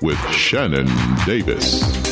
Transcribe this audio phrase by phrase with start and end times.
[0.00, 0.86] with Shannon
[1.24, 2.05] Davis.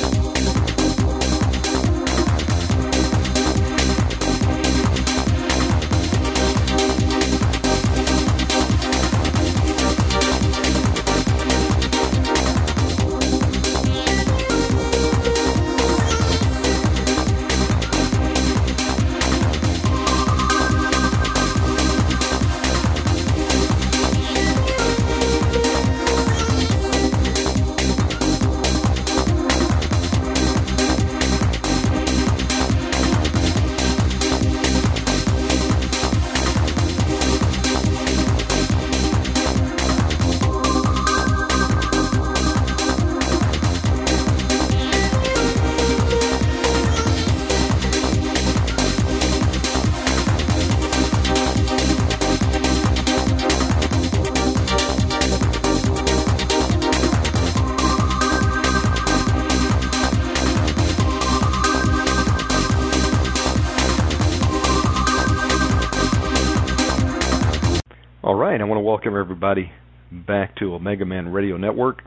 [70.44, 72.02] Back to Omega Man Radio Network.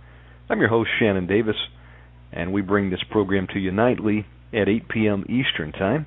[0.48, 1.56] I'm your host, Shannon Davis,
[2.32, 5.26] and we bring this program to you nightly at 8 p.m.
[5.28, 6.06] Eastern Time.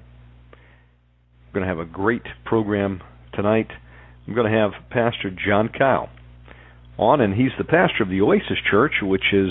[0.53, 3.01] We're going to have a great program
[3.35, 3.67] tonight.
[4.29, 6.09] I'm going to have Pastor John Kyle
[6.97, 9.51] on, and he's the pastor of the Oasis Church, which is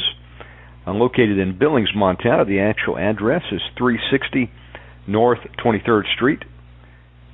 [0.88, 2.46] uh, located in Billings, Montana.
[2.46, 4.50] The actual address is 360
[5.06, 6.44] North 23rd Street,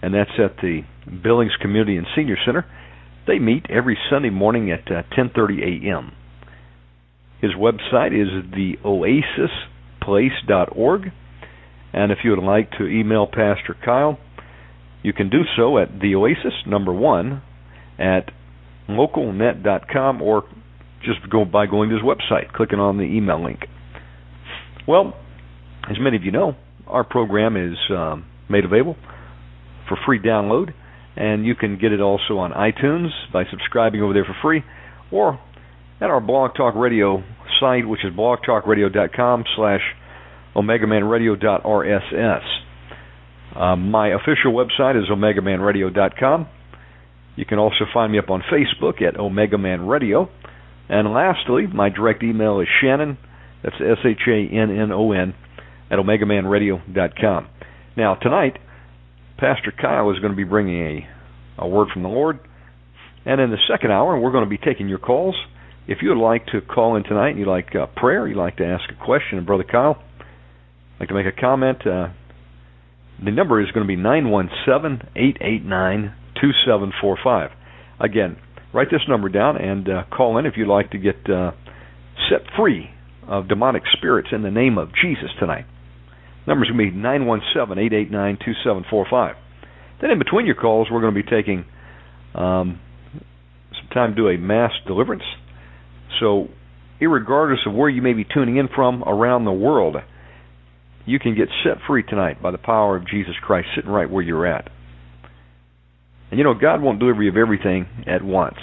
[0.01, 0.81] and that's at the
[1.21, 2.65] Billings Community and Senior Center.
[3.27, 6.11] They meet every Sunday morning at uh, 10:30 a.m.
[7.41, 11.11] His website is theoasisplace.org,
[11.93, 14.17] and if you would like to email Pastor Kyle,
[15.03, 17.41] you can do so at theoasis number one
[17.99, 18.31] at
[18.89, 20.43] localnet.com or
[21.03, 23.59] just go by going to his website, clicking on the email link.
[24.87, 25.13] Well,
[25.89, 26.55] as many of you know,
[26.87, 28.95] our program is um, made available
[29.87, 30.73] for free download
[31.15, 34.63] and you can get it also on iTunes by subscribing over there for free,
[35.11, 35.39] or
[36.01, 37.23] at our Blog Talk Radio
[37.59, 39.81] site, which is blogtalkradio.com slash
[40.55, 42.41] omegamanradio.rss.
[43.55, 46.47] Um, my official website is omegamanradio.com.
[47.35, 50.29] You can also find me up on Facebook at Omega Man Radio.
[50.89, 53.17] And lastly, my direct email is Shannon,
[53.63, 55.33] that's S-H-A-N-N-O-N,
[55.89, 57.47] at omegamanradio.com.
[57.97, 58.57] Now, tonight,
[59.37, 60.81] Pastor Kyle is going to be bringing
[61.57, 62.39] a, a word from the Lord.
[63.25, 65.35] And in the second hour, we're going to be taking your calls.
[65.87, 68.57] If you would like to call in tonight and you'd like uh, prayer, you'd like
[68.57, 70.01] to ask a question, and Brother Kyle,
[70.99, 72.07] like to make a comment, uh,
[73.23, 77.51] the number is going to be 917 889 2745.
[77.99, 78.37] Again,
[78.73, 81.51] write this number down and uh, call in if you'd like to get uh,
[82.29, 82.89] set free
[83.27, 85.65] of demonic spirits in the name of Jesus tonight.
[86.47, 89.35] Number's going to be 917-889-2745.
[90.01, 91.65] Then in between your calls, we're going to be taking
[92.33, 92.79] um,
[93.71, 95.23] some time to do a mass deliverance.
[96.19, 96.49] So,
[97.01, 99.97] irregardless of where you may be tuning in from around the world,
[101.05, 104.23] you can get set free tonight by the power of Jesus Christ sitting right where
[104.23, 104.69] you're at.
[106.31, 108.57] And you know, God won't deliver you of everything at once.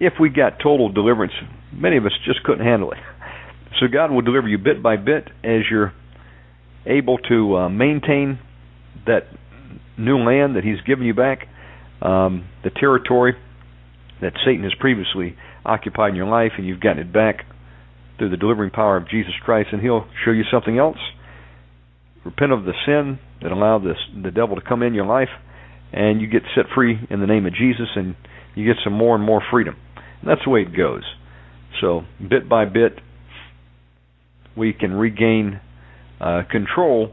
[0.00, 1.32] If we got total deliverance,
[1.72, 2.98] many of us just couldn't handle it.
[3.80, 5.92] So God will deliver you bit by bit as you're
[6.86, 8.38] able to uh, maintain
[9.06, 9.22] that
[9.98, 11.46] new land that He's given you back,
[12.00, 13.34] um, the territory
[14.20, 17.44] that Satan has previously occupied in your life, and you've gotten it back
[18.18, 20.98] through the delivering power of Jesus Christ, and He'll show you something else.
[22.24, 25.28] Repent of the sin that allowed this, the devil to come in your life,
[25.92, 28.14] and you get set free in the name of Jesus, and
[28.54, 29.76] you get some more and more freedom.
[30.20, 31.02] And that's the way it goes.
[31.80, 33.00] So, bit by bit,
[34.56, 35.60] we can regain
[36.22, 37.12] uh, control,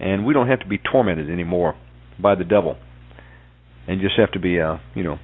[0.00, 1.74] and we don't have to be tormented anymore
[2.20, 2.76] by the devil,
[3.86, 5.18] and just have to be a you know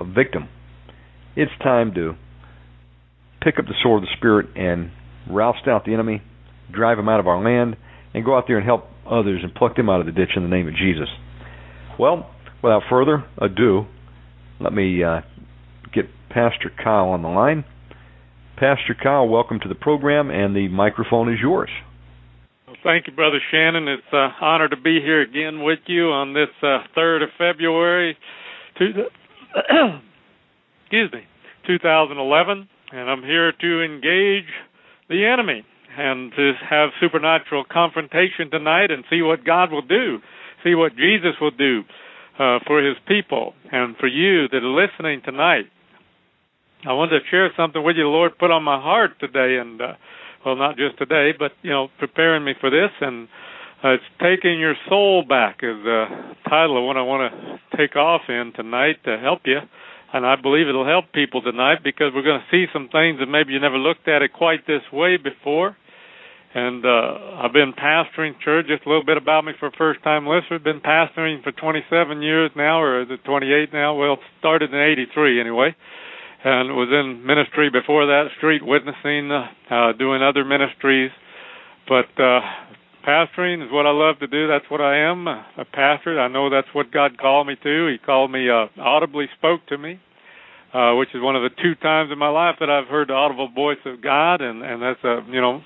[0.00, 0.48] a victim.
[1.36, 2.14] It's time to
[3.42, 4.90] pick up the sword of the spirit and
[5.30, 6.22] roust out the enemy,
[6.72, 7.76] drive him out of our land,
[8.14, 10.42] and go out there and help others and pluck them out of the ditch in
[10.42, 11.08] the name of Jesus.
[11.98, 12.30] Well,
[12.62, 13.86] without further ado,
[14.60, 15.20] let me uh,
[15.92, 17.64] get Pastor Kyle on the line.
[18.56, 21.70] Pastor Kyle, welcome to the program, and the microphone is yours.
[22.84, 23.88] Thank you, Brother Shannon.
[23.88, 28.14] It's an honor to be here again with you on this uh, 3rd of February,
[28.76, 28.90] two,
[30.82, 31.20] excuse me,
[31.66, 34.52] 2011, and I'm here to engage
[35.08, 35.64] the enemy
[35.96, 40.18] and to have supernatural confrontation tonight and see what God will do,
[40.62, 41.84] see what Jesus will do
[42.38, 45.64] uh, for His people and for you that are listening tonight.
[46.86, 49.80] I wanted to share something with you the Lord put on my heart today, and
[49.80, 49.94] uh,
[50.44, 53.28] well, not just today, but you know, preparing me for this, and
[53.82, 56.06] uh, it's taking your soul back is the
[56.48, 59.60] title of what I want to take off in tonight to help you
[60.14, 63.26] and I believe it'll help people tonight because we're going to see some things that
[63.26, 65.76] maybe you never looked at it quite this way before.
[66.54, 68.68] And uh I've been pastoring church.
[68.68, 70.62] Just a little bit about me for first time listeners.
[70.62, 73.98] Been pastoring for 27 years now, or is it 28 now?
[73.98, 75.74] Well, started in '83 anyway,
[76.44, 81.10] and was in ministry before that, street witnessing, uh, uh doing other ministries.
[81.88, 82.40] But uh
[83.06, 84.48] pastoring is what I love to do.
[84.48, 86.18] That's what I am, a pastor.
[86.20, 87.86] I know that's what God called me to.
[87.86, 90.00] He called me, uh, audibly spoke to me,
[90.72, 93.14] uh, which is one of the two times in my life that I've heard the
[93.14, 95.62] audible voice of God, and and that's a you know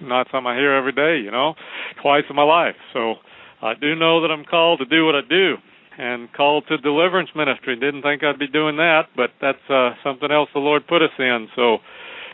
[0.00, 1.18] not something I hear every day.
[1.24, 1.54] You know,
[2.02, 2.76] twice in my life.
[2.92, 3.14] So
[3.62, 5.56] I do know that I'm called to do what I do,
[6.00, 7.76] and called to deliverance ministry.
[7.76, 11.12] Didn't think I'd be doing that, but that's uh, something else the Lord put us
[11.18, 11.48] in.
[11.54, 11.76] So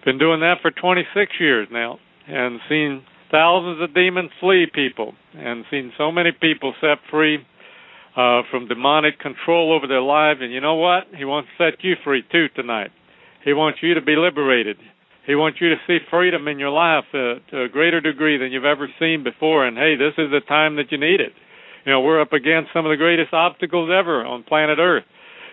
[0.05, 1.99] been doing that for 26 years now,
[2.29, 3.03] and seen
[3.33, 7.39] thousands of demons flee people and seen so many people set free
[8.17, 10.39] uh, from demonic control over their lives.
[10.41, 11.09] And you know what?
[11.19, 12.93] He wants to set you free too tonight.
[13.45, 14.77] He wants you to be liberated.
[15.27, 18.53] He wants you to see freedom in your life uh, to a greater degree than
[18.53, 19.67] you've ever seen before.
[19.67, 21.33] And hey, this is the time that you need it.
[21.87, 25.05] You know, we're up against some of the greatest obstacles ever on planet Earth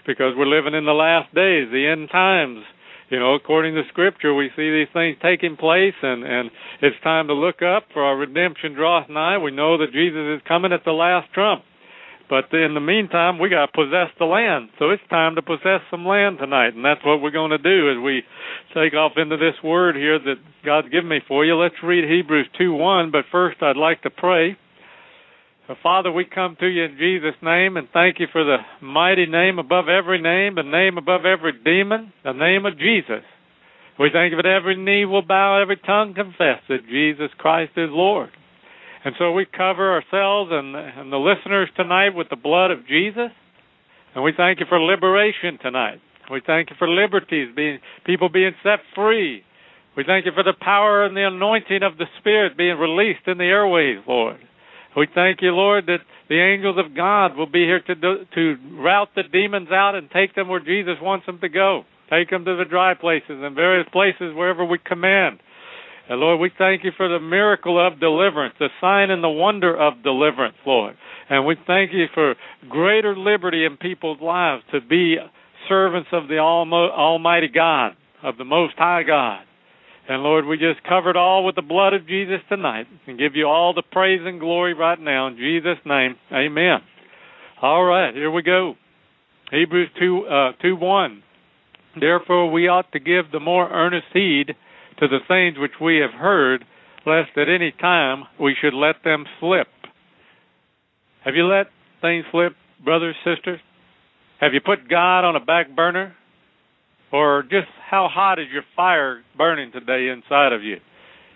[0.06, 2.66] because we're living in the last days, the end times
[3.14, 6.50] you know, according to Scripture, we see these things taking place, and and
[6.82, 9.38] it's time to look up, for our redemption draweth nigh.
[9.38, 11.64] We know that Jesus is coming at the last trump,
[12.28, 14.70] but in the meantime, we got to possess the land.
[14.80, 17.92] So it's time to possess some land tonight, and that's what we're going to do
[17.92, 18.24] as we
[18.74, 21.54] take off into this word here that God's given me for you.
[21.56, 24.58] Let's read Hebrews two one, but first I'd like to pray.
[25.68, 29.26] So, Father, we come to you in Jesus' name and thank you for the mighty
[29.26, 33.24] name above every name, the name above every demon, the name of Jesus.
[33.98, 37.90] We thank you that every knee will bow, every tongue confess that Jesus Christ is
[37.92, 38.30] Lord.
[39.06, 43.32] And so we cover ourselves and, and the listeners tonight with the blood of Jesus.
[44.16, 46.00] And we thank you for liberation tonight.
[46.30, 49.44] We thank you for liberties, being people being set free.
[49.96, 53.38] We thank you for the power and the anointing of the Spirit being released in
[53.38, 54.40] the airways, Lord.
[54.96, 56.00] We thank you, Lord, that
[56.30, 60.10] the angels of God will be here to do, to rout the demons out and
[60.12, 61.84] take them where Jesus wants them to go.
[62.10, 65.40] Take them to the dry places and various places wherever we command.
[66.10, 69.76] And Lord, we thank you for the miracle of deliverance, the sign and the wonder
[69.76, 70.96] of deliverance, Lord.
[71.30, 72.36] And we thank you for
[72.70, 75.16] greater liberty in people's lives to be
[75.70, 79.46] servants of the Almighty God, of the Most High God.
[80.08, 83.48] And Lord, we just covered all with the blood of Jesus tonight and give you
[83.48, 86.16] all the praise and glory right now in Jesus' name.
[86.32, 86.80] Amen.
[87.62, 88.76] All right, here we go.
[89.52, 91.24] Hebrews 2, uh, 2 1.
[92.00, 94.56] Therefore, we ought to give the more earnest heed
[95.00, 96.66] to the things which we have heard,
[97.06, 99.68] lest at any time we should let them slip.
[101.24, 101.68] Have you let
[102.02, 103.60] things slip, brothers, sisters?
[104.42, 106.16] Have you put God on a back burner?
[107.14, 110.78] Or just how hot is your fire burning today inside of you?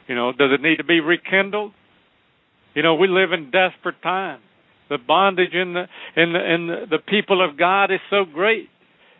[0.07, 1.71] You know, does it need to be rekindled?
[2.73, 4.41] You know, we live in desperate times.
[4.89, 5.83] The bondage in the
[6.15, 8.69] in the in the, people of God is so great.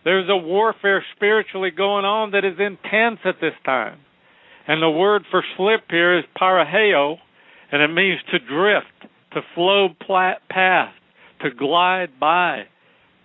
[0.03, 3.99] There's a warfare spiritually going on that is intense at this time.
[4.67, 7.17] And the word for slip here is paraheo,
[7.71, 10.95] and it means to drift, to flow past,
[11.41, 12.63] to glide by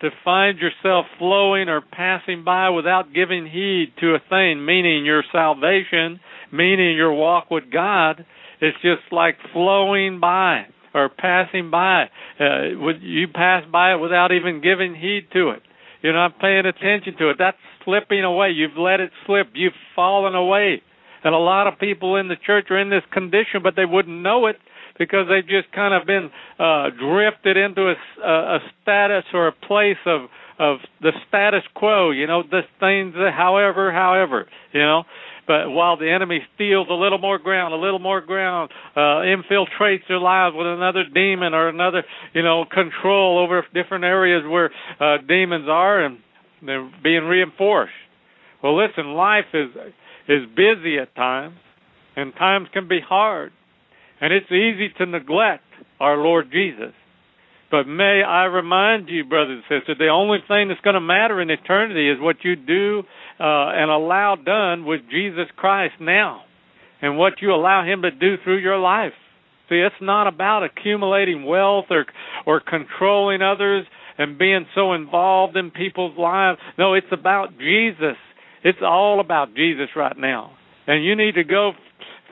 [0.03, 5.23] to find yourself flowing or passing by without giving heed to a thing, meaning your
[5.33, 6.21] salvation,
[6.53, 8.27] meaning your walk with God,
[8.61, 12.05] it's just like flowing by or passing by.
[12.39, 15.63] Uh, would you pass by it without even giving heed to it.
[16.03, 17.37] You're not paying attention to it.
[17.39, 18.51] That's slipping away.
[18.51, 19.49] You've let it slip.
[19.55, 20.83] You've fallen away.
[21.25, 24.23] And a lot of people in the church are in this condition, but they wouldn't
[24.23, 24.57] know it
[24.99, 30.01] because they've just kind of been uh, drifted into a, a status or a place
[30.07, 32.11] of of the status quo.
[32.11, 35.05] You know, this things, however, however, you know.
[35.47, 40.07] But while the enemy steals a little more ground, a little more ground, uh, infiltrates
[40.09, 44.71] their lives with another demon or another, you know, control over different areas where
[45.01, 46.19] uh, demons are, and
[46.65, 47.93] they're being reinforced.
[48.63, 49.71] Well, listen, life is
[50.29, 51.57] is busy at times,
[52.15, 53.53] and times can be hard,
[54.23, 55.65] and it's easy to neglect
[56.01, 56.95] our Lord Jesus.
[57.73, 61.41] But may I remind you, brothers and sisters, the only thing that's going to matter
[61.41, 63.03] in eternity is what you do
[63.41, 66.43] uh, and allow done with Jesus Christ now,
[67.01, 69.15] and what you allow Him to do through your life.
[69.69, 72.05] See, it's not about accumulating wealth or
[72.47, 73.87] or controlling others
[74.19, 76.61] and being so involved in people's lives.
[76.79, 78.17] No, it's about Jesus.
[78.63, 80.53] It's all about Jesus right now.
[80.87, 81.73] And you need to go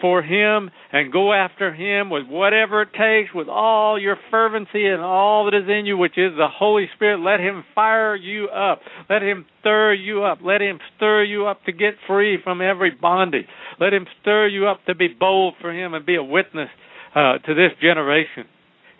[0.01, 5.01] for him and go after him with whatever it takes, with all your fervency and
[5.01, 7.21] all that is in you, which is the Holy Spirit.
[7.21, 8.81] Let him fire you up.
[9.09, 10.39] Let him stir you up.
[10.43, 13.47] Let him stir you up to get free from every bondage.
[13.79, 16.69] Let him stir you up to be bold for him and be a witness
[17.15, 18.45] uh, to this generation.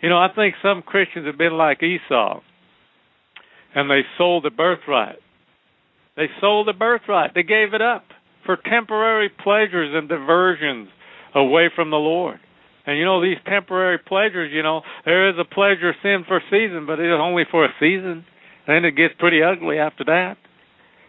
[0.01, 2.41] You know, I think some Christians have been like Esau,
[3.75, 5.17] and they sold the birthright.
[6.17, 7.31] They sold the birthright.
[7.33, 8.03] They gave it up
[8.45, 10.89] for temporary pleasures and diversions
[11.35, 12.39] away from the Lord.
[12.85, 16.41] And you know these temporary pleasures, you know, there is a pleasure sin for a
[16.49, 18.25] season, but it is only for a season.
[18.67, 20.37] Then it gets pretty ugly after that.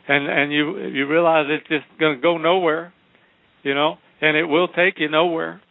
[0.07, 2.93] And and you you realize it's just going to go nowhere,
[3.63, 5.63] you know, and it will take you nowhere.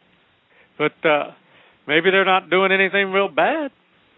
[0.77, 1.31] But uh
[1.87, 3.71] maybe they're not doing anything real bad.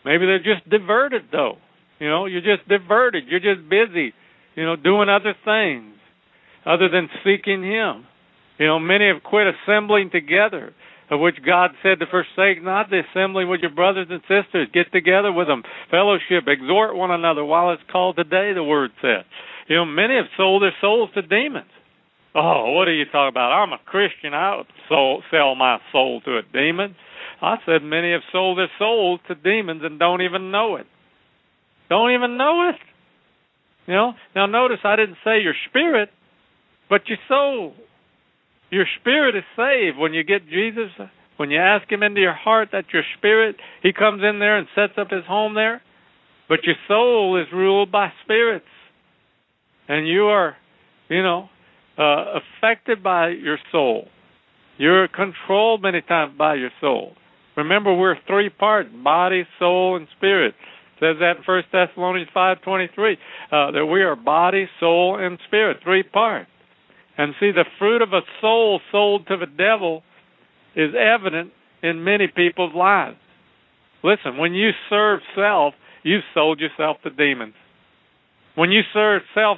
[0.05, 1.57] Maybe they're just diverted though.
[1.99, 3.25] You know, you're just diverted.
[3.27, 4.13] You're just busy,
[4.55, 5.95] you know, doing other things
[6.65, 8.05] other than seeking Him.
[8.57, 10.73] You know, many have quit assembling together,
[11.09, 14.69] of which God said to forsake not the assembling with your brothers and sisters.
[14.73, 19.25] Get together with them, fellowship, exhort one another while it's called today, the Word said.
[19.67, 21.71] You know, many have sold their souls to demons.
[22.35, 23.51] Oh, what are you talking about?
[23.51, 24.33] I'm a Christian.
[24.33, 24.67] I would
[25.29, 26.95] sell my soul to a demon.
[27.41, 30.87] I said many have sold their souls to demons and don't even know it.
[31.89, 32.75] Don't even know it.
[33.87, 34.13] You know.
[34.35, 36.09] Now notice I didn't say your spirit.
[36.89, 37.73] But your soul,
[38.69, 40.91] your spirit is saved when you get Jesus.
[41.37, 44.67] When you ask Him into your heart, that your spirit, He comes in there and
[44.75, 45.81] sets up His home there.
[46.47, 48.65] But your soul is ruled by spirits,
[49.87, 50.55] and you are,
[51.09, 51.49] you know,
[51.97, 54.07] uh, affected by your soul.
[54.77, 57.13] You're controlled many times by your soul.
[57.55, 60.53] Remember, we're three parts: body, soul, and spirit.
[60.53, 63.17] It says that in First Thessalonians five twenty three
[63.51, 66.49] uh, that we are body, soul, and spirit, three parts.
[67.17, 70.03] And see, the fruit of a soul sold to the devil
[70.75, 71.51] is evident
[71.81, 73.17] in many people's lives.
[74.03, 77.53] Listen, when you serve self, you've sold yourself to demons.
[78.55, 79.57] When you serve self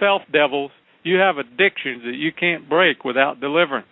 [0.00, 0.70] self devils,
[1.02, 3.86] you have addictions that you can't break without deliverance.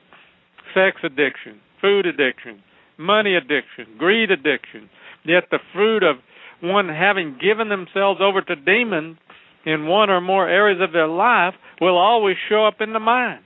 [0.74, 2.62] Sex addiction, food addiction,
[2.98, 4.90] money addiction, greed addiction.
[5.24, 6.16] Yet the fruit of
[6.60, 9.16] one having given themselves over to demons
[9.64, 13.42] in one or more areas of their life will always show up in the mind.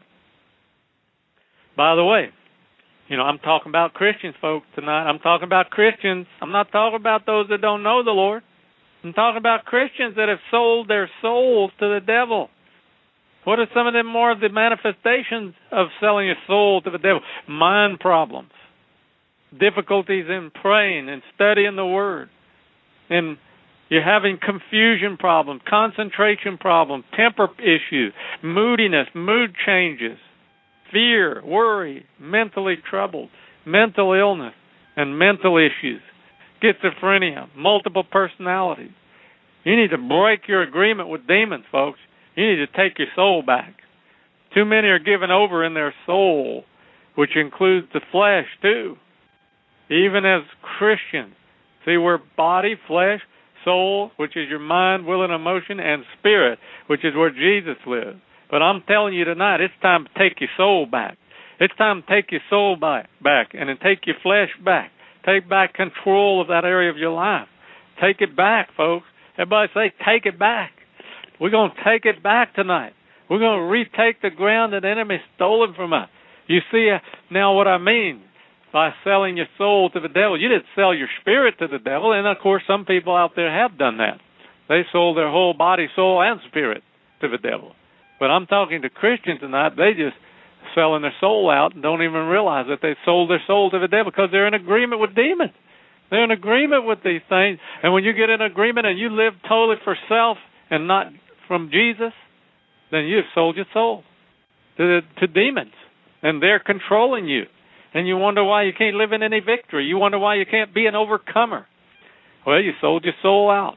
[1.76, 2.30] By the way,
[3.08, 5.04] you know, I'm talking about Christians, folks, tonight.
[5.08, 6.26] I'm talking about Christians.
[6.42, 8.42] I'm not talking about those that don't know the Lord.
[9.02, 12.50] I'm talking about Christians that have sold their souls to the devil.
[13.44, 16.98] What are some of them more of the manifestations of selling your soul to the
[16.98, 17.20] devil?
[17.48, 18.50] Mind problems,
[19.58, 22.28] difficulties in praying and studying the Word,
[23.08, 23.38] and
[23.88, 30.18] you're having confusion problems, concentration problems, temper issues, moodiness, mood changes,
[30.92, 33.30] fear, worry, mentally troubled,
[33.64, 34.54] mental illness,
[34.96, 36.02] and mental issues,
[36.62, 38.90] schizophrenia, multiple personalities.
[39.64, 41.98] You need to break your agreement with demons, folks.
[42.36, 43.74] You need to take your soul back.
[44.54, 46.64] Too many are given over in their soul,
[47.14, 48.96] which includes the flesh, too.
[49.90, 51.34] Even as Christians.
[51.84, 53.20] See, we're body, flesh,
[53.64, 58.18] soul, which is your mind, will, and emotion, and spirit, which is where Jesus lives.
[58.50, 61.18] But I'm telling you tonight, it's time to take your soul back.
[61.60, 64.90] It's time to take your soul back, back and then take your flesh back.
[65.26, 67.48] Take back control of that area of your life.
[68.00, 69.06] Take it back, folks.
[69.36, 70.70] Everybody say, take it back.
[71.40, 72.92] We're going to take it back tonight.
[73.28, 76.08] We're going to retake the ground that the enemy stolen from us.
[76.46, 76.98] You see uh,
[77.30, 78.22] now what I mean
[78.72, 80.40] by selling your soul to the devil.
[80.40, 83.50] You didn't sell your spirit to the devil, and of course, some people out there
[83.50, 84.20] have done that.
[84.68, 86.82] They sold their whole body, soul, and spirit
[87.22, 87.72] to the devil.
[88.20, 89.76] But I'm talking to Christians tonight.
[89.76, 90.16] They just
[90.74, 93.88] selling their soul out and don't even realize that they sold their soul to the
[93.88, 95.52] devil because they're in agreement with demons.
[96.10, 97.58] They're in agreement with these things.
[97.82, 100.38] And when you get in agreement and you live totally for self
[100.70, 101.06] and not
[101.46, 102.12] from Jesus,
[102.90, 104.02] then you've sold your soul
[104.76, 105.72] to, to demons.
[106.22, 107.44] And they're controlling you
[107.94, 109.86] and you wonder why you can't live in any victory.
[109.86, 111.66] You wonder why you can't be an overcomer.
[112.46, 113.76] Well, you sold your soul out,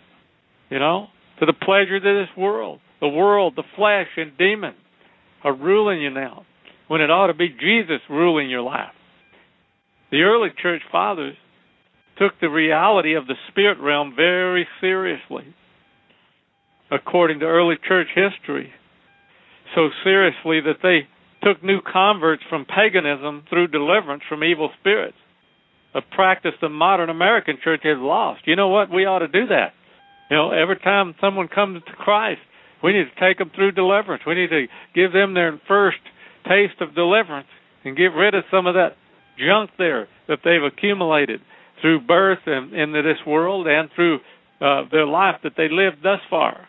[0.69, 1.07] you know,
[1.39, 2.79] to the pleasures of this world.
[2.99, 4.75] The world, the flesh, and demons
[5.43, 6.45] are ruling you now.
[6.91, 8.91] when it ought to be Jesus ruling your life.
[10.11, 11.37] The early church fathers
[12.19, 15.55] took the reality of the spirit realm very seriously,
[16.91, 18.73] according to early church history.
[19.73, 21.07] So seriously that they
[21.43, 25.17] took new converts from paganism through deliverance from evil spirits,
[25.93, 28.41] a practice the modern American church has lost.
[28.45, 28.89] You know what?
[28.89, 29.73] We ought to do that.
[30.29, 32.41] You know, every time someone comes to Christ,
[32.83, 34.23] we need to take them through deliverance.
[34.25, 35.99] We need to give them their first
[36.47, 37.47] taste of deliverance
[37.83, 38.95] and get rid of some of that
[39.37, 41.41] junk there that they've accumulated
[41.81, 44.19] through birth and into this world and through
[44.61, 46.67] uh, their life that they lived thus far.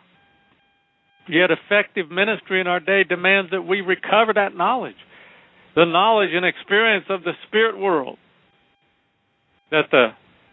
[1.29, 4.97] Yet effective ministry in our day demands that we recover that knowledge,
[5.77, 8.19] the knowledge and experience of the spirit world
[9.71, 10.09] that the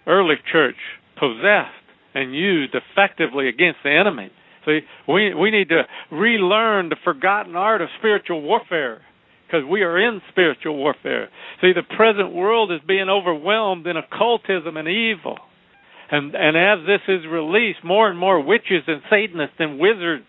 [0.08, 0.78] early church
[1.18, 1.74] possessed
[2.14, 4.32] and used effectively against the enemy.
[4.66, 9.02] See, we we need to relearn the forgotten art of spiritual warfare
[9.48, 11.30] because we are in spiritual warfare.
[11.62, 15.38] See, the present world is being overwhelmed in occultism and evil.
[16.12, 20.26] And and as this is released, more and more witches and Satanists and wizards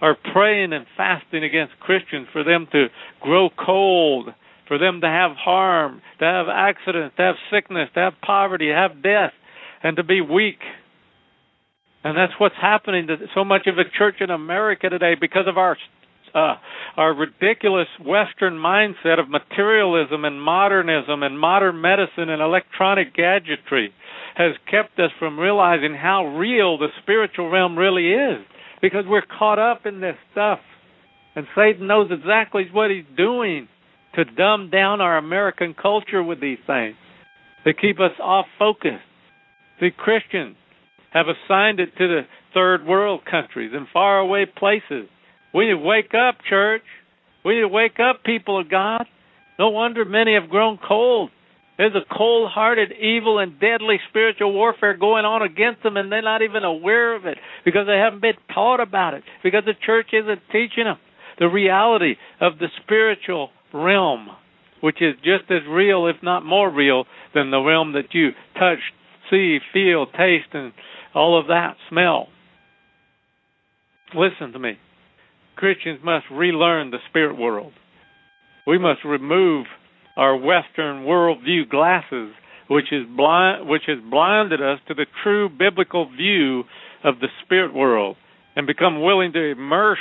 [0.00, 2.86] are praying and fasting against Christians for them to
[3.20, 4.28] grow cold,
[4.66, 8.74] for them to have harm, to have accidents, to have sickness, to have poverty, to
[8.74, 9.32] have death,
[9.82, 10.60] and to be weak.
[12.04, 15.58] And that's what's happening to so much of the church in America today because of
[15.58, 15.76] our
[16.34, 16.56] uh,
[16.96, 23.92] our ridiculous Western mindset of materialism and modernism and modern medicine and electronic gadgetry
[24.36, 28.44] has kept us from realizing how real the spiritual realm really is
[28.80, 30.60] because we're caught up in this stuff.
[31.34, 33.68] And Satan knows exactly what he's doing
[34.14, 36.96] to dumb down our American culture with these things,
[37.64, 39.00] to keep us off focus.
[39.80, 40.56] The Christians
[41.12, 42.22] have assigned it to the
[42.54, 45.08] third world countries and faraway places
[45.54, 46.82] we need to wake up, church.
[47.44, 49.06] We need to wake up, people of God.
[49.58, 51.30] No wonder many have grown cold.
[51.78, 56.20] There's a cold hearted, evil, and deadly spiritual warfare going on against them, and they're
[56.20, 60.08] not even aware of it because they haven't been taught about it, because the church
[60.12, 60.98] isn't teaching them
[61.38, 64.28] the reality of the spiritual realm,
[64.80, 68.80] which is just as real, if not more real, than the realm that you touch,
[69.30, 70.72] see, feel, taste, and
[71.14, 72.26] all of that, smell.
[74.14, 74.78] Listen to me.
[75.54, 77.72] Christians must relearn the spirit world.
[78.66, 79.66] We must remove
[80.18, 82.34] our Western worldview glasses,
[82.68, 86.64] which is blind, which has blinded us to the true biblical view
[87.02, 88.16] of the spirit world,
[88.54, 89.98] and become willing to immerse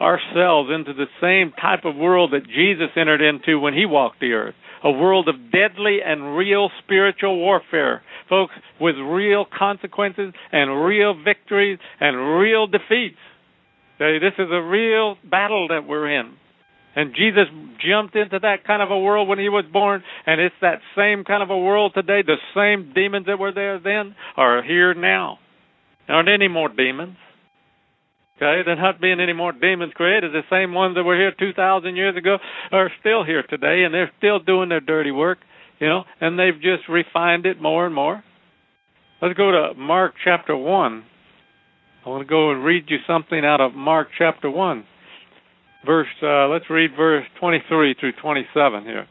[0.00, 4.32] ourselves into the same type of world that Jesus entered into when he walked the
[4.32, 11.14] earth a world of deadly and real spiritual warfare, folks, with real consequences and real
[11.22, 13.18] victories and real defeats.
[13.98, 16.32] This is a real battle that we're in.
[16.96, 17.44] And Jesus
[17.88, 21.24] jumped into that kind of a world when he was born, and it's that same
[21.24, 22.22] kind of a world today.
[22.26, 25.38] The same demons that were there then are here now.
[26.06, 27.16] There aren't any more demons.
[28.36, 30.32] Okay, there not being any more demons created.
[30.32, 32.38] The same ones that were here 2,000 years ago
[32.72, 35.38] are still here today, and they're still doing their dirty work,
[35.78, 38.24] you know, and they've just refined it more and more.
[39.20, 41.04] Let's go to Mark chapter 1.
[42.04, 44.84] I want to go and read you something out of Mark chapter 1.
[45.84, 49.06] Verse, uh, let's read verse 23 through 27 here.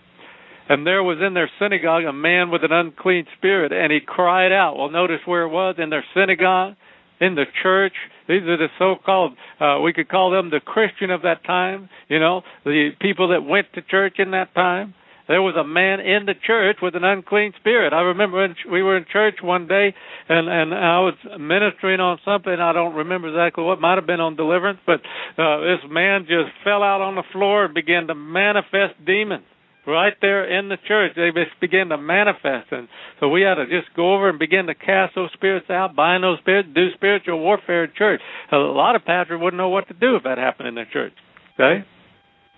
[0.69, 4.51] And there was in their synagogue a man with an unclean spirit, and he cried
[4.51, 4.77] out.
[4.77, 6.75] Well, notice where it was in their synagogue,
[7.19, 7.93] in the church.
[8.27, 11.89] These are the so-called, uh, we could call them the Christian of that time.
[12.07, 14.93] You know, the people that went to church in that time
[15.29, 17.93] there was a man in the church with an unclean spirit.
[17.93, 19.93] I remember when we were in church one day
[20.27, 24.19] and and I was ministering on something I don't remember exactly what might have been
[24.19, 24.99] on deliverance, but
[25.37, 29.45] uh, this man just fell out on the floor and began to manifest demons
[29.85, 31.13] right there in the church.
[31.15, 32.87] They just began to manifest, and
[33.19, 36.23] so we had to just go over and begin to cast those spirits out, bind
[36.23, 38.21] those spirits, do spiritual warfare in church.
[38.51, 41.13] A lot of pastors wouldn't know what to do if that happened in their church,
[41.53, 41.85] okay?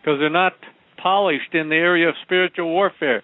[0.02, 0.54] Because they're not
[1.02, 3.24] polished in the area of spiritual warfare.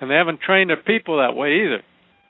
[0.00, 1.82] And they haven't trained their people that way either.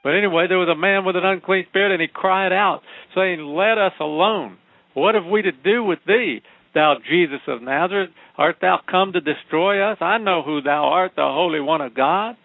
[0.03, 2.81] But anyway, there was a man with an unclean spirit, and he cried out,
[3.15, 4.59] saying, Let us alone.
[4.95, 6.43] What have we to do with thee,
[6.75, 8.11] thou Jesus of Nazareth?
[8.37, 9.99] Art thou come to destroy us?
[10.01, 12.37] I know who thou art, the Holy One of God.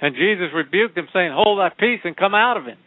[0.00, 2.78] And Jesus rebuked him, saying, Hold thy peace and come out of him.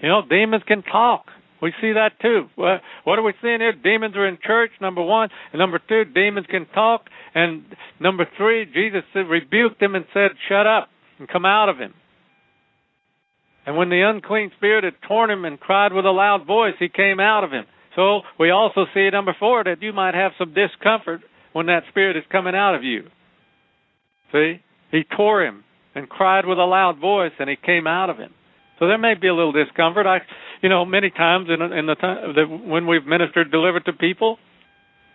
[0.00, 1.26] You know, demons can talk.
[1.62, 2.48] We see that too.
[2.56, 3.72] What are we seeing here?
[3.72, 5.28] Demons are in church, number one.
[5.52, 7.02] And number two, demons can talk.
[7.36, 7.64] And
[8.00, 10.88] number three, Jesus rebuked them and said, Shut up
[11.20, 11.94] and come out of him.
[13.64, 16.88] And when the unclean spirit had torn him and cried with a loud voice, he
[16.88, 17.64] came out of him.
[17.94, 21.20] So we also see, number four, that you might have some discomfort
[21.52, 23.04] when that spirit is coming out of you.
[24.32, 24.60] See?
[24.90, 25.62] He tore him
[25.94, 28.32] and cried with a loud voice, and he came out of him.
[28.82, 30.06] So there may be a little discomfort.
[30.08, 30.18] I,
[30.60, 34.38] you know, many times in in the time that when we've ministered, delivered to people,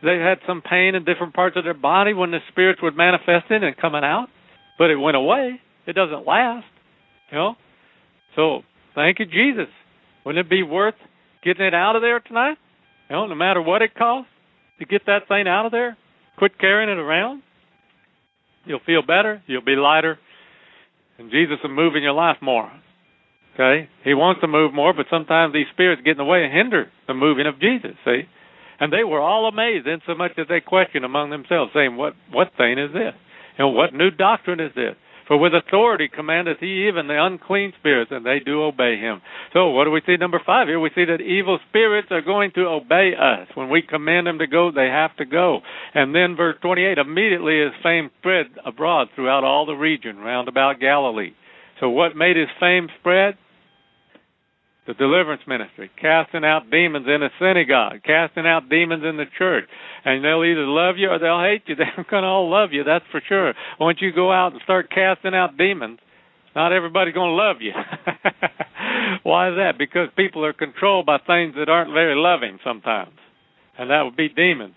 [0.01, 3.51] they had some pain in different parts of their body when the spirits would manifest
[3.51, 4.27] in and coming out,
[4.77, 5.59] but it went away.
[5.85, 6.63] It doesn't last,
[7.29, 7.55] you know.
[8.37, 8.61] So
[8.95, 9.67] thank you, Jesus.
[10.25, 10.95] Wouldn't it be worth
[11.43, 12.55] getting it out of there tonight?
[13.09, 14.31] You know, no matter what it costs
[14.79, 15.97] to get that thing out of there,
[16.37, 17.43] quit carrying it around.
[18.63, 19.43] You'll feel better.
[19.45, 20.17] You'll be lighter,
[21.19, 22.71] and Jesus will move in your life more.
[23.57, 26.53] Okay, He wants to move more, but sometimes these spirits get in the way and
[26.53, 27.97] hinder the moving of Jesus.
[28.05, 28.29] See,
[28.79, 32.13] and they were all amazed, in so much that they questioned among themselves, saying, "What
[32.29, 33.15] what thing is this?
[33.57, 34.95] And what new doctrine is this?
[35.27, 39.21] For with authority commandeth he even the unclean spirits, and they do obey him.
[39.51, 40.15] So what do we see?
[40.15, 43.49] Number five here, we see that evil spirits are going to obey us.
[43.55, 45.61] When we command them to go, they have to go.
[45.93, 50.79] And then verse 28, immediately his fame spread abroad throughout all the region round about
[50.79, 51.33] Galilee.
[51.81, 53.35] So what made his fame spread?
[54.87, 59.65] The deliverance ministry, casting out demons in a synagogue, casting out demons in the church.
[60.05, 61.75] And they'll either love you or they'll hate you.
[61.77, 63.53] They're going to all love you, that's for sure.
[63.79, 65.99] Once you go out and start casting out demons,
[66.55, 67.73] not everybody's going to love you.
[69.23, 69.73] Why is that?
[69.77, 73.13] Because people are controlled by things that aren't very loving sometimes.
[73.77, 74.75] And that would be demons.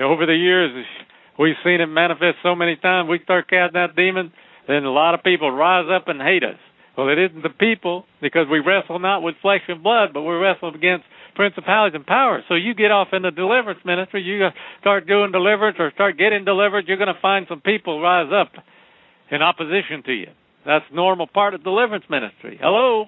[0.00, 0.86] Over the years,
[1.38, 3.10] we've seen it manifest so many times.
[3.10, 4.32] We start casting out demons,
[4.66, 6.58] then a lot of people rise up and hate us
[6.98, 10.34] well, it isn't the people because we wrestle not with flesh and blood, but we
[10.34, 11.04] wrestle against
[11.36, 12.42] principalities and powers.
[12.48, 14.44] So you get off in the deliverance ministry, you
[14.80, 18.50] start doing deliverance or start getting delivered, you're going to find some people rise up
[19.30, 20.26] in opposition to you.
[20.66, 22.58] That's normal part of deliverance ministry.
[22.60, 23.04] Hello?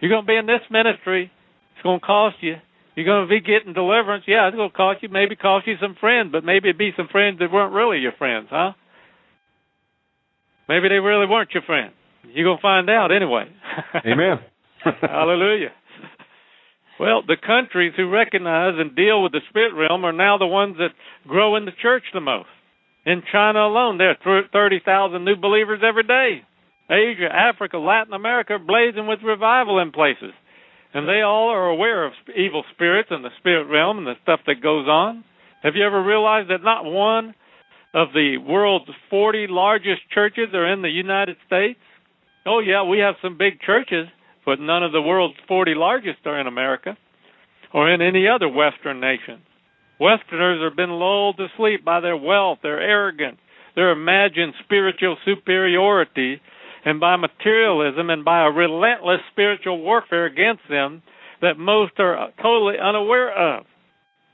[0.00, 1.30] You're going to be in this ministry.
[1.74, 2.56] It's going to cost you.
[2.94, 4.24] You're going to be getting deliverance.
[4.26, 5.10] Yeah, it's going to cost you.
[5.10, 8.12] Maybe cost you some friends, but maybe it'd be some friends that weren't really your
[8.16, 8.72] friends, huh?
[10.66, 11.92] Maybe they really weren't your friends.
[12.32, 13.44] You're going to find out anyway.
[14.06, 14.38] Amen.
[15.02, 15.72] Hallelujah.
[17.00, 20.76] Well, the countries who recognize and deal with the spirit realm are now the ones
[20.78, 20.90] that
[21.26, 22.48] grow in the church the most.
[23.06, 26.42] In China alone, there are 30,000 new believers every day.
[26.90, 30.32] Asia, Africa, Latin America are blazing with revival in places.
[30.92, 34.40] And they all are aware of evil spirits and the spirit realm and the stuff
[34.46, 35.24] that goes on.
[35.62, 37.34] Have you ever realized that not one
[37.94, 41.78] of the world's 40 largest churches are in the United States?
[42.48, 44.06] Oh, yeah, we have some big churches,
[44.46, 46.96] but none of the world's 40 largest are in America
[47.74, 49.42] or in any other Western nation.
[50.00, 53.36] Westerners have been lulled to sleep by their wealth, their arrogance,
[53.76, 56.40] their imagined spiritual superiority,
[56.86, 61.02] and by materialism and by a relentless spiritual warfare against them
[61.42, 63.66] that most are totally unaware of.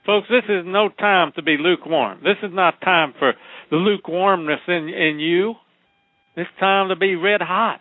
[0.06, 2.20] Folks, this is no time to be lukewarm.
[2.22, 3.32] This is not time for
[3.70, 5.54] the lukewarmness in, in you.
[6.36, 7.80] It's time to be red hot.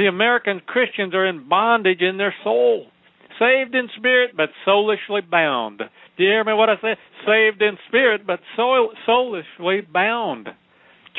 [0.00, 2.86] See, American Christians are in bondage in their soul.
[3.38, 5.82] Saved in spirit, but soulishly bound.
[6.16, 6.96] Do you hear me what I said?
[7.26, 10.48] Saved in spirit, but soul, soulishly bound.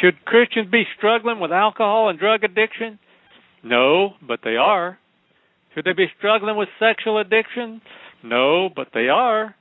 [0.02, 2.98] Should Christians be struggling with alcohol and drug addiction?
[3.64, 4.98] No, but they are.
[5.76, 7.82] Should they be struggling with sexual addiction?
[8.24, 9.56] No, but they are.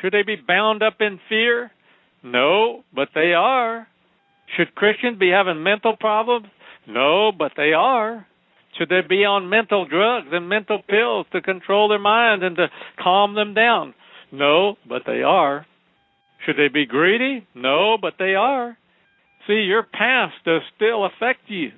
[0.00, 1.72] Should they be bound up in fear?
[2.22, 3.88] No, but they are.
[4.56, 6.46] Should Christians be having mental problems?
[6.86, 8.26] No, but they are.
[8.78, 12.68] Should they be on mental drugs and mental pills to control their minds and to
[13.02, 13.94] calm them down?
[14.32, 15.66] No, but they are.
[16.46, 17.46] Should they be greedy?
[17.54, 18.76] No, but they are.
[19.46, 21.72] See, your past does still affect you.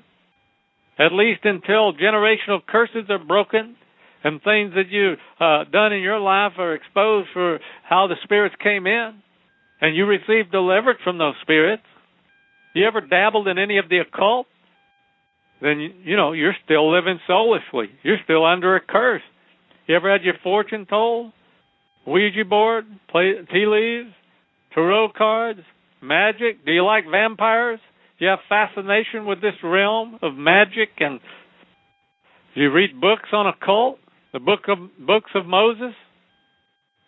[0.99, 3.77] At least until generational curses are broken
[4.23, 8.55] and things that you've uh, done in your life are exposed for how the spirits
[8.63, 9.15] came in
[9.81, 11.83] and you received deliverance from those spirits.
[12.75, 14.47] You ever dabbled in any of the occult?
[15.63, 17.87] Then you know you're still living soulishly.
[18.03, 19.23] You're still under a curse.
[19.87, 21.33] You ever had your fortune told?
[22.07, 24.13] Ouija board, play tea leaves,
[24.75, 25.61] tarot cards,
[26.01, 26.65] magic?
[26.65, 27.81] Do you like vampires?
[28.19, 30.91] Do you have fascination with this realm of magic?
[30.99, 31.21] And
[32.55, 33.99] do you read books on occult?
[34.33, 35.95] The book of books of Moses?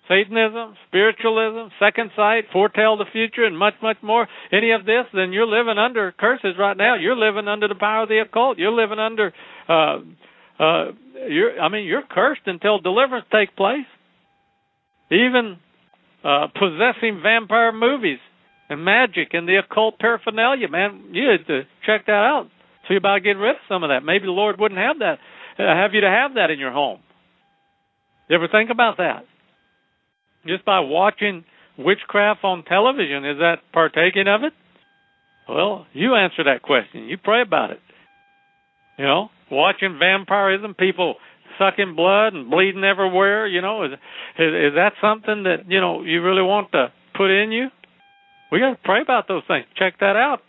[0.08, 5.32] Satanism, spiritualism, second sight, foretell the future, and much, much more, any of this, then
[5.32, 6.94] you're living under curses right now.
[6.96, 8.58] You're living under the power of the occult.
[8.58, 9.32] You're living under,
[9.66, 9.98] uh,
[10.60, 10.84] uh,
[11.26, 13.86] you're, I mean, you're cursed until deliverance takes place.
[15.10, 15.56] Even
[16.22, 18.18] uh, possessing vampire movies
[18.68, 22.48] and magic and the occult paraphernalia, man, you had to check that out.
[22.86, 24.04] So you about get rid of some of that.
[24.04, 25.18] Maybe the Lord wouldn't have that,
[25.58, 27.00] uh, have you to have that in your home.
[28.28, 29.24] You ever think about that?
[30.46, 31.44] Just by watching
[31.78, 34.52] witchcraft on television, is that partaking of it?
[35.48, 37.04] Well, you answer that question.
[37.04, 37.80] You pray about it.
[38.98, 41.16] You know, watching vampirism, people
[41.59, 43.46] sucking blood and bleeding everywhere.
[43.46, 47.30] You know, is is, is that something that you know you really want to put
[47.30, 47.68] in you?
[48.50, 49.66] We got to pray about those things.
[49.76, 50.40] Check that out.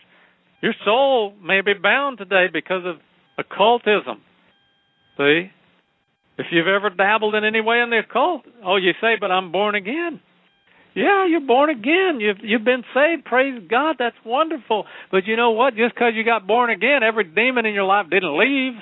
[0.62, 2.96] Your soul may be bound today because of
[3.38, 4.22] occultism.
[5.18, 5.50] See,
[6.38, 9.52] if you've ever dabbled in any way in the occult, oh, you say, but I'm
[9.52, 10.20] born again.
[10.94, 12.20] Yeah, you're born again.
[12.20, 13.26] You've you've been saved.
[13.26, 13.96] Praise God.
[13.98, 14.86] That's wonderful.
[15.10, 15.76] But you know what?
[15.76, 18.72] Just because you got born again, every demon in your life didn't leave.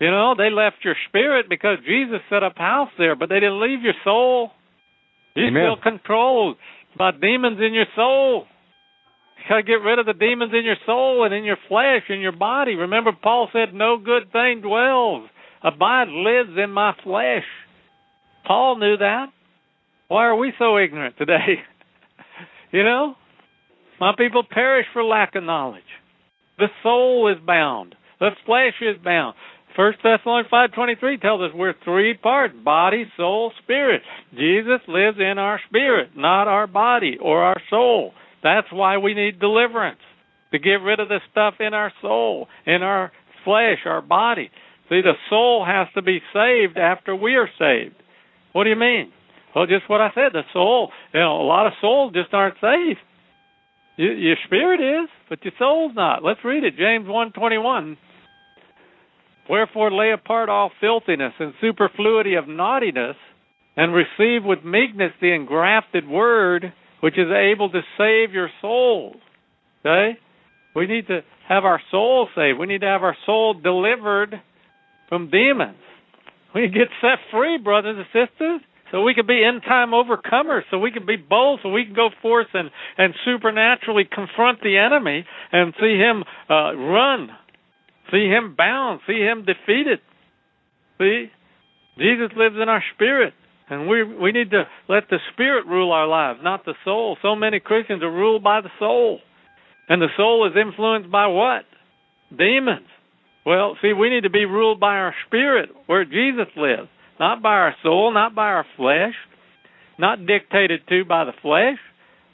[0.00, 3.62] You know, they left your spirit because Jesus set up house there, but they didn't
[3.62, 4.50] leave your soul.
[5.34, 5.62] You're Amen.
[5.62, 6.56] still controlled
[6.98, 8.44] by demons in your soul.
[9.38, 12.20] You gotta get rid of the demons in your soul and in your flesh, in
[12.20, 12.74] your body.
[12.74, 15.28] Remember, Paul said, "No good thing dwells,
[15.64, 17.44] abide, lives in my flesh."
[18.46, 19.26] Paul knew that.
[20.08, 21.62] Why are we so ignorant today?
[22.72, 23.14] you know,
[24.00, 25.82] my people perish for lack of knowledge.
[26.58, 27.94] The soul is bound.
[28.20, 29.34] The flesh is bound.
[29.74, 34.02] First Thessalonians five twenty three tells us we're three parts: body, soul, spirit.
[34.32, 38.12] Jesus lives in our spirit, not our body or our soul.
[38.42, 40.00] That's why we need deliverance
[40.52, 43.12] to get rid of the stuff in our soul, in our
[43.44, 44.50] flesh, our body.
[44.88, 47.94] See, the soul has to be saved after we are saved.
[48.52, 49.12] What do you mean?
[49.54, 50.32] Well, just what I said.
[50.32, 50.90] The soul.
[51.14, 53.00] You know, a lot of souls just aren't saved.
[53.96, 56.24] You, your spirit is, but your soul's not.
[56.24, 56.76] Let's read it.
[56.76, 57.96] James one twenty one.
[59.48, 63.16] Wherefore lay apart all filthiness and superfluity of naughtiness,
[63.76, 69.16] and receive with meekness the engrafted word, which is able to save your souls.
[69.80, 70.18] Okay?
[70.74, 72.58] We need to have our soul saved.
[72.58, 74.40] We need to have our soul delivered
[75.08, 75.76] from demons.
[76.54, 78.60] We get set free, brothers and sisters,
[78.90, 81.94] so we can be end time overcomers, so we can be bold, so we can
[81.94, 87.30] go forth and, and supernaturally confront the enemy and see him uh, run
[88.12, 90.00] see him bound, see him defeated.
[90.98, 91.26] See,
[91.98, 93.32] Jesus lives in our spirit,
[93.68, 97.16] and we we need to let the spirit rule our lives, not the soul.
[97.22, 99.20] So many Christians are ruled by the soul,
[99.88, 101.64] and the soul is influenced by what?
[102.36, 102.86] Demons.
[103.44, 107.54] Well, see, we need to be ruled by our spirit, where Jesus lives, not by
[107.54, 109.14] our soul, not by our flesh,
[109.98, 111.78] not dictated to by the flesh.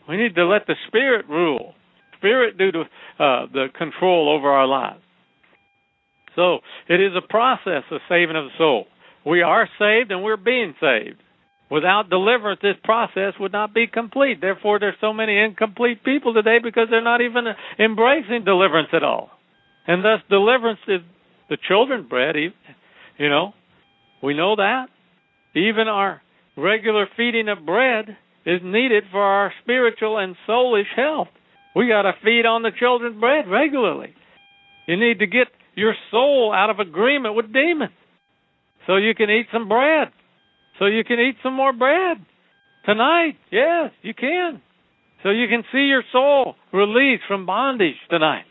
[0.09, 1.75] We need to let the spirit rule.
[2.19, 2.81] Spirit do the
[3.23, 5.01] uh, the control over our lives.
[6.37, 8.87] So it is a process of saving of the soul.
[9.27, 11.21] We are saved and we're being saved.
[11.71, 14.41] Without deliverance, this process would not be complete.
[14.41, 17.45] Therefore, there's so many incomplete people today because they're not even
[17.79, 19.31] embracing deliverance at all.
[19.89, 21.01] And thus, deliverance is
[21.49, 22.37] the children bread.
[23.17, 23.55] You know,
[24.23, 24.87] we know that.
[25.57, 26.21] Even our
[26.57, 31.29] regular feeding of bread is needed for our spiritual and soulish health.
[31.75, 34.15] We got to feed on the children's bread regularly.
[34.87, 37.93] You need to get your soul out of agreement with demons
[38.87, 40.09] so you can eat some bread.
[40.79, 42.19] So you can eat some more bread
[42.85, 43.37] tonight.
[43.51, 44.61] Yes, you can.
[45.23, 48.45] So you can see your soul released from bondage tonight.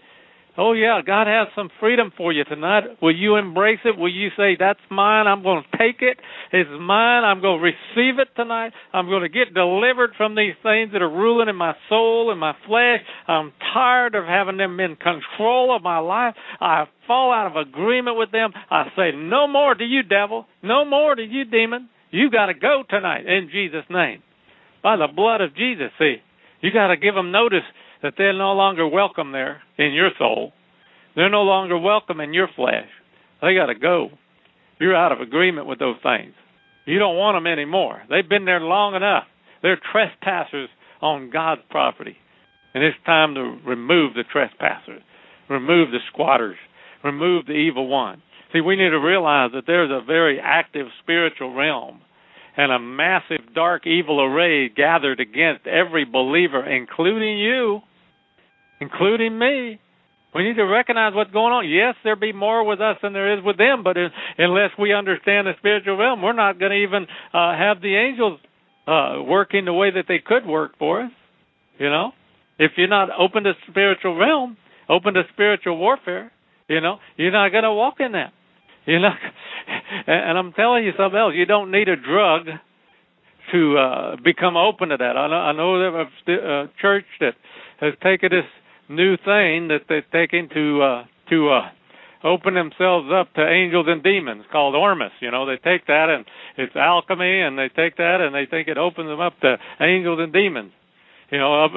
[0.60, 2.84] Oh, yeah, God has some freedom for you tonight.
[3.00, 3.96] Will you embrace it?
[3.96, 5.28] Will you say, That's mine?
[5.28, 6.18] I'm going to take it.
[6.52, 7.24] It's mine.
[7.24, 8.74] I'm going to receive it tonight.
[8.92, 12.40] I'm going to get delivered from these things that are ruling in my soul and
[12.40, 13.02] my flesh.
[13.28, 16.34] I'm tired of having them in control of my life.
[16.60, 18.52] I fall out of agreement with them.
[18.72, 20.48] I say, No more to you, devil.
[20.64, 21.88] No more to you, demon.
[22.10, 24.24] You got to go tonight in Jesus' name.
[24.82, 26.16] By the blood of Jesus, see.
[26.62, 27.64] You got to give them notice
[28.02, 30.54] that they're no longer welcome there in your soul.
[31.16, 32.88] They're no longer welcome in your flesh.
[33.42, 34.10] They got to go.
[34.80, 36.34] You're out of agreement with those things.
[36.86, 38.02] You don't want them anymore.
[38.10, 39.26] They've been there long enough.
[39.62, 40.70] They're trespassers
[41.02, 42.18] on God's property.
[42.74, 45.02] And it's time to remove the trespassers,
[45.50, 46.58] remove the squatters,
[47.04, 48.22] remove the evil one.
[48.54, 52.02] See, we need to realize that there's a very active spiritual realm
[52.58, 57.82] and a massive dark evil array gathered against every believer, including you,
[58.82, 59.80] including me.
[60.34, 61.70] We need to recognize what's going on.
[61.70, 63.96] Yes, there be more with us than there is with them, but
[64.38, 68.40] unless we understand the spiritual realm, we're not going to even uh, have the angels
[68.88, 71.12] uh, working the way that they could work for us.
[71.78, 72.12] You know,
[72.60, 74.58] if you're not open to spiritual realm,
[74.90, 76.32] open to spiritual warfare,
[76.68, 78.34] you know, you're not going to walk in that.
[78.90, 79.18] You're not,
[80.08, 81.34] and I'm telling you something else.
[81.36, 82.48] You don't need a drug
[83.52, 85.18] to uh, become open to that.
[85.18, 87.34] I know, I know there's a church that
[87.82, 88.48] has taken this
[88.88, 91.70] new thing that they're taking to uh, to uh,
[92.24, 95.12] open themselves up to angels and demons called Ormus.
[95.20, 96.26] You know, they take that and
[96.58, 100.20] it's alchemy, and they take that and they think it opens them up to angels
[100.22, 100.72] and demons.
[101.30, 101.68] You know,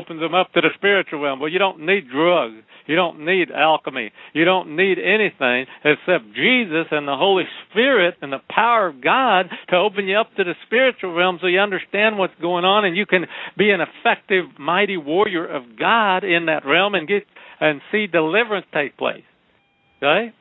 [0.00, 1.40] opens them up to the spiritual realm.
[1.40, 2.62] Well, you don't need drugs.
[2.86, 4.12] You don't need alchemy.
[4.32, 9.50] You don't need anything except Jesus and the Holy Spirit and the power of God
[9.68, 12.96] to open you up to the spiritual realm so you understand what's going on and
[12.96, 13.26] you can
[13.58, 17.24] be an effective, mighty warrior of God in that realm and get
[17.60, 19.24] and see deliverance take place.
[19.98, 20.32] Okay?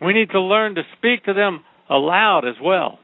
[0.00, 2.98] We need to learn to speak to them aloud as well.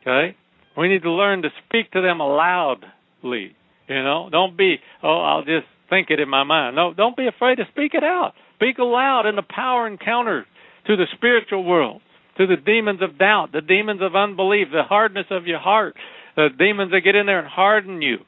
[0.00, 0.36] Okay?
[0.76, 3.54] We need to learn to speak to them aloudly.
[3.88, 6.76] You know, don't be, oh, I'll just think it in my mind.
[6.76, 8.32] No, don't be afraid to speak it out.
[8.56, 10.46] Speak aloud in the power encounter
[10.86, 12.00] to the spiritual world,
[12.38, 15.94] to the demons of doubt, the demons of unbelief, the hardness of your heart,
[16.36, 18.18] the demons that get in there and harden you,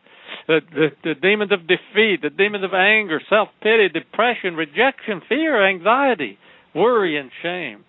[0.47, 5.67] the, the, the demons of defeat, the demons of anger, self pity, depression, rejection, fear,
[5.67, 6.39] anxiety,
[6.75, 7.85] worry, and shame,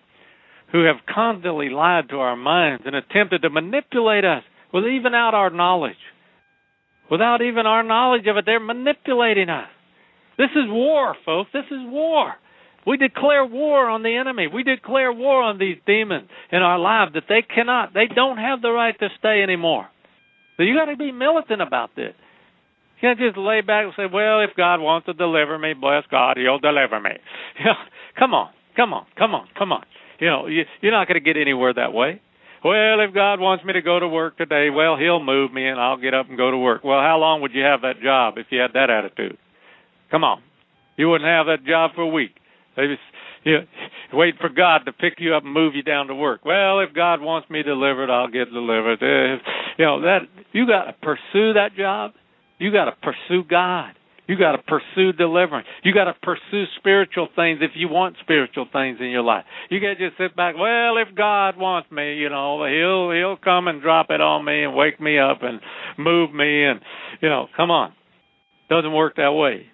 [0.72, 5.34] who have constantly lied to our minds and attempted to manipulate us with even out
[5.34, 5.96] our knowledge.
[7.10, 9.68] Without even our knowledge of it, they're manipulating us.
[10.38, 11.50] This is war, folks.
[11.52, 12.34] This is war.
[12.86, 14.46] We declare war on the enemy.
[14.46, 18.62] We declare war on these demons in our lives that they cannot, they don't have
[18.62, 19.88] the right to stay anymore.
[20.56, 22.14] So you got to be militant about this.
[22.96, 26.04] You can't just lay back and say, "Well, if God wants to deliver me, bless
[26.10, 27.10] God, He'll deliver me."
[28.18, 29.84] Come on, come on, come on, come on.
[30.18, 32.22] You know, you, you're not going to get anywhere that way.
[32.66, 35.78] Well, if God wants me to go to work today, well, He'll move me and
[35.78, 36.82] I'll get up and go to work.
[36.82, 39.38] Well, how long would you have that job if you had that attitude?
[40.10, 40.42] Come on.
[40.96, 42.34] You wouldn't have that job for a week.
[42.76, 43.06] They just,
[43.44, 43.58] you
[44.12, 46.44] wait for God to pick you up and move you down to work.
[46.44, 48.98] Well, if God wants me delivered, I'll get delivered.
[49.00, 49.38] Eh,
[49.78, 52.14] you know that you got to pursue that job.
[52.58, 53.92] You got to pursue God.
[54.26, 55.66] You got to pursue deliverance.
[55.84, 59.44] You got to pursue spiritual things if you want spiritual things in your life.
[59.70, 60.56] You can't just sit back.
[60.58, 64.64] Well, if God wants me, you know, He'll He'll come and drop it on me
[64.64, 65.60] and wake me up and
[65.96, 66.80] move me and
[67.20, 67.92] you know, come on.
[68.68, 69.66] Doesn't work that way.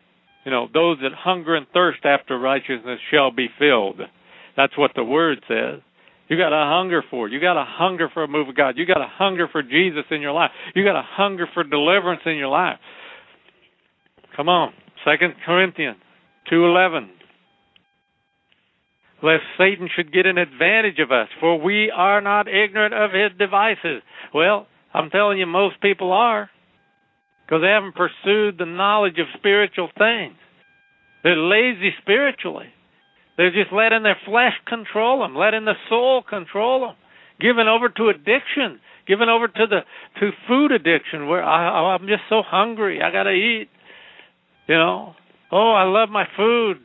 [0.45, 4.01] You know, those that hunger and thirst after righteousness shall be filled.
[4.57, 5.81] That's what the word says.
[6.29, 7.33] You got to hunger for it.
[7.33, 8.77] You got to hunger for a move of God.
[8.77, 10.51] You got to hunger for Jesus in your life.
[10.75, 12.79] You got to hunger for deliverance in your life.
[14.37, 14.73] Come on.
[15.05, 15.99] Second Corinthians
[16.51, 17.09] 2:11.
[19.23, 23.31] Lest Satan should get an advantage of us, for we are not ignorant of his
[23.39, 24.03] devices.
[24.35, 26.51] Well, I'm telling you, most people are,
[27.47, 30.35] because they haven't pursued the knowledge of spiritual things.
[31.23, 32.67] They're lazy spiritually.
[33.37, 36.97] They're just letting their flesh control them, letting the soul control them,
[37.41, 39.81] giving over to addiction, giving over to the
[40.21, 43.69] to food addiction, where I, I'm just so hungry, I got to eat.
[44.73, 45.13] You know,
[45.51, 46.79] oh, I love my food.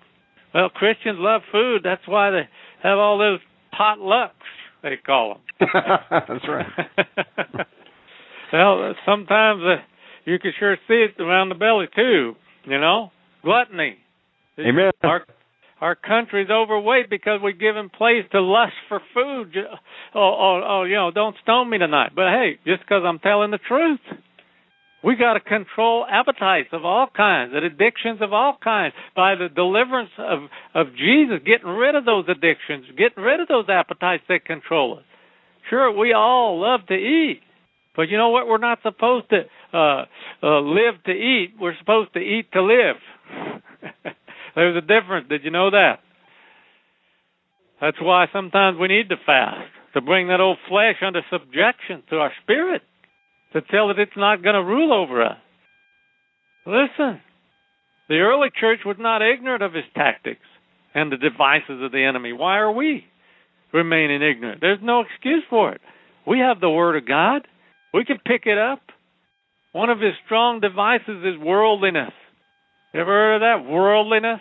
[0.54, 1.84] Well, Christians love food.
[1.86, 2.50] That's why they
[2.84, 3.39] have all those
[3.73, 4.32] potlucks,
[4.84, 5.69] they call them.
[6.12, 6.65] That's right.
[8.52, 9.76] well, sometimes uh,
[10.26, 12.34] you can sure see it around the belly too.
[12.65, 13.95] You know, gluttony.
[14.60, 14.91] Amen.
[15.04, 15.23] Our
[15.80, 19.56] our country's overweight because we've given place to lust for food.
[20.13, 22.12] Oh, oh, oh, you know, don't stone me tonight.
[22.13, 24.02] But hey, just because I'm telling the truth.
[25.08, 29.48] We got to control appetites of all kinds, and addictions of all kinds by the
[29.48, 30.39] deliverance of
[30.76, 35.06] of Jesus, getting rid of those addictions, getting rid of those appetites that control us.
[35.70, 37.39] Sure, we all love to eat,
[37.96, 38.48] but you know what?
[38.48, 39.43] We're not supposed to
[39.74, 40.06] uh,
[40.43, 41.54] uh, live to eat.
[41.58, 42.98] We're supposed to eat to live.
[44.56, 45.30] There's a difference.
[45.30, 46.00] Did you know that?
[47.80, 52.17] That's why sometimes we need to fast to bring that old flesh under subjection to
[52.17, 52.82] our spirit
[53.53, 55.38] to tell it it's not going to rule over us.
[56.65, 57.21] Listen,
[58.10, 60.45] the early church was not ignorant of his tactics
[60.93, 62.33] and the devices of the enemy.
[62.33, 63.05] Why are we
[63.73, 64.62] remaining ignorant?
[64.62, 65.81] There's no excuse for it.
[66.25, 67.47] We have the Word of God,
[67.93, 68.81] we can pick it up.
[69.71, 72.13] One of his strong devices is worldliness.
[72.93, 73.69] You ever heard of that?
[73.69, 74.39] Worldliness?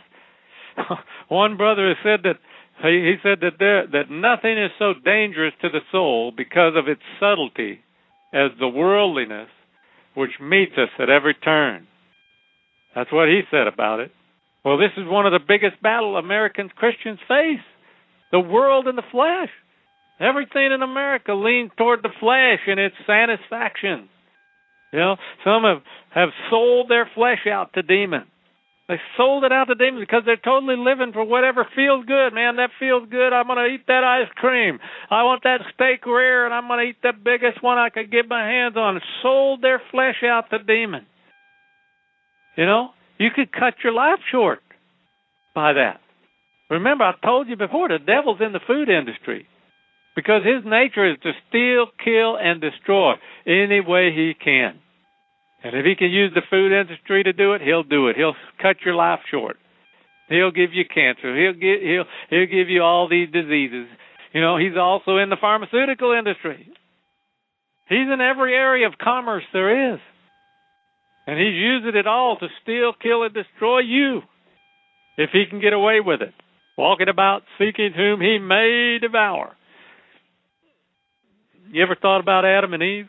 [1.28, 2.38] One brother has said that
[2.82, 7.00] he said that there that nothing is so dangerous to the soul because of its
[7.18, 7.80] subtlety
[8.33, 9.49] as the worldliness
[10.14, 11.87] which meets us at every turn.
[12.95, 14.11] That's what he said about it.
[14.64, 17.61] Well, this is one of the biggest battles American Christians face
[18.33, 19.51] the world and the flesh.
[20.18, 24.09] Everything in America leans toward the flesh and its satisfaction.
[24.93, 28.27] You know, some have, have sold their flesh out to demons.
[28.89, 32.32] They sold it out to demons because they're totally living for whatever feels good.
[32.32, 33.32] Man, that feels good.
[33.32, 34.78] I'm going to eat that ice cream.
[35.11, 38.12] I want that steak rare, and I'm going to eat the biggest one I could
[38.12, 39.01] get my hands on.
[39.22, 41.07] Sold their flesh out to demons.
[42.57, 44.61] You know, you could cut your life short
[45.55, 46.01] by that.
[46.70, 49.47] Remember, I told you before, the devil's in the food industry
[50.14, 53.14] because his nature is to steal, kill, and destroy
[53.47, 54.78] any way he can.
[55.62, 58.16] And if he can use the food industry to do it, he'll do it.
[58.16, 59.57] He'll cut your life short.
[60.28, 61.36] He'll give you cancer.
[61.36, 63.86] He'll get he'll he'll give you all these diseases.
[64.32, 66.68] You know, he's also in the pharmaceutical industry.
[67.88, 70.00] He's in every area of commerce there is.
[71.26, 74.22] And he's using it all to steal, kill, and destroy you.
[75.16, 76.34] If he can get away with it.
[76.76, 79.57] Walking about seeking whom he may devour.
[81.70, 83.09] You ever thought about Adam and Eve?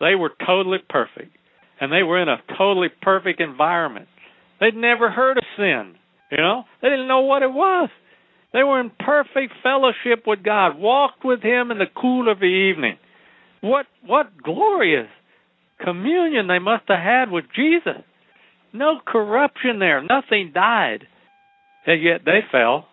[0.00, 1.36] They were totally perfect.
[1.80, 4.08] And they were in a totally perfect environment.
[4.60, 5.94] They'd never heard of sin.
[6.30, 6.64] You know?
[6.82, 7.90] They didn't know what it was.
[8.52, 12.46] They were in perfect fellowship with God, walked with him in the cool of the
[12.46, 12.98] evening.
[13.60, 15.08] What what glorious
[15.82, 18.02] communion they must have had with Jesus.
[18.72, 20.02] No corruption there.
[20.02, 21.06] Nothing died.
[21.86, 22.86] And yet they fell.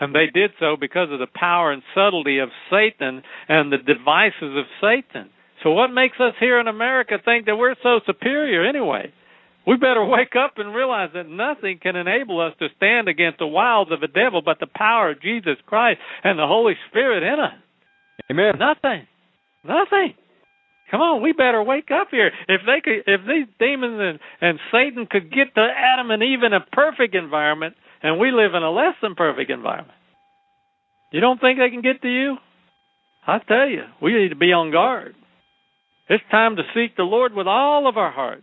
[0.00, 4.56] And they did so because of the power and subtlety of Satan and the devices
[4.56, 5.30] of Satan.
[5.62, 9.12] So what makes us here in America think that we're so superior anyway?
[9.66, 13.46] We better wake up and realize that nothing can enable us to stand against the
[13.46, 17.38] wiles of the devil but the power of Jesus Christ and the Holy Spirit in
[17.38, 17.52] us.
[18.30, 18.54] Amen.
[18.58, 19.06] Nothing.
[19.64, 20.14] Nothing.
[20.90, 22.32] Come on, we better wake up here.
[22.48, 26.42] If they could, if these demons and, and Satan could get to Adam and Eve
[26.42, 29.96] in a perfect environment, and we live in a less than perfect environment,
[31.12, 32.36] you don't think they can get to you?
[33.24, 35.14] I tell you, we need to be on guard.
[36.10, 38.42] It's time to seek the Lord with all of our hearts,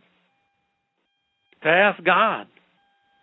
[1.63, 2.47] to ask God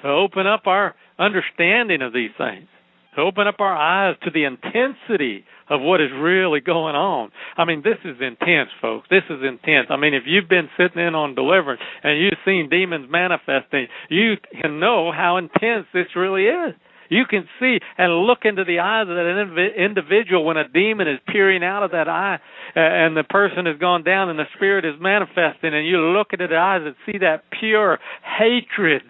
[0.03, 2.69] to open up our understanding of these things,
[3.17, 7.31] to open up our eyes to the intensity of what is really going on.
[7.57, 9.09] I mean, this is intense, folks.
[9.09, 9.87] This is intense.
[9.89, 14.35] I mean, if you've been sitting in on deliverance and you've seen demons manifesting, you
[14.61, 16.75] can know how intense this really is.
[17.15, 21.21] You can see and look into the eyes of that individual when a demon is
[21.29, 22.41] peering out of that eye
[22.75, 26.29] uh, and the person has gone down and the spirit is manifesting, and you look
[26.33, 29.03] into the eyes and see that pure hatred,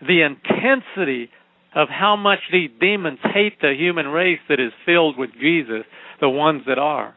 [0.00, 1.28] the intensity
[1.74, 5.84] of how much these demons hate the human race that is filled with Jesus,
[6.22, 7.14] the ones that are.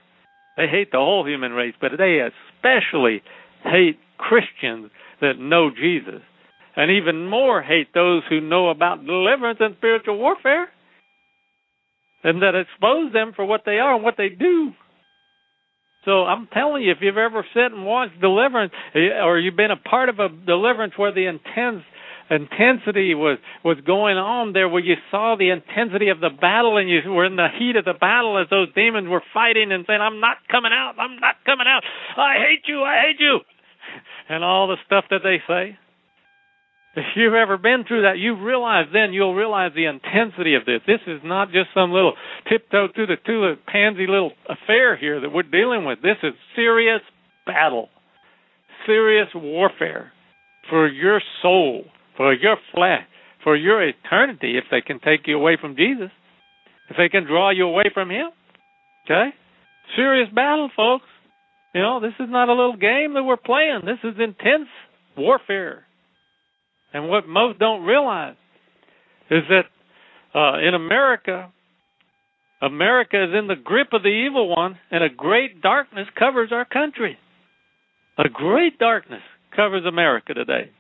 [0.58, 3.24] They hate the whole human race, but they especially
[3.64, 6.22] hate Christians that know Jesus.
[6.80, 10.70] And even more hate those who know about deliverance and spiritual warfare
[12.24, 14.72] and that expose them for what they are and what they do.
[16.06, 19.72] So I'm telling you, if you've ever sat and watched deliverance, eh, or you've been
[19.72, 21.84] a part of a deliverance where the intense
[22.30, 26.88] intensity was was going on there where you saw the intensity of the battle and
[26.88, 30.00] you were in the heat of the battle as those demons were fighting and saying
[30.00, 30.94] i'm not coming out.
[30.98, 31.82] I'm not coming out.
[32.16, 32.84] I hate you.
[32.84, 33.40] I hate you.
[34.30, 35.76] And all the stuff that they say
[36.96, 40.82] if you've ever been through that, you realize then you'll realize the intensity of this.
[40.88, 42.14] This is not just some little
[42.50, 46.02] tiptoe through the tulip pansy little affair here that we're dealing with.
[46.02, 47.02] This is serious
[47.46, 47.90] battle,
[48.86, 50.12] serious warfare
[50.70, 51.86] for your soul
[52.20, 53.08] for your flesh,
[53.46, 56.12] for your eternity if they can take you away from Jesus,
[56.90, 58.28] if they can draw you away from Him.
[59.06, 59.30] Okay?
[59.96, 61.06] Serious battle, folks.
[61.74, 63.84] You know, this is not a little game that we're playing.
[63.86, 64.68] This is intense
[65.18, 65.86] warfare.
[66.94, 68.36] And what most don't realize
[69.30, 69.66] is that
[70.34, 71.52] uh, in America,
[72.62, 76.66] America is in the grip of the evil one, and a great darkness covers our
[76.66, 77.18] country.
[78.18, 79.22] A great darkness
[79.56, 80.72] covers America today.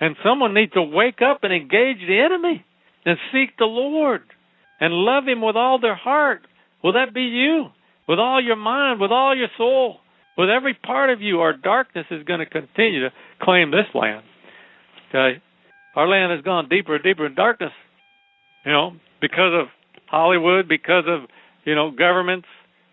[0.00, 2.64] And someone needs to wake up and engage the enemy
[3.04, 4.22] and seek the Lord
[4.80, 6.42] and love Him with all their heart.
[6.82, 7.66] Will that be you?
[8.08, 9.98] With all your mind, with all your soul,
[10.36, 14.24] with every part of you, our darkness is going to continue to claim this land.
[15.12, 15.42] Okay?
[15.94, 17.72] Our land has gone deeper and deeper in darkness.
[18.64, 19.66] You know, because of
[20.06, 21.28] Hollywood, because of,
[21.64, 22.46] you know, governments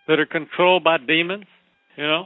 [0.07, 1.45] that are controlled by demons,
[1.95, 2.25] you know,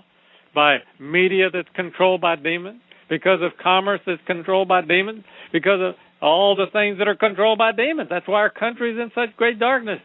[0.56, 5.96] by media that's controlled by demons because of commerce that's controlled by demons, because of
[6.22, 8.10] all the things that are controlled by demons.
[8.10, 10.00] That's why our country is in such great darkness.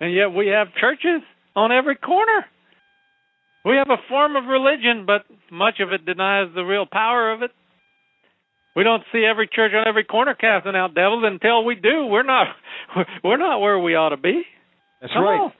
[0.00, 1.22] And yet we have churches
[1.54, 2.46] on every corner.
[3.64, 7.42] We have a form of religion, but much of it denies the real power of
[7.42, 7.50] it.
[8.76, 12.04] We don't see every church on every corner casting out devils until we do.
[12.06, 12.48] We're not
[13.24, 14.42] we're not where we ought to be.
[15.00, 15.40] That's Come right.
[15.40, 15.52] On.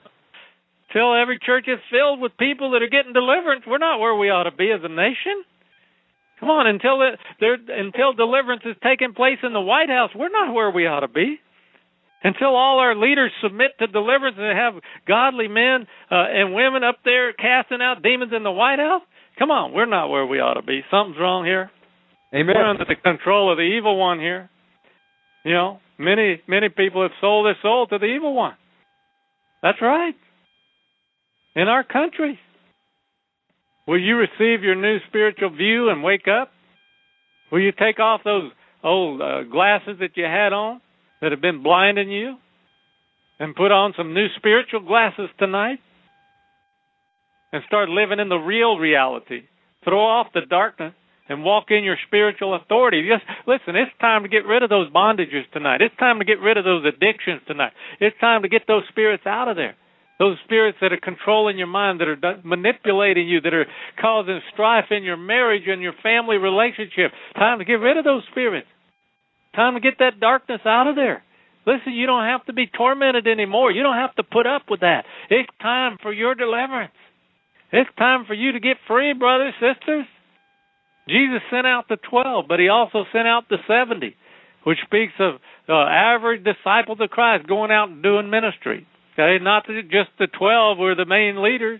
[0.93, 4.29] Till every church is filled with people that are getting deliverance, we're not where we
[4.29, 5.43] ought to be as a nation.
[6.39, 10.29] Come on, until it, there, until deliverance is taking place in the White House, we're
[10.29, 11.39] not where we ought to be.
[12.23, 16.99] Until all our leaders submit to deliverance and have godly men uh, and women up
[17.03, 19.01] there casting out demons in the White House,
[19.37, 20.81] come on, we're not where we ought to be.
[20.89, 21.69] Something's wrong here.
[22.33, 22.55] Amen.
[22.55, 24.49] We're under the control of the evil one here.
[25.45, 28.53] You know, Many, many people have sold their soul to the evil one.
[29.63, 30.13] That's right.
[31.55, 32.39] In our country.
[33.87, 36.51] Will you receive your new spiritual view and wake up?
[37.51, 38.51] Will you take off those
[38.83, 40.81] old uh, glasses that you had on
[41.21, 42.35] that have been blinding you
[43.39, 45.79] and put on some new spiritual glasses tonight
[47.53, 49.43] and start living in the real reality?
[49.83, 50.93] Throw off the darkness
[51.29, 53.07] and walk in your spiritual authority.
[53.07, 55.81] Just listen, it's time to get rid of those bondages tonight.
[55.81, 57.73] It's time to get rid of those addictions tonight.
[57.99, 59.75] It's time to get those spirits out of there.
[60.19, 63.67] Those spirits that are controlling your mind, that are manipulating you, that are
[64.01, 67.11] causing strife in your marriage and your family relationship.
[67.35, 68.67] Time to get rid of those spirits.
[69.55, 71.23] Time to get that darkness out of there.
[71.67, 73.71] Listen, you don't have to be tormented anymore.
[73.71, 75.03] You don't have to put up with that.
[75.29, 76.93] It's time for your deliverance.
[77.71, 80.05] It's time for you to get free, brothers, sisters.
[81.07, 84.15] Jesus sent out the 12, but he also sent out the 70,
[84.63, 85.35] which speaks of
[85.69, 88.85] uh, average disciples of Christ going out and doing ministry.
[89.13, 91.79] Okay, not just the 12 were the main leaders,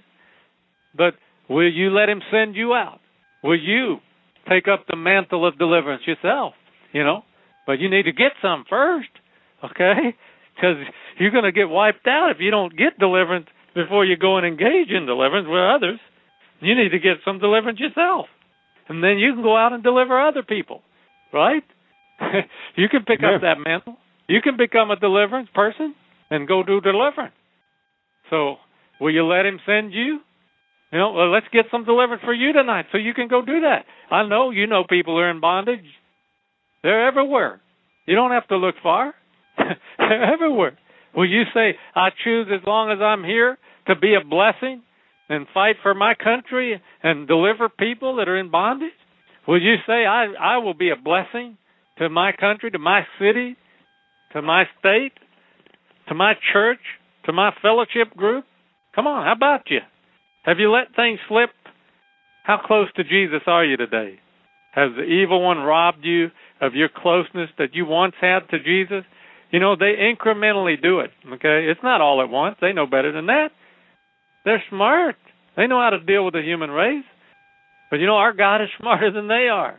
[0.95, 1.13] but
[1.49, 2.99] will you let him send you out?
[3.43, 3.97] Will you
[4.49, 6.53] take up the mantle of deliverance yourself?
[6.93, 7.23] You know,
[7.67, 9.09] but you need to get some first,
[9.63, 10.15] okay?
[10.57, 10.77] Because
[11.19, 14.47] you're going to get wiped out if you don't get deliverance before you go and
[14.47, 15.99] engage in deliverance with others.
[16.61, 18.25] You need to get some deliverance yourself
[18.89, 20.81] and then you can go out and deliver other people,
[21.33, 21.63] right?
[22.75, 23.35] you can pick yeah.
[23.35, 23.97] up that mantle.
[24.27, 25.95] You can become a deliverance person
[26.29, 27.35] and go do deliverance.
[28.29, 28.55] So,
[28.99, 30.19] will you let him send you?
[30.91, 33.61] You know, well, let's get some deliverance for you tonight so you can go do
[33.61, 33.85] that.
[34.09, 35.85] I know you know people who are in bondage.
[36.83, 37.61] They're everywhere.
[38.05, 39.13] You don't have to look far.
[39.97, 40.77] They're everywhere.
[41.15, 43.57] Will you say, I choose as long as I'm here
[43.87, 44.83] to be a blessing
[45.29, 48.91] and fight for my country and deliver people that are in bondage?
[49.47, 51.57] Would you say I I will be a blessing
[51.97, 53.55] to my country, to my city,
[54.33, 55.13] to my state,
[56.07, 56.79] to my church,
[57.25, 58.45] to my fellowship group?
[58.95, 59.79] Come on, how about you?
[60.43, 61.49] Have you let things slip?
[62.43, 64.19] How close to Jesus are you today?
[64.73, 66.29] Has the evil one robbed you
[66.61, 69.03] of your closeness that you once had to Jesus?
[69.51, 71.67] You know, they incrementally do it, okay?
[71.69, 72.57] It's not all at once.
[72.61, 73.49] They know better than that.
[74.47, 75.17] They're smart.
[75.57, 77.03] They know how to deal with the human race.
[77.91, 79.77] But you know, our God is smarter than they are.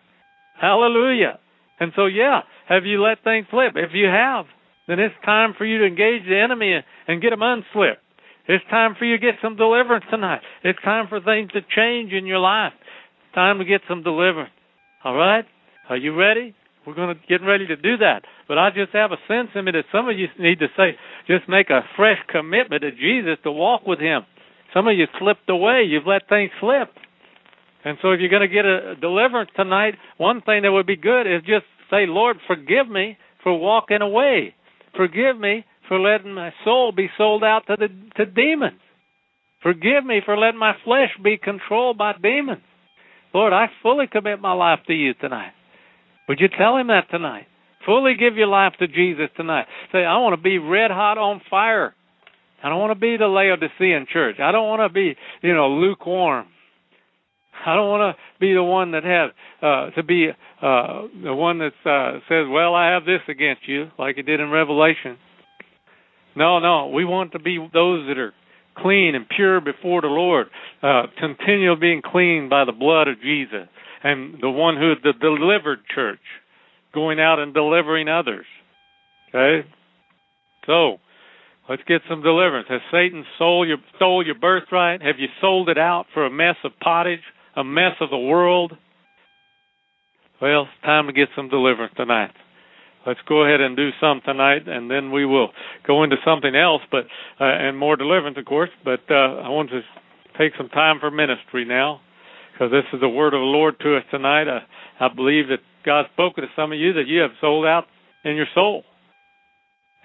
[0.61, 1.39] Hallelujah.
[1.81, 3.73] And so, yeah, have you let things slip?
[3.77, 4.45] If you have,
[4.87, 6.75] then it's time for you to engage the enemy
[7.07, 8.05] and get them unslipped.
[8.47, 10.43] It's time for you to get some deliverance tonight.
[10.63, 12.73] It's time for things to change in your life.
[12.77, 14.53] It's time to get some deliverance.
[15.03, 15.47] All right?
[15.89, 16.55] Are you ready?
[16.87, 18.21] We're going to get ready to do that.
[18.47, 20.97] But I just have a sense in me that some of you need to say,
[21.27, 24.25] just make a fresh commitment to Jesus to walk with Him.
[24.75, 25.85] Some of you slipped away.
[25.87, 26.89] You've let things slip.
[27.85, 30.97] And so if you're going to get a deliverance tonight, one thing that would be
[30.97, 34.55] good is just say, Lord, forgive me for walking away.
[34.97, 38.81] Forgive me for letting my soul be sold out to the to demons.
[39.63, 42.63] Forgive me for letting my flesh be controlled by demons.
[43.35, 45.53] Lord, I fully commit my life to you tonight.
[46.29, 47.47] Would you tell him that tonight?
[47.87, 49.67] Fully give your life to Jesus tonight.
[49.93, 51.95] Say, I want to be red hot on fire
[52.63, 54.37] I don't want to be the Laodicean church.
[54.41, 56.47] I don't want to be, you know, lukewarm.
[57.67, 59.31] I don't want to be the one that has
[59.63, 63.91] uh, to be uh, the one that uh, says, "Well, I have this against you,"
[63.99, 65.19] like it did in Revelation.
[66.37, 68.33] No, no, we want to be those that are
[68.77, 70.47] clean and pure before the Lord,
[70.83, 73.69] uh, continually being cleaned by the blood of Jesus,
[74.05, 76.21] and the one who the delivered church,
[76.95, 78.47] going out and delivering others.
[79.31, 79.69] Okay,
[80.67, 80.99] so
[81.69, 82.67] Let's get some deliverance.
[82.71, 85.03] Has Satan sold your stole your birthright?
[85.03, 87.21] Have you sold it out for a mess of pottage,
[87.57, 88.73] a mess of the world?
[90.41, 92.31] Well, it's time to get some deliverance tonight.
[93.07, 95.51] Let's go ahead and do some tonight, and then we will
[95.87, 97.05] go into something else, but
[97.41, 98.71] uh, and more deliverance, of course.
[98.85, 99.81] But uh, I want to
[100.39, 102.01] take some time for ministry now,
[102.53, 104.47] because this is the word of the Lord to us tonight.
[104.49, 104.61] I,
[105.05, 107.85] I believe that God spoke to some of you that you have sold out
[108.25, 108.85] in your soul.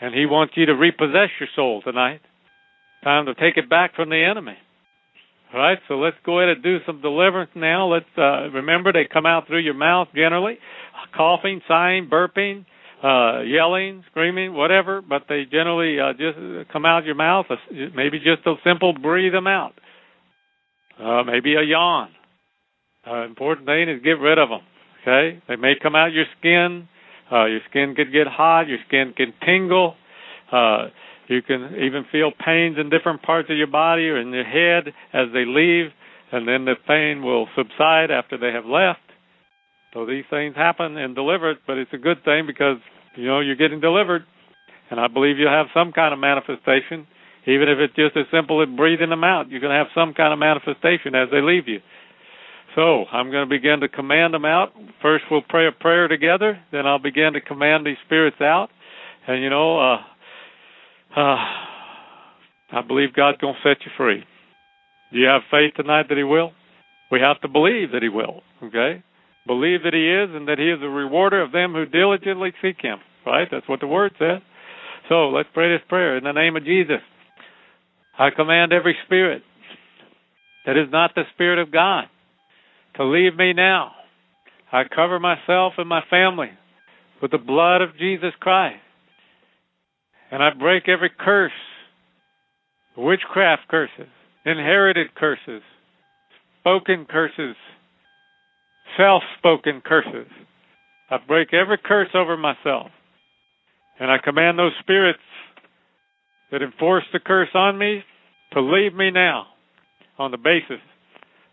[0.03, 2.19] And he wants you to repossess your soul tonight.
[3.05, 4.57] Time to take it back from the enemy.
[5.53, 7.87] All right, so let's go ahead and do some deliverance now.
[7.87, 10.57] Let's uh, remember they come out through your mouth generally,
[11.15, 12.65] coughing, sighing, burping,
[13.01, 15.01] uh, yelling, screaming, whatever.
[15.01, 17.45] But they generally uh, just come out of your mouth.
[17.71, 19.71] Maybe just a simple breathe them out.
[20.99, 22.09] Uh, maybe a yawn.
[23.09, 24.61] Uh, important thing is get rid of them.
[25.01, 26.89] Okay, they may come out your skin.
[27.33, 28.67] Uh, your skin could get hot.
[28.67, 29.95] Your skin can tingle.
[30.51, 30.89] Uh,
[31.27, 34.93] you can even feel pains in different parts of your body or in your head
[35.13, 35.89] as they leave,
[36.31, 38.99] and then the pain will subside after they have left.
[39.93, 42.77] So these things happen in deliverance, but it's a good thing because
[43.15, 44.23] you know, you're getting delivered.
[44.91, 47.07] And I believe you'll have some kind of manifestation,
[47.47, 49.49] even if it's just as simple as breathing them out.
[49.49, 51.79] You're going to have some kind of manifestation as they leave you.
[52.75, 54.73] So I'm going to begin to command them out.
[55.01, 56.59] First, we'll pray a prayer together.
[56.71, 58.69] Then I'll begin to command these spirits out.
[59.27, 59.97] And you know, uh,
[61.15, 61.37] uh,
[62.71, 64.23] I believe God's going to set you free.
[65.11, 66.51] Do you have faith tonight that He will?
[67.11, 68.41] We have to believe that He will.
[68.63, 69.03] Okay,
[69.45, 72.77] believe that He is, and that He is a rewarder of them who diligently seek
[72.81, 72.97] Him.
[73.25, 73.47] Right?
[73.51, 74.41] That's what the Word says.
[75.09, 77.01] So let's pray this prayer in the name of Jesus.
[78.17, 79.43] I command every spirit
[80.65, 82.05] that is not the Spirit of God
[82.95, 83.91] to leave me now.
[84.71, 86.49] I cover myself and my family
[87.21, 88.79] with the blood of Jesus Christ.
[90.31, 91.51] And I break every curse,
[92.97, 94.09] witchcraft curses,
[94.45, 95.61] inherited curses,
[96.59, 97.55] spoken curses,
[98.97, 100.27] self spoken curses.
[101.09, 102.87] I break every curse over myself.
[103.99, 105.19] And I command those spirits
[106.51, 108.03] that enforce the curse on me
[108.53, 109.45] to leave me now
[110.17, 110.81] on the basis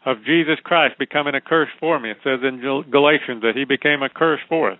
[0.06, 2.10] of Jesus Christ becoming a curse for me.
[2.10, 4.78] It says in Galatians that he became a curse for us.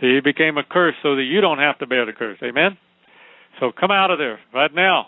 [0.00, 2.38] So he became a curse so that you don't have to bear the curse.
[2.42, 2.76] Amen?
[3.60, 5.06] So come out of there right now.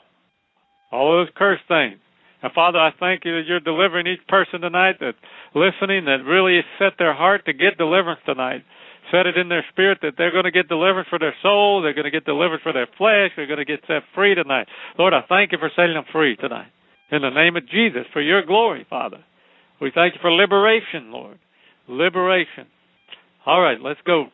[0.92, 1.98] All those curse things.
[2.42, 5.18] And Father, I thank you that you're delivering each person tonight that's
[5.54, 8.64] listening that really set their heart to get deliverance tonight.
[9.10, 11.94] Set it in their spirit that they're going to get deliverance for their soul, they're
[11.94, 14.68] going to get deliverance for their flesh, they're going to get set free tonight.
[14.98, 16.68] Lord, I thank you for setting them free tonight.
[17.10, 19.18] In the name of Jesus, for your glory, Father.
[19.80, 21.38] We thank you for liberation, Lord.
[21.88, 22.66] Liberation.
[23.46, 24.26] All right, let's go.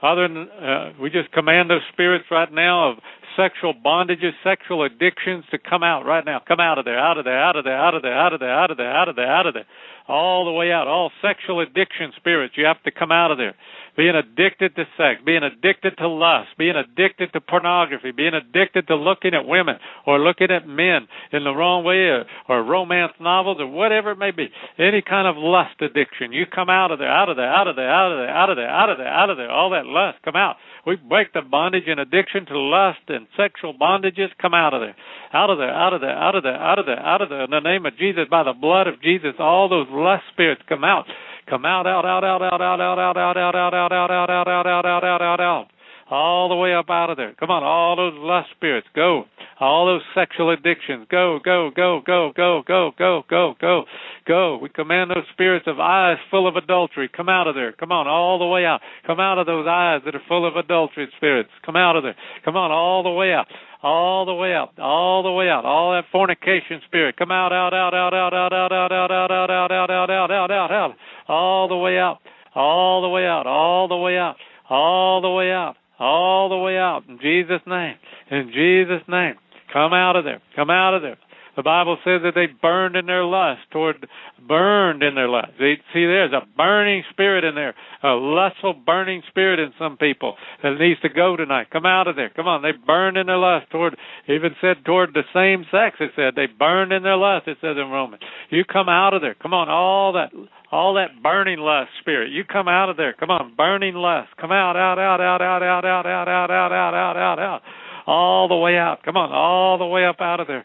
[0.00, 0.24] Father.
[0.24, 2.98] uh, we just command those spirits right now of
[3.36, 6.40] sexual bondages, sexual addictions to come out right now.
[6.46, 8.40] Come out of there, out of there, out of there, out of there, out of
[8.40, 9.66] there, out of there, out of there, out of there.
[10.08, 10.88] All the way out.
[10.88, 13.54] All sexual addiction spirits, you have to come out of there
[14.00, 18.96] being addicted to sex, being addicted to lust, being addicted to pornography, being addicted to
[18.96, 19.76] looking at women
[20.06, 24.18] or looking at men in the wrong way or, or romance novels or whatever it
[24.18, 24.48] may be.
[24.78, 26.32] Any kind of lust addiction.
[26.32, 28.48] You come out of there, out of there, out of there, out of there, out
[28.48, 29.50] of there, out of there, out of there.
[29.50, 30.56] All that lust, come out.
[30.86, 34.32] We break the bondage and addiction to lust and sexual bondages.
[34.40, 34.96] Come out of there.
[35.34, 37.44] Out of there, out of there, out of there, out of there, out of there.
[37.44, 40.84] In the name of Jesus, by the blood of Jesus, all those lust spirits come
[40.84, 41.04] out.
[41.50, 44.48] Come out, out, out, out, out, out, out, out, out, out, out, out, out, out,
[44.48, 45.66] out, out, out, out, out, out.
[46.10, 47.34] All the way up out of there.
[47.38, 49.24] Come on, all those lust spirits, go.
[49.60, 53.84] All those sexual addictions, go, go, go, go, go, go, go, go, go,
[54.26, 54.58] go.
[54.60, 57.08] We command those spirits of eyes full of adultery.
[57.14, 57.72] Come out of there.
[57.72, 58.80] Come on, all the way out.
[59.06, 61.50] Come out of those eyes that are full of adultery spirits.
[61.64, 62.16] Come out of there.
[62.44, 63.46] Come on, all the way out
[63.82, 67.72] all the way out, all the way out, all that fornication spirit, come out, out,
[67.72, 70.70] out, out, out, out, out, out, out, out, out, out, out, out, out, out, out,
[70.70, 70.96] out,
[71.28, 72.18] all the way out,
[72.54, 74.36] all the way out, all the way out,
[74.68, 77.94] all the way out, all the way out, in Jesus' name,
[78.30, 79.34] in Jesus' name,
[79.72, 81.18] come out of there, come out of there.
[81.56, 84.06] The Bible says that they burned in their lust toward
[84.46, 85.52] burned in their lust.
[85.58, 90.36] They, see, there's a burning spirit in there, a lustful burning spirit in some people
[90.62, 91.68] that needs to go tonight.
[91.70, 92.30] Come out of there.
[92.30, 92.62] Come on.
[92.62, 93.96] They burned in their lust toward,
[94.28, 95.96] even said toward the same sex.
[96.00, 97.48] It said they burned in their lust.
[97.48, 98.22] It says in Romans.
[98.50, 99.34] You come out of there.
[99.34, 99.68] Come on.
[99.68, 100.30] All that,
[100.70, 102.30] all that burning lust spirit.
[102.32, 103.12] You come out of there.
[103.12, 103.54] Come on.
[103.56, 104.30] Burning lust.
[104.40, 107.62] Come out, out, out, out, out, out, out, out, out, out, out, out, out, out.
[108.06, 109.02] All the way out.
[109.04, 109.30] Come on.
[109.32, 110.64] All the way up out of there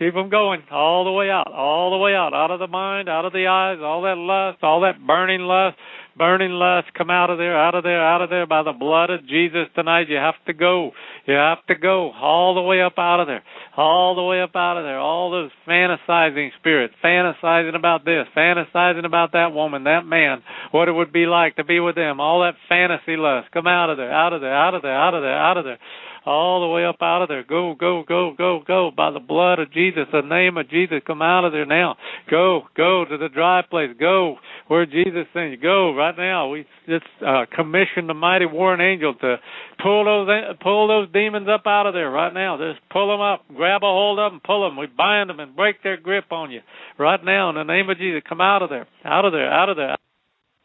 [0.00, 3.06] Keep them going all the way out, all the way out, out of the mind,
[3.06, 5.76] out of the eyes, all that lust, all that burning lust,
[6.16, 6.88] burning lust.
[6.96, 9.68] Come out of there, out of there, out of there by the blood of Jesus
[9.74, 10.08] tonight.
[10.08, 10.92] You have to go.
[11.26, 13.42] You have to go all the way up out of there,
[13.76, 14.98] all the way up out of there.
[14.98, 20.92] All those fantasizing spirits, fantasizing about this, fantasizing about that woman, that man, what it
[20.92, 22.20] would be like to be with them.
[22.20, 23.52] All that fantasy lust.
[23.52, 25.64] Come out of there, out of there, out of there, out of there, out of
[25.66, 25.78] there
[26.26, 27.42] all the way up out of there.
[27.42, 28.90] Go, go, go, go, go.
[28.94, 31.96] By the blood of Jesus, the name of Jesus, come out of there now.
[32.30, 33.90] Go, go to the dry place.
[33.98, 34.36] Go
[34.68, 35.56] where Jesus sent you.
[35.56, 36.48] Go right now.
[36.48, 39.36] We just uh, commissioned the mighty warring angel to
[39.82, 40.28] pull those
[40.62, 42.56] pull those demons up out of there right now.
[42.58, 44.76] Just pull them up, grab a hold of them, pull them.
[44.76, 46.60] We bind them and break their grip on you
[46.98, 48.22] right now in the name of Jesus.
[48.28, 49.96] Come out of there, out of there, out of there.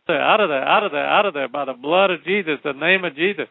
[0.08, 2.74] Out of there, out of there, out of there, by the blood of Jesus, the
[2.74, 3.48] name of Jesus.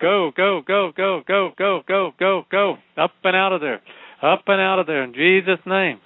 [0.00, 2.76] Go, go, go, go, go, go, go, go, go.
[2.96, 3.80] Up and out of there.
[4.22, 6.00] Up and out of there in Jesus' name.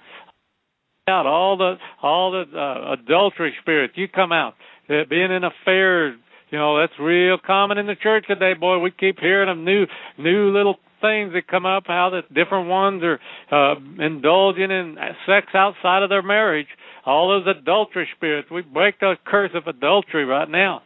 [1.07, 3.93] Out all the all the uh, adultery spirits.
[3.97, 4.53] You come out.
[4.89, 6.17] Uh, being in affairs,
[6.49, 8.79] you know, that's real common in the church today, boy.
[8.79, 9.85] We keep hearing of new
[10.17, 13.19] new little things that come up, how the different ones are
[13.51, 14.95] uh, indulging in
[15.27, 16.67] sex outside of their marriage.
[17.05, 20.81] All those adultery spirits, we break the curse of adultery right now.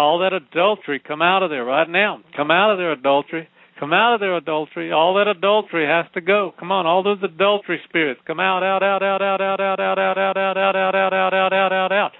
[0.00, 2.22] All that adultery, come out of there right now.
[2.34, 3.46] Come out of there, adultery.
[3.78, 4.90] Come out of there, adultery.
[4.92, 6.54] All that adultery has to go.
[6.58, 9.98] Come on, all those adultery spirits, come out, out, out, out, out, out, out, out,
[9.98, 12.12] out, out, out, out, out, out, out, out, out, out, out.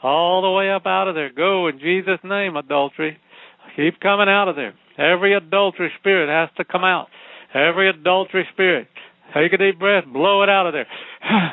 [0.00, 1.32] All the way up out of there.
[1.32, 3.18] Go in Jesus' name, adultery.
[3.74, 4.74] Keep coming out of there.
[4.96, 7.08] Every adultery spirit has to come out.
[7.52, 8.86] Every adultery spirit.
[9.34, 10.86] Take a deep breath, blow it out of there.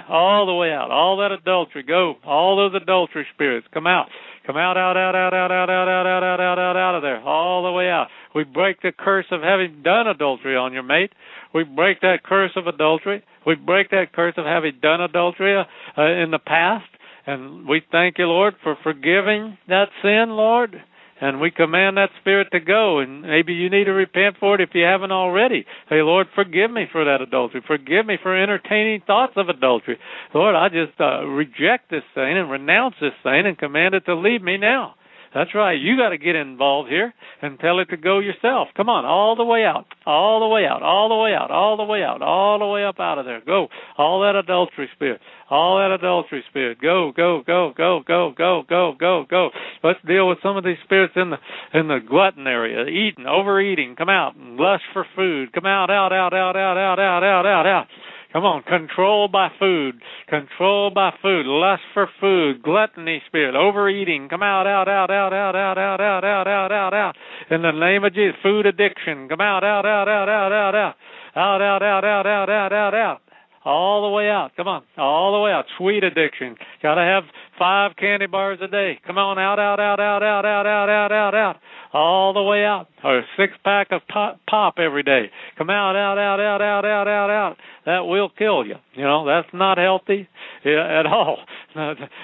[0.10, 0.92] all the way out.
[0.92, 2.16] All that adultery, go.
[2.24, 4.10] All those adultery spirits, come out.
[4.46, 7.02] Come out, out, out, out, out, out, out, out, out, out, out, out, out of
[7.02, 7.22] there.
[7.22, 8.08] All the way out.
[8.34, 11.12] We break the curse of having done adultery on your mate.
[11.54, 13.24] We break that curse of adultery.
[13.46, 16.89] We break that curse of having done adultery uh, in the past.
[17.28, 20.82] And we thank you, Lord, for forgiving that sin, Lord
[21.22, 22.99] and we command that spirit to go.
[22.99, 25.65] And maybe you need to repent for it if you haven't already.
[25.88, 27.61] Hey, Lord, forgive me for that adultery.
[27.65, 29.99] Forgive me for entertaining thoughts of adultery.
[30.34, 34.15] Lord, I just uh, reject this thing and renounce this thing and command it to
[34.15, 34.95] leave me now.
[35.34, 35.80] That's right.
[35.80, 38.68] You got to get involved here and tell it to go yourself.
[38.76, 41.78] Come on, all the way out, all the way out, all the way out, all
[41.78, 43.42] the way out, all the way up out of there.
[43.46, 43.68] Go.
[43.98, 46.82] All that adultery spirit, all that adultery spirit.
[46.82, 49.50] Go, go, go, go, go, go, go, go, go.
[49.84, 51.38] Let's deal with some of these spirits in the
[51.80, 53.96] in the glutton area, eating, overeating.
[53.96, 55.54] Come out, lust for food.
[55.54, 57.88] Come out, out, out, out, out, out, out, out, out, out.
[58.34, 64.30] Come on, control by food, control by food, lust for food, gluttony spirit, overeating.
[64.30, 67.16] Come out, out, out, out, out, out, out, out, out, out, out, out.
[67.50, 69.28] In the name of Jesus, food addiction.
[69.28, 70.96] Come out, out, out, out, out, out, out,
[71.36, 73.22] out, out, out, out, out, out, out, out.
[73.66, 74.52] All the way out.
[74.56, 75.66] Come on, all the way out.
[75.78, 76.56] Sweet addiction.
[76.82, 77.24] Got to have
[77.58, 78.99] five candy bars a day.
[79.06, 81.56] Come on, out, out, out, out, out, out, out, out, out, out
[81.93, 85.30] all the way out, or six pack of pop, pop every day.
[85.58, 87.58] Come out, out, out, out, out, out, out, out.
[87.86, 88.76] That will kill you.
[88.93, 90.28] You know that's not healthy
[90.66, 91.38] at all.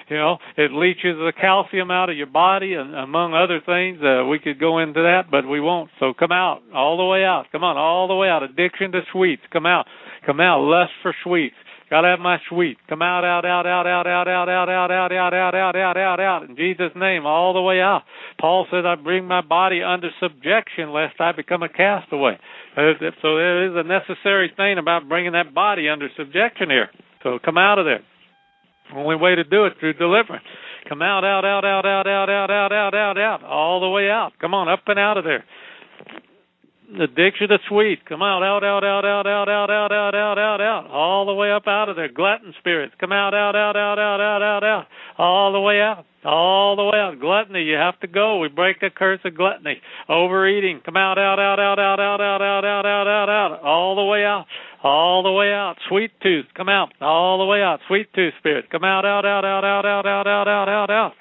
[0.09, 3.99] You know it leaches the calcium out of your body, and among other things.
[4.01, 5.89] Uh, we could go into that, but we won't.
[5.99, 7.45] So come out, all the way out.
[7.51, 8.43] Come on, all the way out.
[8.43, 9.41] Addiction to sweets.
[9.51, 9.85] Come out,
[10.25, 10.61] come out.
[10.61, 11.55] Lust for sweets.
[11.89, 12.77] Gotta have my sweet.
[12.89, 15.97] Come out, out, out, out, out, out, out, out, out, out, out, out, out, out,
[15.97, 16.49] out, out.
[16.49, 18.03] In Jesus' name, all the way out.
[18.41, 22.37] Paul said, I bring my body under subjection lest I become a castaway.
[22.75, 26.89] So there is a necessary thing about bringing that body under subjection here.
[27.23, 28.03] So come out of there.
[28.93, 30.45] Only way to do it through deliverance.
[30.89, 34.09] Come out, out, out, out, out, out, out, out, out, out, out, all the way
[34.09, 34.31] out.
[34.39, 35.43] Come on, up and out of there
[36.95, 38.05] addiction to sweet.
[38.05, 41.33] Come out, out, out, out, out, out, out, out, out, out, out, out, all the
[41.33, 42.11] way up out of there.
[42.11, 44.85] Glutton spirits, come out, out, out, out, out, out, out, out,
[45.17, 47.19] all the way out, all the way out.
[47.19, 48.39] Gluttony, you have to go.
[48.39, 49.81] We break the curse of gluttony.
[50.07, 53.95] Overeating, come out, out, out, out, out, out, out, out, out, out, out, out, all
[53.95, 54.45] the way out,
[54.83, 55.75] all the way out.
[55.89, 57.79] Sweet tooth, come out, all the way out.
[57.87, 61.13] Sweet tooth spirits, come out, out, out, out, out, out, out, out, out, out, out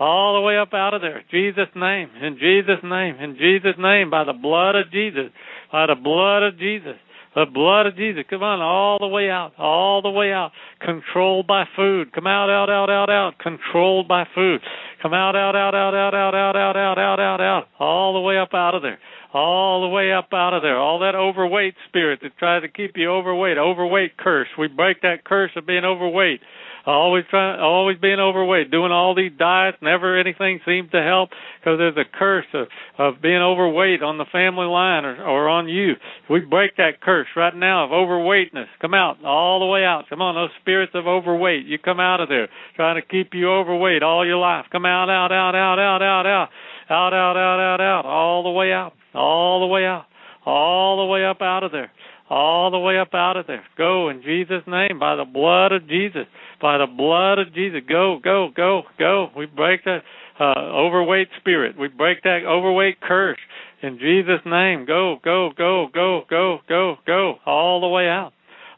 [0.00, 1.22] all the way up out of there.
[1.30, 5.30] Jesus' name, in Jesus' name, in Jesus' name, by the blood of Jesus,
[5.70, 6.96] by the blood of Jesus,
[7.34, 8.24] the blood of Jesus.
[8.28, 10.50] Come on, all the way out, all the way out.
[10.80, 12.12] Controlled by food.
[12.12, 13.38] Come out, out, out, out, out.
[13.38, 14.60] Controlled by food.
[15.00, 17.68] Come out, out, out, out, out, out, out, out, out, out, out, out.
[17.78, 18.98] All the way up out of there.
[19.32, 20.76] All the way up out of there.
[20.76, 23.58] All that overweight spirit that tries to keep you overweight.
[23.58, 24.48] Overweight curse.
[24.58, 26.40] We break that curse of being overweight
[26.86, 31.78] always trying, always being overweight, doing all these diets, never anything seems to help because
[31.78, 32.68] there's a curse of,
[32.98, 35.94] of being overweight on the family line or, or on you.
[36.28, 38.68] We break that curse right now of overweightness.
[38.80, 40.04] Come out, all the way out.
[40.08, 43.50] Come on, those spirits of overweight, you come out of there, trying to keep you
[43.50, 44.66] overweight all your life.
[44.72, 46.48] Come out, out, out, out, out, out, out,
[46.90, 50.06] out, out, out, out, out, all the way out, all the way out,
[50.44, 51.90] all the way up out of there
[52.30, 53.64] all the way up out of there.
[53.76, 56.26] Go in Jesus' name by the blood of Jesus
[56.60, 57.80] by the blood of Jesus.
[57.88, 59.28] Go, go, go, go.
[59.36, 60.00] We break that
[60.38, 61.78] uh, overweight spirit.
[61.78, 63.38] We break that overweight curse
[63.82, 64.86] in Jesus' name.
[64.86, 68.32] Go, go, go, go, go, go, go, all the way out.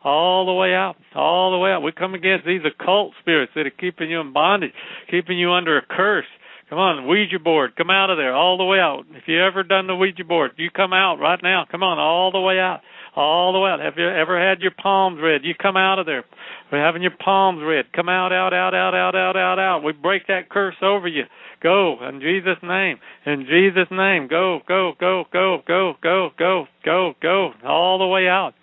[0.05, 1.83] All the way out, all the way out.
[1.83, 4.73] We come against these occult spirits that are keeping you in bondage,
[5.09, 6.27] keeping you under a curse.
[6.69, 9.05] Come on, Ouija board, come out of there, all the way out.
[9.11, 11.67] If you ever done the Ouija board, you come out right now.
[11.71, 12.81] Come on, all the way out
[13.15, 13.81] all the way out.
[13.81, 15.45] Have you ever had your palms read?
[15.45, 16.25] You come out of there.
[16.71, 17.93] We're having your palms read.
[17.93, 19.85] Come out, out, out, out, out, out, out, out.
[19.85, 21.25] We break that curse over you.
[21.63, 22.99] Go in Jesus' name.
[23.27, 24.29] In Jesus' name.
[24.29, 27.53] Go, go, go, go, go, go, go, go, go.
[27.65, 28.55] All the way out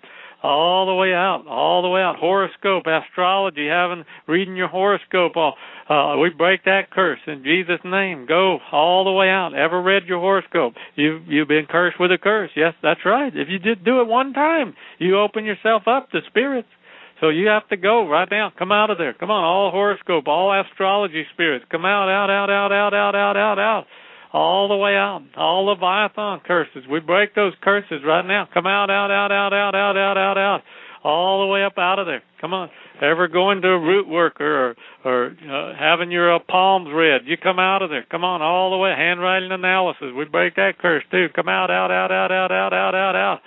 [0.42, 2.16] all the way out, all the way out.
[2.18, 5.36] Horoscope, astrology, having reading your horoscope.
[5.36, 5.56] All
[5.90, 8.26] uh, we break that curse in Jesus' name.
[8.28, 9.54] Go all the way out.
[9.54, 10.74] Ever read your horoscope?
[10.96, 12.52] You you've been cursed with a curse.
[12.56, 13.36] Yes, that's right.
[13.36, 16.70] If you just do it one time, you open yourself up to spirits.
[17.20, 18.54] So you have to go right now.
[18.58, 19.14] Come out of there.
[19.14, 21.66] Come on, all horoscope, all astrology spirits.
[21.70, 23.86] Come out, out, out, out, out, out, out, out, out
[24.32, 25.22] all the way out.
[25.38, 26.84] All Leviathan curses.
[26.90, 28.48] We break those curses right now.
[28.54, 30.62] Come out, out, out, out, out, out, out, out, out.
[31.04, 32.22] All the way up out of there.
[32.42, 32.70] Come on.
[33.02, 34.76] Ever going to a root worker or
[35.06, 37.22] or uh, having your uh, palms read?
[37.26, 38.06] You come out of there.
[38.12, 38.92] Come on, all the way.
[38.92, 40.12] Handwriting analysis.
[40.16, 41.28] We break that curse too.
[41.34, 43.40] Come out, out, out, out, out, out, out, out, out.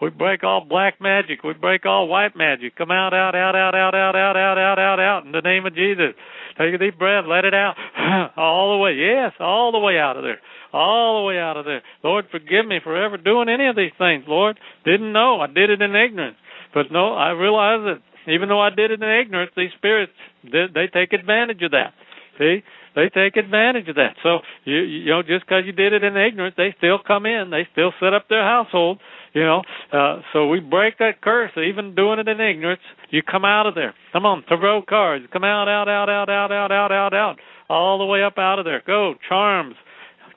[0.00, 1.42] We break all black magic.
[1.42, 2.76] We break all white magic.
[2.76, 5.26] Come out, out, out, out, out, out, out, out, out, out, out.
[5.26, 6.14] In the name of Jesus.
[6.60, 7.24] Take a deep breath.
[7.26, 7.74] Let it out.
[8.36, 8.92] all the way.
[8.92, 10.40] Yes, all the way out of there.
[10.72, 11.80] All the way out of there.
[12.04, 14.60] Lord, forgive me for ever doing any of these things, Lord.
[14.84, 15.40] Didn't know.
[15.40, 16.36] I did it in ignorance.
[16.74, 20.12] But no, I realize that even though I did it in ignorance, these spirits,
[20.44, 21.94] they, they take advantage of that.
[22.38, 22.62] See?
[22.94, 24.16] They take advantage of that.
[24.22, 27.48] So, you, you know, just because you did it in ignorance, they still come in.
[27.50, 28.98] They still set up their household
[29.32, 29.62] you know,
[29.92, 32.80] uh, so we break that curse, even doing it in ignorance.
[33.10, 33.94] You come out of there.
[34.12, 35.26] Come on, tarot cards.
[35.32, 37.36] Come out, out, out, out, out, out, out, out, out,
[37.68, 38.82] all the way up out of there.
[38.86, 39.76] Go charms.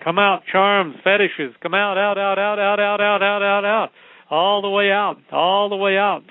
[0.04, 1.56] Come out, charms, fetishes.
[1.62, 3.90] Come out, out, out, out, out, out, out, out, out, out,
[4.30, 6.24] all the way out, all the way out.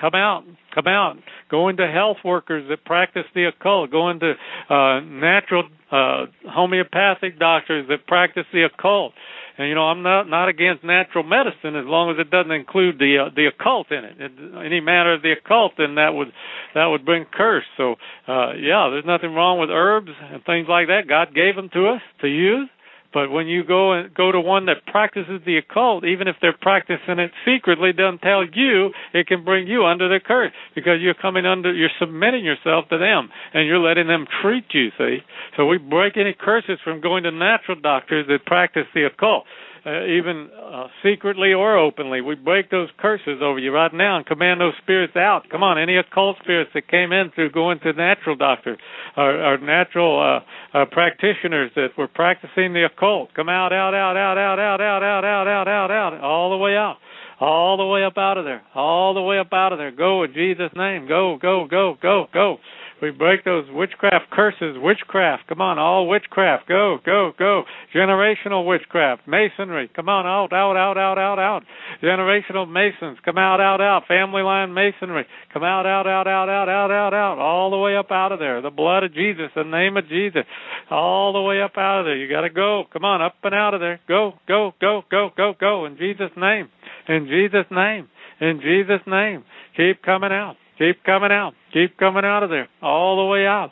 [0.00, 1.16] Come out, come out.
[1.50, 3.90] Go into health workers that practice the occult.
[3.92, 4.32] Go into
[4.68, 9.12] uh, natural uh, homeopathic doctors that practice the occult.
[9.56, 12.98] And you know, I'm not not against natural medicine as long as it doesn't include
[12.98, 14.20] the uh, the occult in it.
[14.20, 14.32] it.
[14.64, 16.32] Any matter of the occult, then that would
[16.74, 17.64] that would bring curse.
[17.76, 17.94] So,
[18.26, 21.02] uh, yeah, there's nothing wrong with herbs and things like that.
[21.08, 22.68] God gave them to us to use.
[23.14, 26.56] But when you go and go to one that practices the occult, even if they're
[26.60, 31.14] practicing it secretly, doesn't tell you, it can bring you under the curse because you're
[31.14, 34.90] coming under, you're submitting yourself to them and you're letting them treat you.
[34.98, 35.18] See,
[35.56, 39.44] so we break any curses from going to natural doctors that practice the occult
[39.86, 42.20] uh, even uh, secretly or openly.
[42.20, 45.42] We break those curses over you right now and command those spirits out.
[45.50, 48.78] Come on, any occult spirits that came in through going to natural doctors
[49.16, 50.42] or, or natural
[50.74, 54.80] uh, uh, practitioners that were practicing the occult, come out, out, out, out, out, out,
[54.80, 56.96] out, out, out, out, out, out, all the way out.
[57.40, 58.62] All the way up out of there.
[58.76, 59.90] All the way up out of there.
[59.90, 61.08] Go in Jesus' name.
[61.08, 62.58] Go, go, go, go, go.
[63.02, 64.76] We break those witchcraft curses.
[64.78, 65.48] Witchcraft.
[65.48, 66.68] Come on, all witchcraft.
[66.68, 67.64] Go, go, go.
[67.94, 69.22] Generational witchcraft.
[69.26, 69.90] Masonry.
[69.94, 71.62] Come on, out, out, out, out, out, out.
[72.02, 73.18] Generational masons.
[73.24, 74.04] Come out, out, out.
[74.06, 75.26] Family line masonry.
[75.52, 77.38] Come out, out, out, out, out, out, out, out.
[77.38, 78.62] All the way up out of there.
[78.62, 79.50] The blood of Jesus.
[79.54, 80.44] The name of Jesus.
[80.90, 82.16] All the way up out of there.
[82.16, 82.84] You got to go.
[82.92, 84.00] Come on, up and out of there.
[84.08, 85.84] Go, go, go, go, go, go.
[85.84, 86.68] In Jesus' name.
[87.08, 88.08] In Jesus' name.
[88.40, 89.44] In Jesus' name.
[89.76, 90.56] Keep coming out.
[90.78, 91.54] Keep coming out.
[91.72, 92.68] Keep coming out of there.
[92.82, 93.70] All the way out.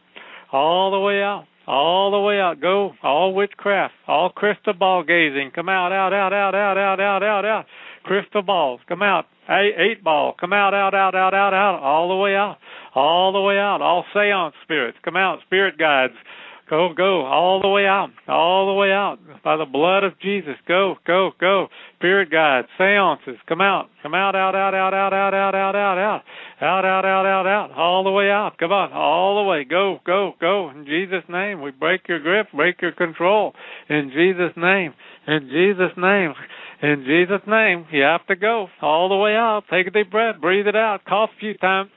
[0.53, 1.47] All the way out.
[1.67, 2.61] All the way out.
[2.61, 2.93] Go.
[3.03, 3.95] All witchcraft.
[4.07, 5.53] All crystal ball gazing.
[5.55, 7.67] Come out, out, out, out, out, out, out, out, out.
[8.05, 8.81] Crystal balls.
[8.89, 9.27] Come out.
[9.49, 10.35] Eight, eight ball.
[10.39, 11.81] Come out, out, out, out, out, out.
[11.83, 12.59] All the way out.
[12.95, 13.81] All the way out.
[13.81, 14.99] All seance spirits.
[15.05, 15.41] Come out.
[15.47, 16.15] Spirit guides.
[16.73, 20.55] Go, go, all the way out, all the way out, by the blood of Jesus.
[20.66, 21.66] Go, go, go.
[21.99, 25.99] Spirit guides, seances, come out, come out, out, out, out, out, out, out, out, out,
[25.99, 26.25] out,
[26.62, 28.57] out, out, out, out, out, all the way out.
[28.57, 29.64] Come on, all the way.
[29.64, 30.70] Go, go, go.
[30.70, 33.53] In Jesus' name, we break your grip, break your control.
[33.91, 34.95] In Jesus' name,
[35.27, 36.33] in Jesus' name.
[36.83, 39.64] In Jesus' name, you have to go all the way out.
[39.70, 41.91] Take a deep breath, breathe it out, cough a few times,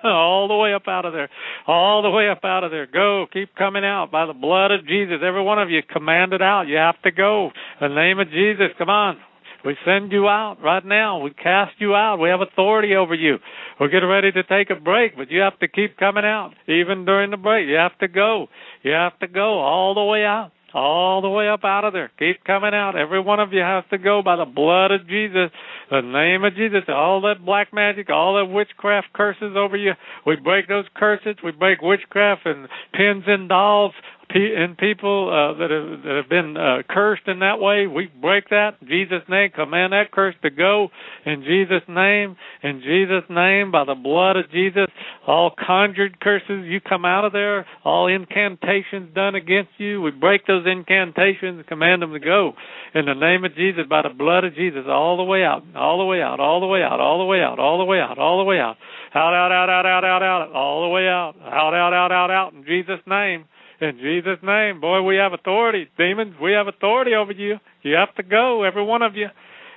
[0.04, 1.28] all the way up out of there,
[1.66, 2.86] all the way up out of there.
[2.86, 5.18] Go, keep coming out by the blood of Jesus.
[5.24, 6.68] Every one of you commanded out.
[6.68, 7.50] You have to go.
[7.80, 9.18] In the name of Jesus, come on.
[9.64, 11.20] We send you out right now.
[11.20, 12.16] We cast you out.
[12.16, 13.36] We have authority over you.
[13.78, 16.52] We're getting ready to take a break, but you have to keep coming out.
[16.66, 18.46] Even during the break, you have to go.
[18.82, 22.10] You have to go all the way out all the way up out of there.
[22.18, 22.96] Keep coming out.
[22.96, 25.50] Every one of you has to go by the blood of Jesus,
[25.90, 26.82] the name of Jesus.
[26.88, 29.92] All that black magic, all that witchcraft curses over you.
[30.26, 31.36] We break those curses.
[31.42, 33.92] We break witchcraft and pins and dolls
[34.34, 38.48] and people uh, that have that have been uh, cursed in that way, we break
[38.50, 39.50] that in Jesus' name.
[39.54, 40.88] Command that curse to go
[41.26, 42.36] in Jesus' name.
[42.62, 44.86] In Jesus' name, by the blood of Jesus,
[45.26, 47.66] all conjured curses, you come out of there.
[47.84, 52.52] All incantations done against you, we break those incantations command them to go
[52.94, 55.98] in the name of Jesus, by the blood of Jesus, all the way out, all
[55.98, 58.18] the way out, all the way out, all the way out, all the way out,
[58.18, 58.76] all the way out.
[59.14, 61.34] Out, out, out, out, out, out, out, all the way out.
[61.42, 63.44] Out, out, out, out, out, in Jesus' name.
[63.80, 64.80] In Jesus' name.
[64.80, 65.88] Boy, we have authority.
[65.96, 67.56] Demons, we have authority over you.
[67.82, 69.28] You have to go, every one of you.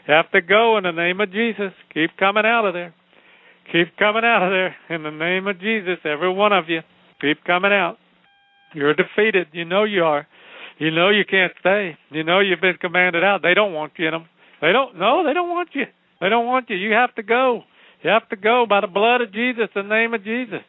[0.08, 1.72] You have to go in the name of Jesus.
[1.94, 2.94] Keep coming out of there.
[3.72, 6.82] Keep coming out of there in the name of Jesus, every one of you.
[7.22, 7.98] Keep coming out.
[8.74, 9.48] You're defeated.
[9.54, 10.28] You know you are.
[10.80, 11.98] You know you can't stay.
[12.12, 13.42] You know you've been commanded out.
[13.42, 14.26] They don't want you in them.
[14.62, 14.98] They don't.
[14.98, 15.86] No, they don't want you.
[16.20, 16.76] They don't want you.
[16.76, 17.64] You have to go.
[18.04, 20.60] You have to go by the blood of Jesus, the name of Jesus.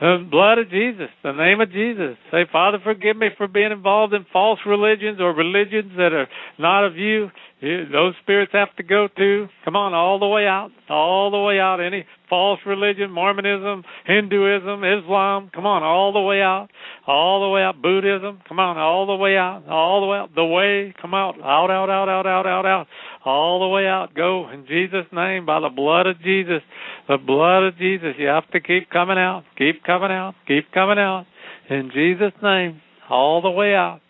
[0.00, 2.16] The blood of Jesus, the name of Jesus.
[2.32, 6.26] Say, Father, forgive me for being involved in false religions or religions that are
[6.58, 7.30] not of you.
[7.62, 9.46] Those spirits have to go too.
[9.64, 11.80] Come on, all the way out, all the way out.
[11.80, 16.68] Any false religion, Mormonism, Hinduism, Islam, come on, all the way out,
[17.06, 17.80] all the way out.
[17.80, 20.34] Buddhism, come on, all the way out, all the way out.
[20.34, 22.86] The way, come out, out, out, out, out, out, out, out,
[23.24, 24.14] all the way out.
[24.14, 26.60] Go in Jesus' name by the blood of Jesus,
[27.08, 28.14] the blood of Jesus.
[28.18, 31.26] You have to keep coming out, keep coming out, keep coming out.
[31.68, 34.00] In Jesus' name, all the way out,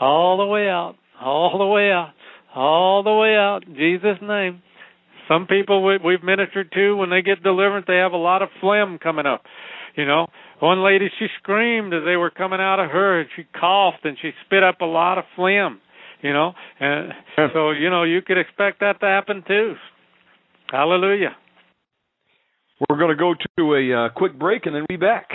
[0.00, 2.12] all the way out, all the way out
[2.54, 4.62] all the way out in Jesus' name.
[5.28, 8.48] Some people we, we've ministered to when they get deliverance, they have a lot of
[8.60, 9.42] phlegm coming up.
[9.96, 10.28] You know,
[10.60, 14.16] one lady she screamed as they were coming out of her, and she coughed and
[14.20, 15.80] she spit up a lot of phlegm.
[16.22, 17.12] You know, and
[17.52, 19.74] so you know you could expect that to happen too.
[20.70, 21.36] Hallelujah.
[22.88, 25.28] We're going to go to a uh, quick break and then be back.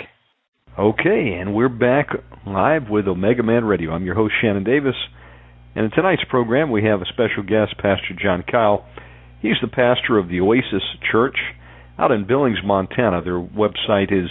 [0.78, 2.08] Okay, and we're back
[2.46, 3.92] live with Omega Man Radio.
[3.92, 4.94] I'm your host Shannon Davis.
[5.74, 8.86] And in tonight's program, we have a special guest, Pastor John Kyle.
[9.40, 11.36] He's the pastor of the Oasis Church
[11.98, 13.22] out in Billings, Montana.
[13.22, 14.28] Their website is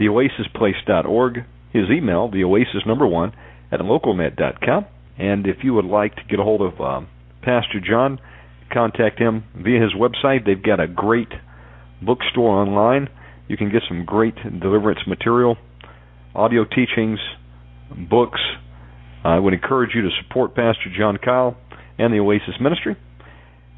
[0.00, 1.38] theoasisplace.org.
[1.72, 3.32] His email, the Oasis number one,
[3.70, 4.86] at localnet.com.
[5.18, 7.08] And if you would like to get a hold of um,
[7.42, 8.18] Pastor John,
[8.72, 10.46] contact him via his website.
[10.46, 11.28] They've got a great
[12.04, 13.08] bookstore online.
[13.48, 15.56] You can get some great deliverance material,
[16.34, 17.18] audio teachings,
[18.08, 18.40] books,
[19.24, 21.56] I would encourage you to support Pastor John Kyle
[21.98, 22.96] and the Oasis Ministry.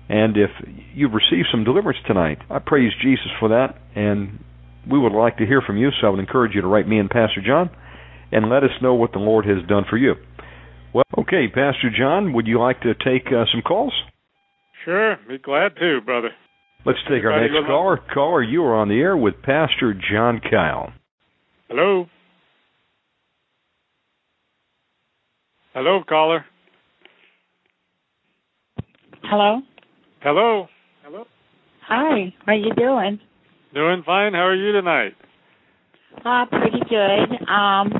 [0.09, 0.51] And if
[0.95, 3.77] you've received some deliverance tonight, I praise Jesus for that.
[3.95, 4.43] And
[4.91, 6.99] we would like to hear from you, so I would encourage you to write me
[6.99, 7.71] and Pastor John
[8.33, 10.15] and let us know what the Lord has done for you.
[10.95, 13.93] Well, okay, Pastor John, would you like to take uh, some calls?
[14.85, 16.31] Sure, be glad to, brother.
[16.87, 17.99] Let's take our next caller.
[18.13, 20.93] Caller, you are on the air with Pastor John Kyle.
[21.69, 22.07] Hello.
[25.73, 26.45] Hello, caller.
[29.23, 29.61] Hello.
[30.21, 30.67] Hello.
[31.03, 31.25] Hello.
[31.89, 32.35] Hi.
[32.45, 33.19] How are you doing?
[33.73, 34.35] Doing fine.
[34.35, 35.15] How are you tonight?
[36.25, 37.49] Uh, pretty good.
[37.49, 37.93] Um,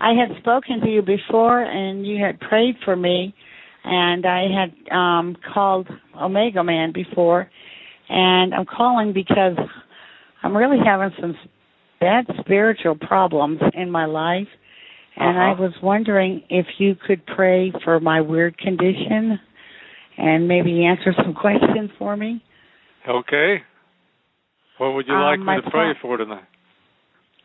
[0.00, 3.34] I had spoken to you before, and you had prayed for me,
[3.84, 5.86] and I had um called
[6.20, 7.48] Omega Man before,
[8.12, 9.56] and I'm calling because
[10.42, 11.34] I'm really having some
[12.00, 14.48] bad spiritual problems in my life
[15.16, 15.44] and uh-huh.
[15.44, 19.38] I was wondering if you could pray for my weird condition
[20.16, 22.42] and maybe answer some questions for me.
[23.08, 23.62] Okay.
[24.78, 26.44] What would you um, like me to pray pro- for tonight?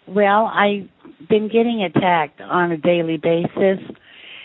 [0.07, 0.88] Well, I've
[1.28, 3.80] been getting attacked on a daily basis,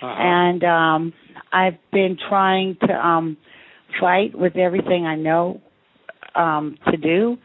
[0.02, 0.06] uh-huh.
[0.06, 1.12] and um
[1.52, 3.36] I've been trying to um
[4.00, 5.60] fight with everything I know
[6.34, 7.36] um to do.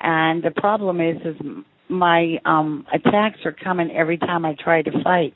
[0.00, 1.36] And the problem is, is
[1.88, 5.34] my um attacks are coming every time I try to fight.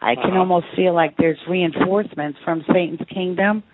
[0.00, 0.38] I can uh-huh.
[0.38, 3.64] almost feel like there's reinforcements from Satan's kingdom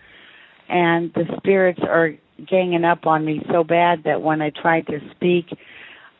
[0.69, 2.13] and the spirits are
[2.49, 5.47] ganging up on me so bad that when I try to speak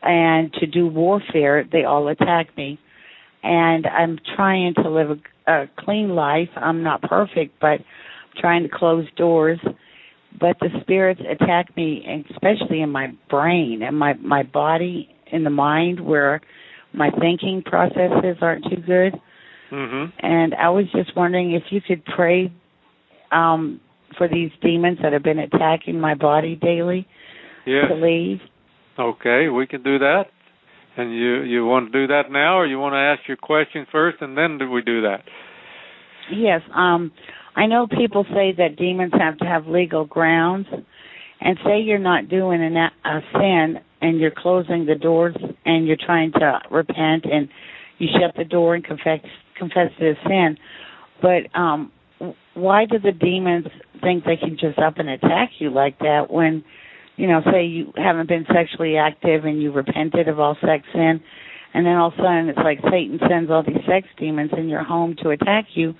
[0.01, 2.79] and to do warfare, they all attack me.
[3.43, 6.49] And I'm trying to live a, a clean life.
[6.55, 9.59] I'm not perfect, but I'm trying to close doors.
[10.39, 15.49] But the spirits attack me, especially in my brain and my my body in the
[15.49, 16.41] mind where
[16.93, 19.13] my thinking processes aren't too good.
[19.71, 20.25] Mm-hmm.
[20.25, 22.51] And I was just wondering if you could pray
[23.31, 23.81] um,
[24.17, 27.07] for these demons that have been attacking my body daily
[27.65, 27.85] yes.
[27.89, 28.39] to leave.
[28.97, 30.25] Okay, we can do that.
[30.97, 33.85] And you you want to do that now, or you want to ask your question
[33.91, 35.23] first, and then do we do that?
[36.31, 36.61] Yes.
[36.73, 37.11] Um,
[37.55, 40.67] I know people say that demons have to have legal grounds,
[41.41, 45.35] and say you're not doing an, a sin and you're closing the doors
[45.65, 47.49] and you're trying to repent and
[47.97, 49.19] you shut the door and confess
[49.57, 50.57] confess the sin.
[51.21, 51.91] But um
[52.53, 53.67] why do the demons
[54.01, 56.63] think they can just up and attack you like that when
[57.17, 61.21] you know say you haven't been sexually active and you repented of all sex sin
[61.73, 64.69] and then all of a sudden it's like satan sends all these sex demons in
[64.69, 65.93] your home to attack you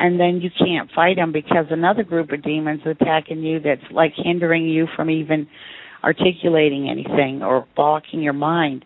[0.00, 4.12] and then you can't fight them because another group of demons attacking you that's like
[4.16, 5.46] hindering you from even
[6.02, 8.84] articulating anything or blocking your mind.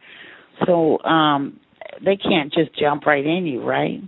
[0.66, 1.60] So um
[2.04, 4.00] they can't just jump right in you, right?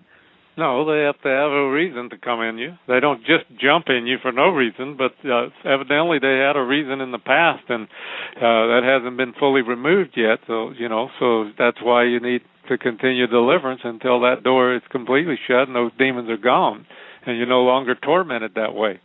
[0.59, 2.73] No, they have to have a reason to come in you.
[2.89, 6.65] They don't just jump in you for no reason, but uh, evidently they had a
[6.65, 10.39] reason in the past, and uh, that hasn't been fully removed yet.
[10.47, 14.83] So you know, so that's why you need to continue deliverance until that door is
[14.91, 16.87] completely shut and those demons are gone,
[17.27, 19.01] and you're no longer tormented that way.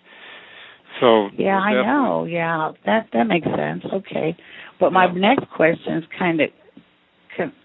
[1.00, 2.26] So yeah, I know.
[2.26, 3.84] Yeah, that that makes sense.
[3.94, 4.36] Okay,
[4.80, 5.14] but my Yeah.
[5.14, 6.50] next question is kind of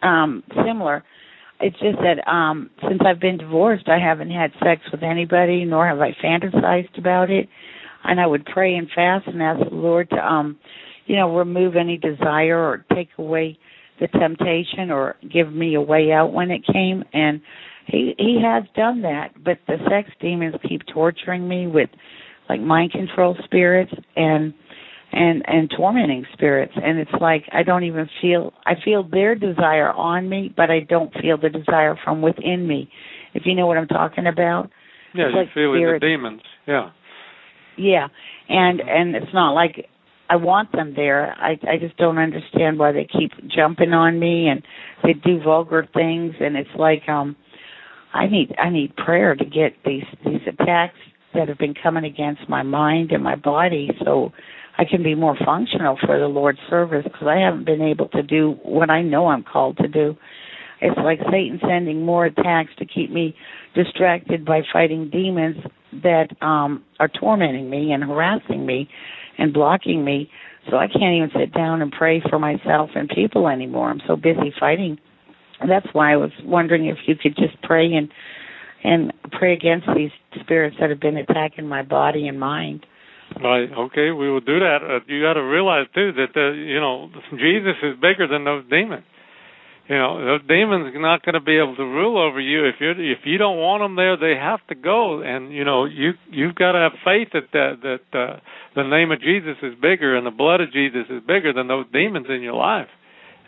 [0.02, 1.02] um similar.
[1.60, 5.86] It's just that um since I've been divorced, I haven't had sex with anybody, nor
[5.86, 7.48] have I fantasized about it.
[8.04, 10.58] And I would pray and fast and ask the Lord to um,
[11.06, 13.58] you know, remove any desire or take away
[14.00, 17.40] the temptation or give me a way out when it came and
[17.86, 19.32] he he has done that.
[19.42, 21.88] But the sex demons keep torturing me with
[22.48, 24.52] like mind control spirits and
[25.12, 26.72] and and tormenting spirits.
[26.76, 30.80] And it's like I don't even feel I feel their desire on me but I
[30.80, 32.90] don't feel the desire from within me.
[33.34, 34.70] If you know what I'm talking about?
[35.14, 36.42] Yeah, It's you're like feeling the demons.
[36.66, 36.90] Yeah.
[37.78, 38.08] yeah.
[38.48, 39.88] And and it's not like
[40.28, 44.48] I want them there I I just don't understand why they keep jumping on me
[44.48, 44.62] and
[45.02, 47.36] they do vulgar things and it's like um
[48.12, 50.96] I need I need prayer to get these these attacks
[51.34, 54.32] that have been coming against my mind and my body so
[54.78, 58.22] I can be more functional for the Lord's service because I haven't been able to
[58.22, 60.16] do what I know I'm called to do.
[60.80, 63.34] It's like Satan sending more attacks to keep me
[63.74, 65.56] distracted by fighting demons
[66.02, 68.88] that um are tormenting me and harassing me
[69.38, 70.30] and blocking me
[70.70, 73.88] so I can't even sit down and pray for myself and people anymore.
[73.90, 74.98] I'm so busy fighting.
[75.66, 78.10] That's why I was wondering if you could just pray and
[78.84, 80.10] and pray against these
[80.40, 82.86] spirits that have been attacking my body and mind.
[83.42, 83.68] Right.
[83.72, 84.78] Okay, we will do that.
[84.82, 88.64] Uh, you got to realize too that the, you know Jesus is bigger than those
[88.70, 89.04] demons.
[89.88, 92.90] You know, those demons not going to be able to rule over you if you
[92.90, 94.16] if you don't want them there.
[94.16, 98.00] They have to go, and you know you you've got to have faith that that
[98.10, 98.40] that uh,
[98.74, 101.86] the name of Jesus is bigger and the blood of Jesus is bigger than those
[101.92, 102.88] demons in your life.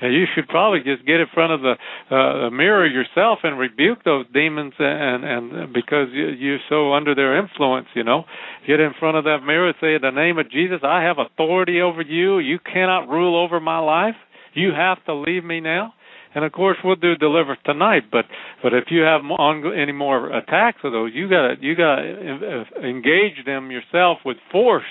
[0.01, 1.75] And you should probably just get in front of the
[2.15, 7.37] uh, mirror yourself and rebuke those demons, and and because you, you're so under their
[7.37, 8.23] influence, you know,
[8.65, 11.81] get in front of that mirror say, "In the name of Jesus, I have authority
[11.81, 12.39] over you.
[12.39, 14.15] You cannot rule over my life.
[14.55, 15.95] You have to leave me now."
[16.39, 18.05] And of course, we'll do deliverance tonight.
[18.13, 18.27] But
[18.63, 21.97] but if you have on, any more attacks of those, you got to you got
[21.97, 24.85] to uh, engage them yourself with force.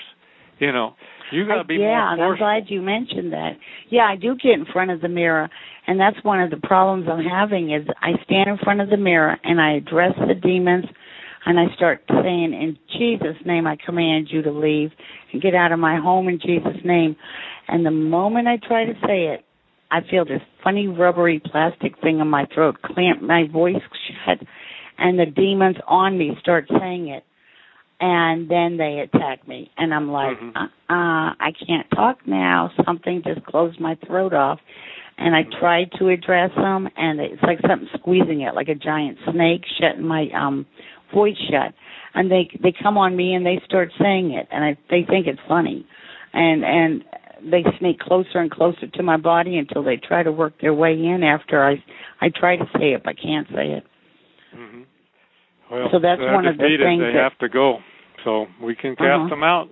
[0.58, 0.92] You know,
[1.32, 3.52] you got to be yeah, more and I'm glad you mentioned that.
[3.88, 5.48] Yeah, I do get in front of the mirror,
[5.86, 8.98] and that's one of the problems I'm having is I stand in front of the
[8.98, 10.84] mirror and I address the demons,
[11.46, 14.90] and I start saying, "In Jesus' name, I command you to leave
[15.32, 17.16] and get out of my home in Jesus' name."
[17.68, 19.46] And the moment I try to say it,
[19.90, 23.76] I feel this funny rubbery plastic thing in my throat clamp my voice
[24.24, 24.38] shut,
[24.98, 27.24] and the demons on me start saying it
[28.00, 29.70] and then they attack me.
[29.76, 30.56] And i'm like Mhm.
[30.56, 32.70] uh uh i can't talk now.
[32.84, 34.60] Something just closed my throat off.
[35.18, 39.18] And i tried to address them and it's like something squeezing it like a giant
[39.30, 40.66] snake shutting my um
[41.12, 41.74] voice shut.
[42.14, 45.26] And they they come on me and they start saying it and i they think
[45.26, 45.86] it's funny.
[46.32, 47.04] And and
[47.42, 50.92] they sneak closer and closer to my body until they try to work their way
[50.92, 51.82] in after i
[52.20, 53.84] i try to say it but I can't say it
[54.52, 54.82] hmm
[55.70, 57.78] Well, So that's one of the things They that- have to go.
[58.24, 59.28] So we can cast Uh-huh.
[59.28, 59.68] them out.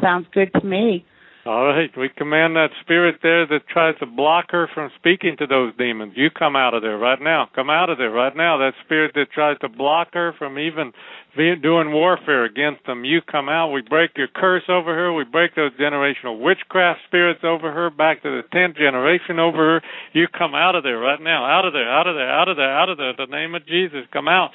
[0.00, 1.04] sounds good to me
[1.46, 1.90] All right.
[1.96, 6.12] We command that spirit there that tries to block her from speaking to those demons.
[6.14, 7.48] You come out of there right now.
[7.54, 8.58] Come out of there right now.
[8.58, 10.92] That spirit that tries to block her from even
[11.38, 13.04] be, doing warfare against them.
[13.04, 13.70] You come out.
[13.70, 15.12] We break your curse over her.
[15.14, 19.82] We break those generational witchcraft spirits over her back to the tenth generation over her.
[20.12, 21.46] You come out of there right now.
[21.46, 21.88] Out of there.
[21.88, 22.28] Out of there.
[22.28, 22.76] Out of there.
[22.76, 23.14] Out of there.
[23.16, 24.02] The name of Jesus.
[24.12, 24.50] Come out.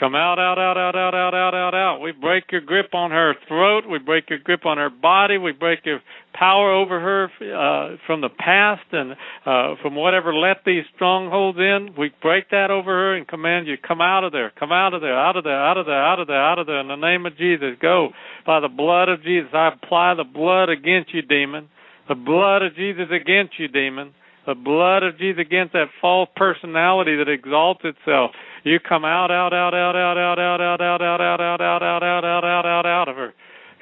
[0.00, 2.00] Come out, out, out, out, out, out, out, out, out.
[2.00, 3.84] We break your grip on her throat.
[3.88, 5.38] We break your grip on her body.
[5.38, 6.00] We break your
[6.34, 9.12] power over her uh, from the past and
[9.44, 11.94] uh, from whatever let these strongholds in.
[11.98, 15.02] We break that over her and command you, come out of there, come out of
[15.02, 16.80] there, out of there, out of there, out of there, out of there.
[16.80, 18.10] In the name of Jesus, go
[18.46, 19.50] by the blood of Jesus.
[19.52, 21.68] I apply the blood against you, demon.
[22.08, 24.14] The blood of Jesus against you, demon.
[24.46, 28.32] The blood of Jesus against that false personality that exalts itself.
[28.64, 31.82] You come out, out, out, out, out, out, out, out, out, out, out, out, out,
[31.82, 33.32] out, out, out, out, out, out of her.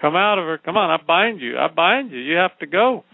[0.01, 0.59] Come out of her.
[0.59, 1.59] Come on, I bind you.
[1.59, 2.19] I bind you.
[2.19, 3.05] You have to go.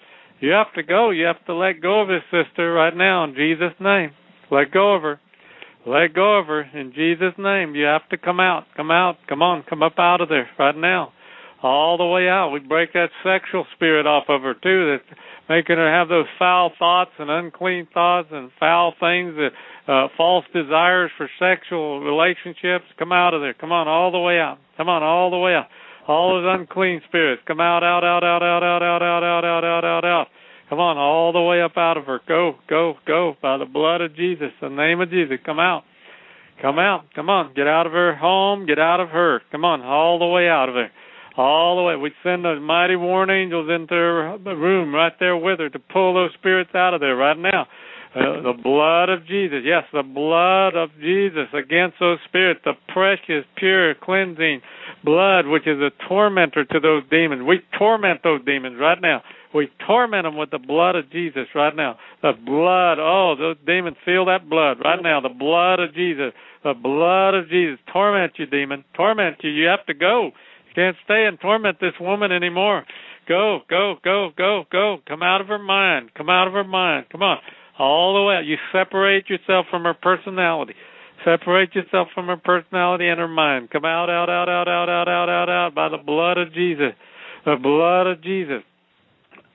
[0.40, 1.10] You have to go.
[1.10, 4.10] You have to let go of his sister right now in Jesus' name.
[4.51, 5.20] Let go of her.
[5.86, 7.74] Let go of her in Jesus' name.
[7.74, 8.64] You have to come out.
[8.77, 9.16] Come out.
[9.28, 9.64] Come on.
[9.68, 11.12] Come up out of there right now.
[11.62, 12.51] all the way out.
[12.51, 15.18] We break that sexual spirit off of her too, that's
[15.48, 19.51] making her have those foul thoughts and unclean thoughts and foul things that
[19.89, 22.85] uh false desires for sexual relationships.
[22.98, 23.55] Come out of there.
[23.55, 24.59] Come on, all the way out.
[24.77, 25.66] Come on, all the way out.
[26.09, 27.43] All those unclean spirits.
[27.47, 30.27] Come out, out, out, out, out, out, out, out, out, out, out, out, out.
[30.68, 32.20] Come on, all the way up out of her.
[32.27, 33.35] Go, go, go.
[33.40, 35.39] By the blood of Jesus, the name of Jesus.
[35.44, 35.85] Come out.
[36.60, 37.05] Come out.
[37.14, 37.55] Come on.
[37.55, 38.66] Get out of her home.
[38.66, 39.43] Get out of her.
[39.52, 40.90] Come on, all the way out of there
[41.37, 41.97] all the way.
[41.97, 46.15] We send those mighty warring angels into her room right there with her to pull
[46.15, 47.67] those spirits out of there right now.
[48.15, 53.45] Uh, the blood of Jesus, yes, the blood of Jesus against those spirits, the precious,
[53.57, 54.63] pure, cleansing
[55.05, 57.43] blood, which is a tormentor to those demons.
[57.47, 59.21] We torment those demons right now.
[59.55, 61.99] We torment them with the blood of Jesus right now.
[62.23, 65.21] The blood, oh, those demons feel that blood right now.
[65.21, 66.33] The blood of Jesus,
[66.65, 67.79] the blood of Jesus.
[67.93, 68.83] Torment you, demon.
[68.95, 69.51] Torment you.
[69.51, 70.31] You have to go.
[70.77, 72.85] Can't stay and torment this woman anymore.
[73.27, 74.98] Go, go, go, go, go.
[75.09, 76.11] Come out of her mind.
[76.15, 77.07] Come out of her mind.
[77.11, 77.39] Come on.
[77.78, 78.43] All the way.
[78.44, 80.74] You separate yourself from her personality.
[81.24, 83.70] Separate yourself from her personality and her mind.
[83.70, 86.93] Come out, out, out, out, out, out, out, out, out by the blood of Jesus.
[87.47, 88.62] The blood of Jesus.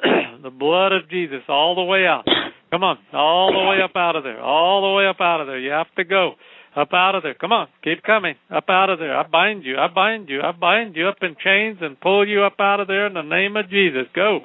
[0.43, 2.25] the blood of Jesus all the way out.
[2.71, 4.41] Come on, all the way up out of there.
[4.41, 5.59] All the way up out of there.
[5.59, 6.33] You have to go.
[6.75, 7.33] Up out of there.
[7.33, 7.67] Come on.
[7.83, 8.35] Keep coming.
[8.49, 9.17] Up out of there.
[9.17, 9.77] I bind you.
[9.77, 10.41] I bind you.
[10.41, 13.21] I bind you up in chains and pull you up out of there in the
[13.21, 14.07] name of Jesus.
[14.15, 14.39] Go.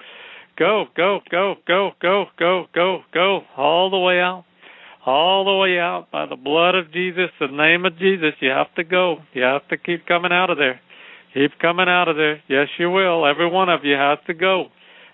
[0.59, 3.41] Go, go, go, go, go, go, go, go.
[3.57, 4.45] All the way out.
[5.05, 8.33] All the way out by the blood of Jesus, the name of Jesus.
[8.41, 9.19] You have to go.
[9.35, 10.81] You have to keep coming out of there.
[11.33, 12.43] Keep coming out of there.
[12.49, 13.25] Yes, you will.
[13.25, 14.67] Every one of you has to go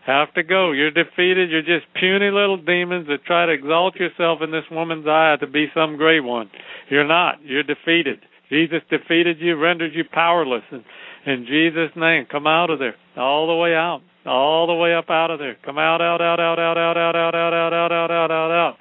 [0.06, 0.72] have to go.
[0.72, 1.50] You're defeated.
[1.50, 5.46] You're just puny little demons that try to exalt yourself in this woman's eye to
[5.46, 6.50] be some great one.
[6.90, 7.36] You're not.
[7.44, 8.18] You're defeated.
[8.48, 10.64] Jesus defeated you, rendered you powerless.
[10.70, 10.84] And
[11.24, 12.96] in Jesus' name, come out of there.
[13.16, 14.02] All the way out.
[14.26, 15.56] All the way up out of there.
[15.64, 18.50] Come out, out, out, out, out, out, out, out, out, out, out, out, out, out,
[18.50, 18.76] out.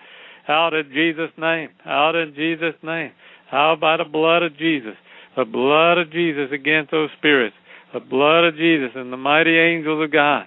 [0.50, 1.70] Out in Jesus' name.
[1.86, 3.12] Out in Jesus' name.
[3.52, 4.96] Out by the blood of Jesus.
[5.38, 7.56] The blood of Jesus against those spirits.
[7.94, 10.46] The blood of Jesus and the mighty angels of God.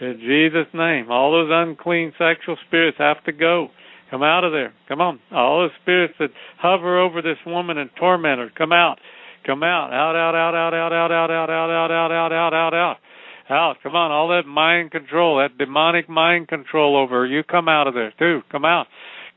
[0.00, 3.68] In Jesus' name, all those unclean sexual spirits have to go.
[4.10, 4.72] Come out of there.
[4.88, 5.20] Come on.
[5.30, 8.98] All those spirits that hover over this woman and torment her, come out.
[9.46, 9.92] Come out.
[9.92, 12.96] Out, out, out, out, out, out, out, out, out, out, out, out, out, out, out.
[13.48, 13.76] Out.
[13.82, 14.10] Come on.
[14.10, 18.12] All that mind control, that demonic mind control over her, you come out of there
[18.18, 18.40] too.
[18.50, 18.86] Come out.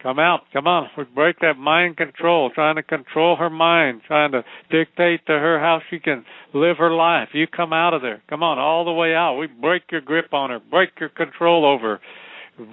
[0.03, 0.41] Come out.
[0.51, 0.89] Come on.
[0.97, 5.59] We break that mind control, trying to control her mind, trying to dictate to her
[5.59, 7.29] how she can live her life.
[7.33, 8.21] You come out of there.
[8.29, 9.37] Come on, all the way out.
[9.37, 12.01] We break your grip on her, break your control over her.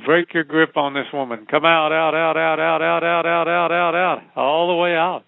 [0.05, 1.47] Break your grip on this woman.
[1.51, 4.19] Come out, out, out, out, out, out, out, out, out, out, out.
[4.37, 5.23] All the way out.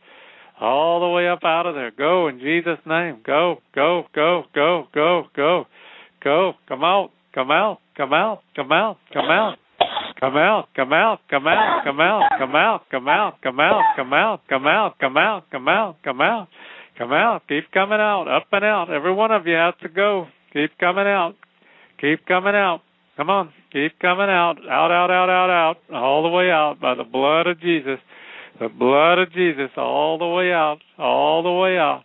[0.61, 1.91] All the way up out of there.
[1.91, 3.21] Go in Jesus' name.
[3.25, 5.65] Go, go, go, go, go, go.
[6.23, 6.53] Go.
[6.69, 7.11] Come out.
[7.35, 7.79] Come out.
[7.97, 8.43] Come out.
[8.55, 8.99] Come out.
[9.13, 9.57] Come out.
[10.23, 14.13] Come out, come out, come out, come out, come out, come out, come out, come
[14.13, 16.49] out, come out, come out, come out, come out,
[16.97, 18.89] come out, keep coming out, up and out.
[18.89, 20.29] Every one of you has to go.
[20.53, 21.35] Keep coming out.
[22.01, 22.83] Keep coming out.
[23.17, 24.59] Come on, keep coming out.
[24.71, 25.77] Out, out, out, out, out.
[25.93, 27.99] All the way out by the blood of Jesus.
[28.61, 30.79] The blood of Jesus all the way out.
[31.01, 32.05] All the way out.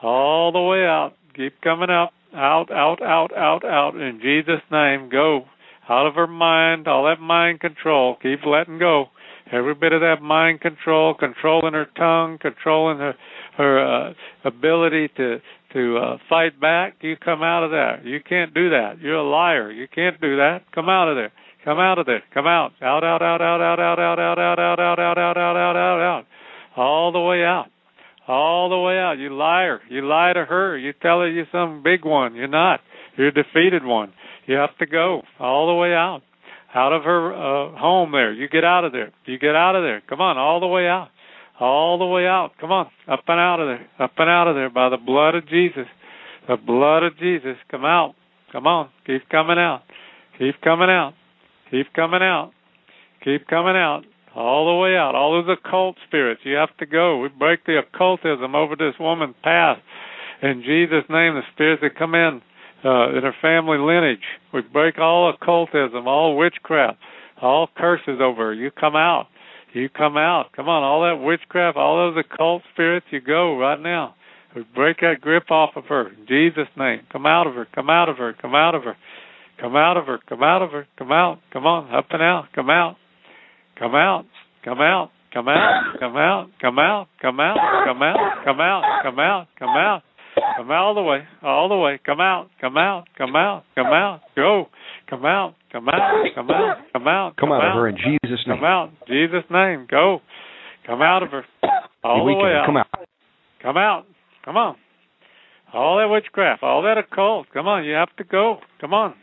[0.00, 1.14] All the way out.
[1.34, 2.12] Keep coming up.
[2.32, 3.96] Out, out, out, out, out.
[3.96, 5.44] In Jesus' name, go
[5.88, 8.16] out of her mind, all that mind control.
[8.22, 9.06] Keep letting go.
[9.50, 13.14] Every bit of that mind control, controlling her tongue, controlling her
[13.56, 14.12] her uh,
[14.44, 15.38] ability to
[15.72, 16.96] to uh, fight back.
[17.00, 18.04] You come out of that.
[18.04, 19.00] You can't do that.
[19.00, 19.70] You're a liar.
[19.70, 20.60] You can't do that.
[20.74, 21.32] Come out of there.
[21.64, 22.22] Come out of there.
[22.32, 22.72] Come out.
[22.80, 25.76] Out, out, out, out, out, out, out, out, out, out, out, out, out, out, out,
[25.76, 26.24] out, out.
[26.76, 27.66] All the way out.
[28.26, 29.18] All the way out.
[29.18, 29.80] You liar.
[29.90, 30.78] You lie to her.
[30.78, 32.34] You tell her you're some big one.
[32.34, 32.80] You're not.
[33.16, 34.12] You're a defeated one.
[34.48, 36.22] You have to go all the way out,
[36.74, 38.32] out of her uh, home there.
[38.32, 39.12] You get out of there.
[39.26, 40.02] You get out of there.
[40.08, 41.08] Come on, all the way out,
[41.60, 42.52] all the way out.
[42.58, 45.34] Come on, up and out of there, up and out of there by the blood
[45.34, 45.84] of Jesus.
[46.48, 47.56] The blood of Jesus.
[47.70, 48.14] Come out.
[48.50, 49.82] Come on, keep coming out.
[50.38, 51.12] Keep coming out.
[51.70, 52.52] Keep coming out.
[53.22, 54.04] Keep coming out.
[54.34, 55.14] All the way out.
[55.14, 56.40] All those occult spirits.
[56.44, 57.18] You have to go.
[57.18, 59.76] We break the occultism over this woman's path.
[60.40, 62.40] In Jesus' name, the spirits that come in
[62.84, 64.24] uh, in her family lineage.
[64.52, 66.98] We break all occultism, all witchcraft,
[67.40, 68.52] all curses over.
[68.54, 69.26] You come out.
[69.74, 70.46] You come out.
[70.56, 74.14] Come on, all that witchcraft, all those occult spirits, you go right now.
[74.56, 76.08] We break that grip off of her.
[76.08, 77.00] In Jesus' name.
[77.12, 77.66] Come out of her.
[77.74, 78.32] Come out of her.
[78.40, 78.96] Come out of her.
[79.60, 80.18] Come out of her.
[80.28, 80.86] Come out of her.
[80.98, 81.38] Come out.
[81.52, 81.94] Come on.
[81.94, 82.46] Up and out.
[82.54, 82.96] Come out.
[83.78, 84.24] Come out.
[84.64, 85.10] Come out.
[85.30, 85.90] Come out.
[86.00, 86.48] Come out.
[86.60, 87.08] Come out.
[87.20, 87.56] Come out.
[87.84, 88.44] Come out.
[88.44, 89.02] Come out.
[89.02, 89.46] Come out.
[89.58, 90.02] Come out.
[90.58, 92.00] Come out all the way, all the way.
[92.04, 94.22] Come out, come out, come out, come out.
[94.34, 94.66] Go.
[95.08, 97.36] Come out, come out, come out, come out.
[97.36, 98.56] Come, out, of her in Jesus' name.
[98.56, 99.86] Come out, Jesus' name.
[99.88, 100.18] Go.
[100.84, 101.44] Come out of her.
[102.02, 102.66] All the way out.
[102.66, 102.86] Come out.
[103.62, 104.04] Come out.
[104.44, 104.74] Come on.
[105.72, 107.46] All that witchcraft, all that occult.
[107.54, 108.56] Come on, you have to go.
[108.80, 109.14] Come on.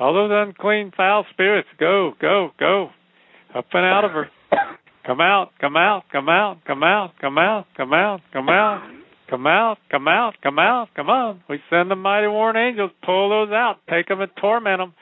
[0.00, 2.88] All those unclean, foul spirits, go, go, go.
[3.54, 4.28] Up and out of her.
[5.06, 9.01] Come out, come out, come out, come out, come out, come out, come out.
[9.32, 11.40] Come out, come out, come out, come on.
[11.48, 14.92] We send the mighty warring angels, pull those out, take them and torment them.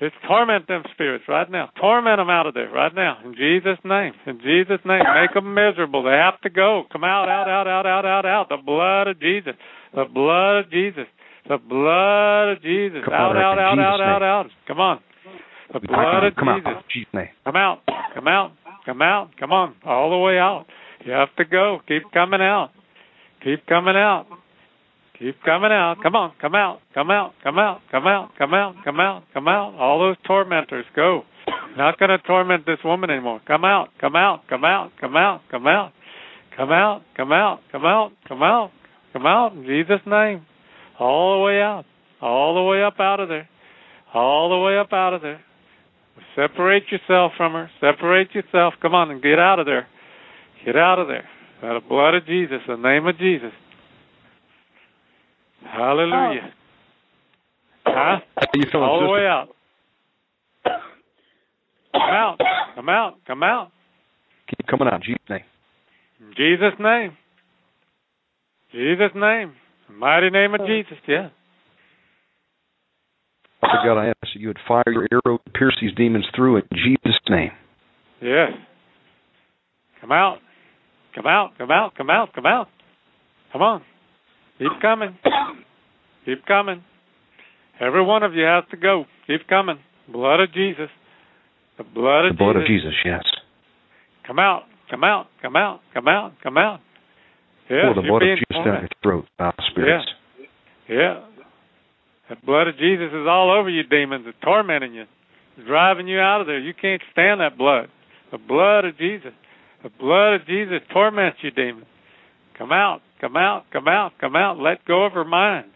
[0.00, 1.68] Just torment them spirits right now.
[1.78, 3.18] Torment them out of there right now.
[3.22, 4.14] In Jesus' name.
[4.26, 5.02] In Jesus' name.
[5.02, 6.04] Make them miserable.
[6.04, 6.84] They have to go.
[6.90, 8.48] Come out, out, out, out, out, out, out.
[8.48, 9.52] The blood of Jesus.
[9.92, 11.06] The blood of Jesus.
[11.46, 13.00] The blood of Jesus.
[13.04, 14.46] Come out, out, out, out, out, out.
[14.66, 15.00] Come on.
[15.74, 16.72] The blood of come Jesus.
[16.74, 16.84] Out.
[16.94, 17.28] Jesus' name.
[17.44, 17.80] Come out.
[18.14, 18.52] Come out.
[18.86, 19.30] Come out.
[19.38, 19.74] Come on.
[19.84, 20.64] All the way out.
[21.04, 21.80] You have to go.
[21.88, 22.70] Keep coming out.
[23.44, 24.26] Keep coming out.
[25.18, 25.96] Keep coming out.
[26.02, 29.48] Come on, come out, come out, come out, come out, come out, come out, come
[29.48, 29.74] out.
[29.74, 31.22] All those tormentors, go.
[31.76, 33.40] Not going to torment this woman anymore.
[33.46, 35.92] Come out, come out, come out, come out, come out,
[36.56, 38.70] come out, come out, come out, come out,
[39.12, 40.46] come out in Jesus' name.
[41.00, 41.84] All the way out,
[42.20, 43.48] all the way up out of there,
[44.14, 45.40] all the way up out of there.
[46.34, 47.70] Separate yourself from her.
[47.80, 48.74] Separate yourself.
[48.80, 49.86] Come on and get out of there.
[50.64, 51.28] Get out of there.
[51.60, 53.52] By the blood of Jesus, the name of Jesus.
[55.64, 56.52] Hallelujah.
[57.86, 57.90] Oh.
[57.90, 58.20] Huh?
[58.36, 59.48] How you feeling, All the way out.
[61.92, 62.38] Come out.
[62.76, 63.14] Come out.
[63.26, 63.70] Come out.
[64.48, 64.94] Keep coming out.
[64.94, 65.44] in Jesus' name.
[66.20, 67.16] In Jesus' name.
[68.72, 69.52] Jesus' name.
[69.88, 71.30] The mighty name of Jesus, yeah.
[73.60, 76.58] Father God, I ask that you would fire your arrow to pierce these demons through
[76.58, 77.50] in Jesus' name.
[78.22, 78.52] Yes.
[80.00, 80.38] Come out.
[81.14, 81.50] Come out.
[81.58, 81.94] Come out.
[81.96, 82.32] Come out.
[82.34, 82.68] Come out.
[83.52, 83.82] Come on.
[84.58, 85.16] Keep coming.
[86.24, 86.82] Keep coming.
[87.80, 89.04] Every one of you has to go.
[89.26, 89.78] Keep coming.
[90.12, 90.88] Blood of Jesus.
[91.78, 92.62] The blood of Jesus The blood Jesus.
[92.62, 93.22] of Jesus, yes.
[94.26, 94.62] Come out.
[94.90, 95.26] Come out.
[95.42, 95.80] Come out.
[95.94, 96.32] Come out.
[96.42, 96.80] Come out.
[97.70, 98.92] Yes, Pour the blood of Jesus down your tormented.
[99.02, 100.06] throat, foul spirits.
[100.88, 101.20] Yeah.
[102.30, 104.24] The blood of Jesus is all over you, demons.
[104.26, 105.02] It's tormenting you,
[105.56, 106.58] it's driving you out of there.
[106.58, 107.88] You can't stand that blood.
[108.32, 109.32] The blood of Jesus.
[109.82, 111.86] The blood of Jesus torments you, demons.
[112.56, 113.00] Come out.
[113.20, 113.64] Come out.
[113.72, 114.12] Come out.
[114.20, 114.58] Come out.
[114.58, 115.66] Let go of her mind.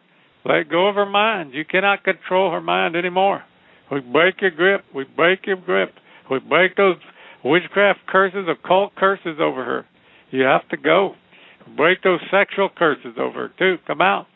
[0.45, 1.55] Let go of her mind.
[1.55, 3.43] You cannot control her mind anymore.
[3.91, 4.85] We break your grip.
[4.95, 5.93] We break your grip.
[6.31, 6.97] We break those
[7.45, 9.87] witchcraft curses, occult curses over her.
[10.31, 11.15] You have to go.
[11.77, 13.77] Break those sexual curses over her too.
[13.87, 14.27] Come out.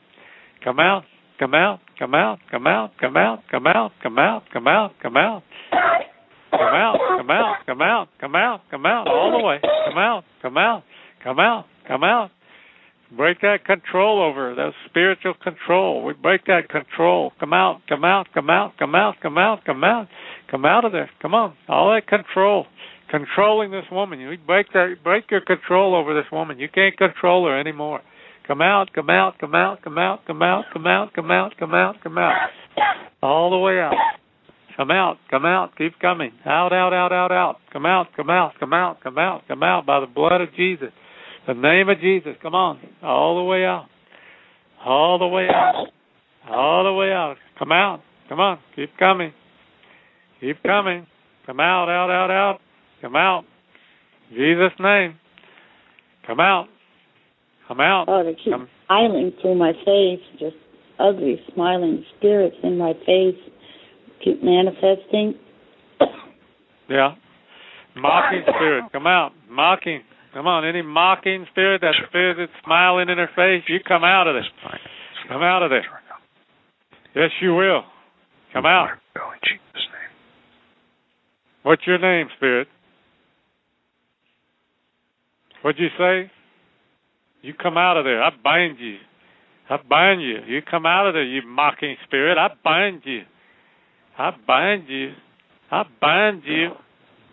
[0.62, 1.05] Come out.
[1.38, 1.80] Come out.
[1.98, 2.38] Come out.
[2.51, 2.90] Come out.
[3.01, 3.43] Come out.
[3.51, 3.93] Come out.
[4.02, 4.43] Come out.
[4.52, 4.93] Come out.
[5.02, 5.43] Come out.
[6.57, 6.99] Come out.
[7.19, 7.57] Come out.
[7.66, 8.09] Come out.
[8.20, 8.61] Come out.
[8.70, 9.09] Come out.
[9.09, 9.59] All the way.
[9.62, 10.24] Come out.
[10.43, 10.83] Come out.
[11.23, 11.65] Come out.
[11.87, 12.31] Come out.
[13.16, 16.05] Break that control over that spiritual control.
[16.05, 17.33] We break that control.
[17.39, 20.09] Come out, come out, come out, come out, come out, come out,
[20.51, 21.09] come out of there.
[21.23, 21.55] Come on.
[21.69, 22.66] All that control.
[23.09, 24.19] Controlling this woman.
[24.19, 26.59] You break that break your control over this woman.
[26.59, 28.01] You can't control her anymore.
[28.49, 31.74] Come out, come out, come out, come out, come out, come out, come out, come
[31.74, 32.51] out, come out.
[33.23, 33.95] All the way out.
[34.77, 36.32] Come out, come out, keep coming.
[36.44, 37.57] Out, out, out, out, out.
[37.73, 40.90] Come out, come out, come out, come out, come out by the blood of Jesus.
[41.47, 42.35] The name of Jesus.
[42.43, 42.81] Come on.
[43.03, 43.86] All the way out.
[44.85, 45.86] All the way out.
[46.51, 47.36] All the way out.
[47.59, 48.01] Come out.
[48.28, 48.59] Come on.
[48.74, 49.32] Keep coming.
[50.40, 51.07] Keep coming.
[51.47, 52.61] Come out, out, out, out.
[53.01, 53.44] Come out.
[54.31, 55.15] Jesus' name.
[56.27, 56.66] Come out.
[57.69, 58.07] Come out.
[58.09, 58.69] Oh, they keep Come.
[58.86, 60.57] smiling through my face, just
[60.98, 63.39] ugly, smiling spirits in my face
[64.22, 65.34] keep manifesting.
[66.88, 67.14] Yeah.
[67.97, 68.84] Mocking spirit.
[68.93, 69.32] Come out.
[69.48, 70.02] Mocking.
[70.34, 70.64] Come on.
[70.64, 74.44] Any mocking spirit, that spirit that's smiling in her face, you come out of this.
[75.28, 75.84] Come out of there.
[77.14, 77.82] Yes, you will.
[78.52, 78.90] Come out.
[81.62, 82.68] What's your name, spirit?
[85.62, 86.30] What'd you say?
[87.43, 88.22] You come out of there.
[88.22, 88.98] I bind you.
[89.68, 90.38] I bind you.
[90.47, 92.38] You come out of there, you mocking spirit.
[92.38, 93.22] I bind you.
[94.18, 95.12] I bind you.
[95.70, 96.70] I bind you.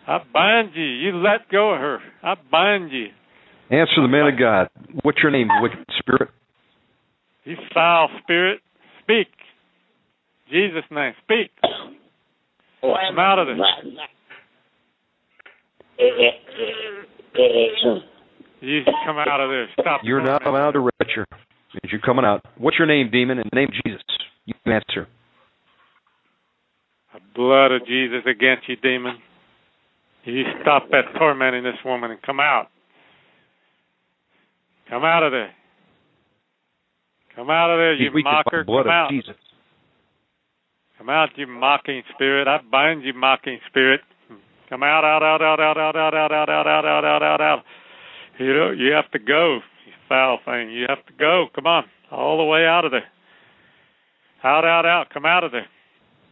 [0.06, 0.84] I bind you.
[0.84, 1.98] You let go of her.
[2.22, 3.06] I bind you.
[3.70, 4.68] Answer the man of God.
[5.02, 6.28] What's your name, wicked spirit?
[7.44, 8.60] You foul spirit.
[9.02, 9.28] Speak.
[10.50, 11.12] Jesus' name.
[11.24, 11.50] Speak.
[11.62, 13.56] Come out of there.
[18.60, 19.68] You come out of there.
[19.80, 20.00] Stop.
[20.04, 20.80] You're not allowed to.
[20.80, 22.44] Means You're coming out.
[22.56, 23.38] What's your name, demon?
[23.38, 24.02] In the name of Jesus.
[24.44, 25.08] You answer.
[27.14, 29.18] The blood of Jesus against you, demon.
[30.24, 32.68] You stop that tormenting this woman and come out.
[34.90, 35.52] Come out of there.
[37.36, 38.64] Come out of there, you Be mocker.
[38.64, 39.10] Come out.
[39.10, 39.36] Jesus.
[40.98, 42.48] Come out, you mocking spirit.
[42.48, 44.00] I bind you, mocking spirit.
[44.68, 47.40] Come out, out, out, out, out, out, out, out, out, out, out, out, out, out,
[47.40, 47.64] out.
[48.38, 50.70] You know, you have to go, you foul thing.
[50.70, 51.46] You have to go.
[51.54, 53.06] Come on, all the way out of there.
[54.42, 55.10] Out, out, out.
[55.12, 55.66] Come out of there.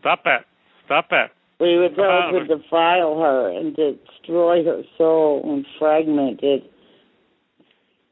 [0.01, 0.47] Stop that.
[0.93, 1.31] Stop that.
[1.59, 6.71] We were out to defile her and destroy her soul and fragment it.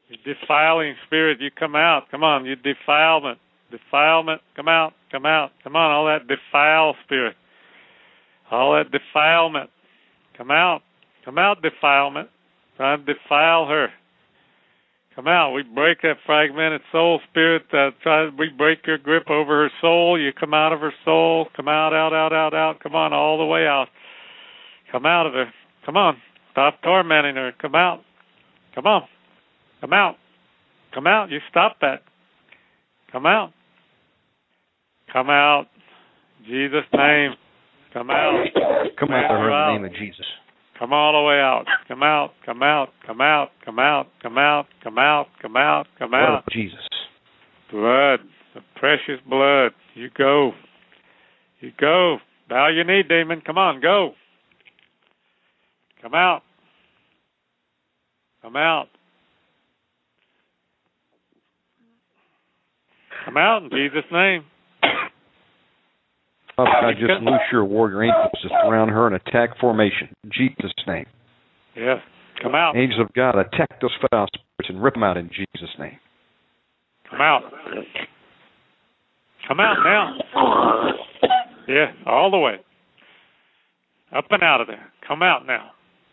[0.09, 2.09] You defiling spirit, you come out.
[2.09, 3.37] Come on, you defilement.
[3.69, 5.51] Defilement, come out, come out.
[5.63, 7.35] Come on, all that defile spirit.
[8.49, 9.69] All that defilement.
[10.35, 10.81] Come out.
[11.23, 12.29] Come out, defilement.
[12.77, 13.89] Try to defile her.
[15.15, 15.51] Come out.
[15.51, 17.63] We break that fragmented soul spirit.
[17.73, 20.19] Uh, try, we break your grip over her soul.
[20.19, 21.47] You come out of her soul.
[21.55, 22.79] Come out, out, out, out, out.
[22.81, 23.87] Come on, all the way out.
[24.91, 25.51] Come out of her.
[25.85, 26.17] Come on.
[26.51, 27.51] Stop tormenting her.
[27.61, 28.01] Come out.
[28.73, 29.03] Come on.
[29.81, 30.15] Come out.
[30.93, 31.29] Come out.
[31.29, 32.03] You stop that.
[33.11, 33.51] Come out.
[35.11, 35.67] Come out.
[36.45, 37.33] Jesus' name.
[37.93, 38.45] Come out.
[38.97, 40.25] Come out of her in the name of Jesus.
[40.81, 41.65] Come all the way out.
[41.87, 42.31] Come out.
[42.43, 42.89] Come out.
[43.05, 43.49] Come out.
[43.63, 44.07] Come out.
[44.23, 44.65] Come out.
[44.81, 45.27] Come out.
[45.39, 45.85] Come out.
[45.99, 46.43] Come out.
[46.51, 46.79] Jesus.
[47.71, 48.21] Blood.
[48.55, 49.73] The precious blood.
[49.93, 50.53] You go.
[51.59, 52.17] You go.
[52.49, 53.41] Bow your knee, demon.
[53.45, 54.13] Come on, go.
[56.01, 56.41] Come out.
[58.41, 58.87] Come out.
[63.23, 64.45] Come out in Jesus' name.
[66.65, 70.09] God, just loose your warrior angels to surround her in attack formation.
[70.23, 71.05] In Jesus' name.
[71.75, 71.97] Yes.
[72.41, 72.75] Come out.
[72.75, 75.97] Angels of God, attack those foul spirits and rip them out in Jesus' name.
[77.09, 77.41] Come out.
[79.47, 80.17] Come out now.
[81.67, 82.55] Yeah, all the way.
[84.15, 84.91] Up and out of there.
[85.07, 85.71] Come out now.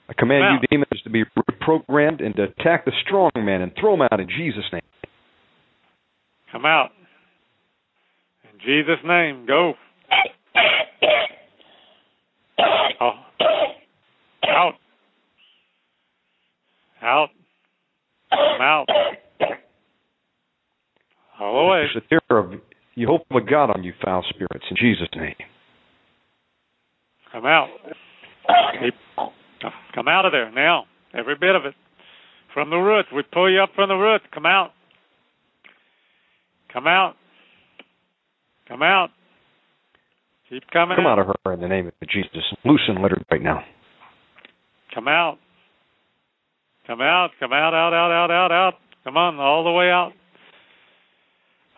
[0.08, 0.70] I command Come you out.
[0.70, 4.28] demons to be reprogrammed and to attack the strong man and throw him out in
[4.28, 4.82] Jesus' name.
[6.52, 6.90] Come out.
[8.44, 9.74] In Jesus' name, go.
[13.00, 13.12] Oh.
[14.48, 14.72] Out.
[17.02, 17.28] Out.
[18.30, 18.86] Come out.
[21.40, 21.84] All the way.
[21.96, 22.60] A terror of
[22.96, 25.34] Jehovah God on you, foul spirits, in Jesus' name.
[27.32, 27.68] Come out.
[29.94, 30.84] Come out of there now.
[31.14, 31.74] Every bit of it.
[32.54, 33.08] From the roots.
[33.14, 34.24] We pull you up from the roots.
[34.32, 34.70] Come out.
[36.72, 37.14] Come out.
[38.66, 39.10] Come out.
[40.50, 42.42] Keep coming Come out of her in the name of Jesus.
[42.64, 43.62] Loose and let right now.
[44.94, 45.38] Come out.
[46.86, 47.30] Come out.
[47.38, 48.74] Come out, out, out, out, out, out.
[49.04, 50.12] Come on, all the way out.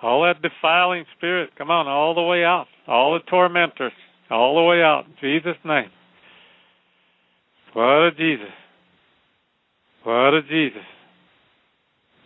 [0.03, 2.66] All that defiling spirit, come on, all the way out.
[2.87, 3.93] All the tormentors,
[4.31, 5.05] all the way out.
[5.20, 5.91] Jesus' name.
[7.74, 8.49] Blood of Jesus.
[10.05, 10.82] Blood of Jesus.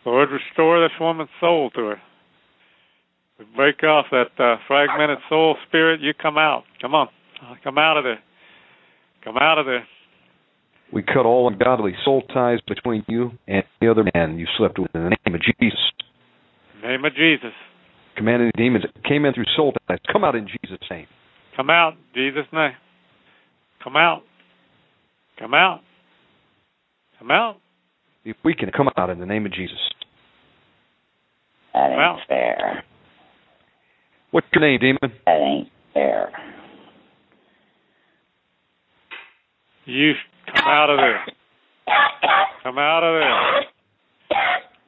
[0.06, 2.02] Lord, restore this woman's soul to her.
[3.38, 6.00] We break off that uh, fragmented soul spirit.
[6.00, 6.64] You come out.
[6.80, 7.08] Come on.
[7.64, 8.20] Come out of there.
[9.24, 9.86] Come out of there.
[10.94, 14.94] We cut all ungodly soul ties between you and the other man you slept with
[14.94, 15.80] in the name of Jesus.
[16.84, 17.52] Name of Jesus.
[18.16, 21.06] Commanding the demons that came in through soul ties, come out in Jesus' name.
[21.56, 22.74] Come out, Jesus' name.
[23.82, 24.22] Come out.
[25.36, 25.80] Come out.
[27.18, 27.56] Come out.
[28.24, 29.78] If we can come out in the name of Jesus.
[31.74, 32.20] That ain't Well.
[32.28, 32.84] fair.
[34.30, 35.12] What's your name, demon?
[35.26, 36.30] That ain't fair.
[39.86, 40.12] You
[40.46, 41.24] come out of there.
[42.62, 43.64] Come out of there.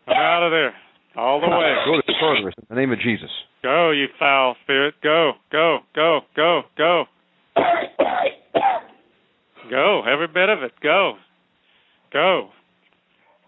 [0.07, 0.75] Come out of there.
[1.17, 1.75] All the way.
[1.85, 3.31] Go to the furthest in the name of Jesus.
[3.63, 4.95] Go, you foul spirit.
[5.03, 7.05] Go, go, go, go, go.
[9.71, 10.73] Go, every bit of it.
[10.83, 11.15] Go.
[12.13, 12.51] Go.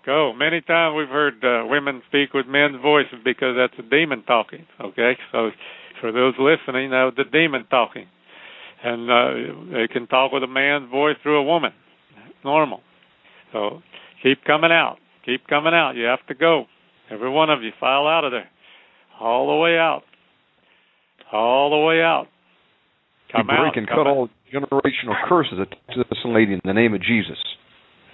[0.04, 0.32] Go.
[0.32, 4.66] Many times we've heard uh, women speak with men's voices because that's a demon talking.
[4.80, 5.16] Okay?
[5.30, 5.50] So
[6.00, 8.06] for those listening, that was the demon talking.
[8.82, 11.72] And uh, they can talk with a man's voice through a woman.
[12.44, 12.80] Normal.
[13.52, 13.82] So
[14.22, 14.96] keep coming out.
[15.24, 15.92] Keep coming out.
[15.96, 16.64] You have to go.
[17.10, 18.48] Every one of you file out of there.
[19.20, 20.02] All the way out.
[21.32, 22.26] All the way out.
[23.28, 23.76] We Come break out.
[23.76, 24.06] and cut out.
[24.06, 27.36] all generational curses attached to this lady in the name of Jesus.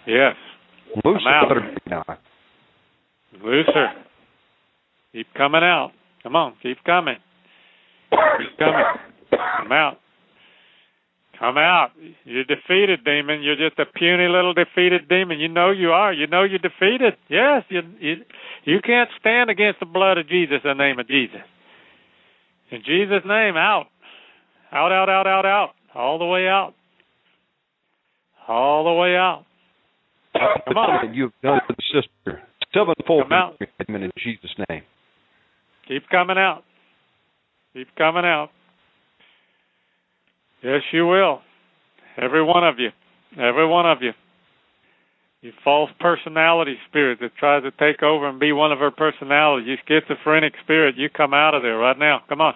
[0.07, 0.35] Yes.
[1.05, 2.05] Loose her now.
[3.43, 3.89] Loose her.
[5.13, 5.93] Keep coming out.
[6.23, 7.17] Come on, keep coming.
[8.11, 8.85] Keep coming.
[9.31, 9.99] Come out.
[11.39, 11.91] Come out.
[12.25, 13.43] You're defeated, demon.
[13.43, 15.41] You're just a puny little defeated demon.
[15.41, 16.13] You know you are.
[16.13, 17.15] You know you're defeated.
[17.29, 18.15] Yes, you you,
[18.65, 21.41] you can't stand against the blood of Jesus in the name of Jesus.
[22.71, 23.87] In Jesus' name, out.
[24.73, 25.71] Out, out, out, out, out.
[25.95, 26.75] All the way out.
[28.49, 29.45] All the way out.
[30.35, 31.15] Come on.
[31.15, 32.43] You've done the sister.
[32.73, 33.57] Sevenfold Come out.
[33.89, 34.83] in Jesus' name.
[35.87, 36.65] Keep coming out.
[37.73, 38.51] Keep coming out.
[40.65, 41.41] Yes, you will.
[42.17, 42.89] Every one of you.
[43.39, 44.13] Every one of you.
[45.43, 49.69] You false personality spirit that tries to take over and be one of her personalities.
[49.69, 52.23] You schizophrenic spirit, you come out of there right now.
[52.31, 52.55] Come on.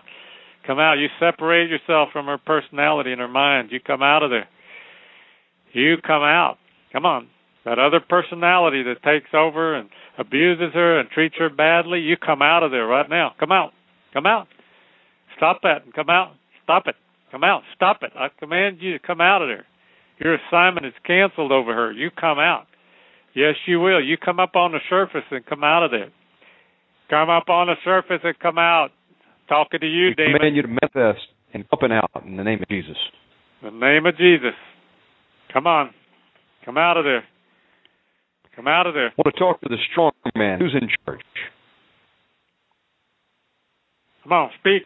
[0.66, 0.94] Come out.
[0.94, 3.68] You separate yourself from her personality and her mind.
[3.72, 4.48] You come out of there.
[5.74, 6.56] You come out.
[6.92, 7.28] Come on.
[7.66, 12.40] That other personality that takes over and abuses her and treats her badly, you come
[12.40, 13.34] out of there right now.
[13.38, 13.72] Come out.
[14.14, 14.48] Come out.
[15.36, 16.32] Stop that and come out.
[16.64, 16.94] Stop it.
[17.30, 17.62] Come out.
[17.74, 18.12] Stop it.
[18.16, 19.66] I command you to come out of there.
[20.18, 21.92] Your assignment is canceled over her.
[21.92, 22.66] You come out.
[23.34, 24.02] Yes, you will.
[24.02, 26.10] You come up on the surface and come out of there.
[27.10, 28.90] Come up on the surface and come out.
[29.48, 30.32] Talking to you, we demon.
[30.36, 32.96] command you to manifest and up and out in the name of Jesus.
[33.62, 34.54] In the name of Jesus.
[35.52, 35.90] Come on.
[36.64, 37.24] Come out of there.
[38.54, 39.08] Come out of there.
[39.08, 41.20] I want to talk to the strong man who's in charge.
[44.24, 44.82] Come on, speak.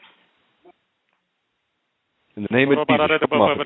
[2.37, 3.59] In the name of Jesus, come up.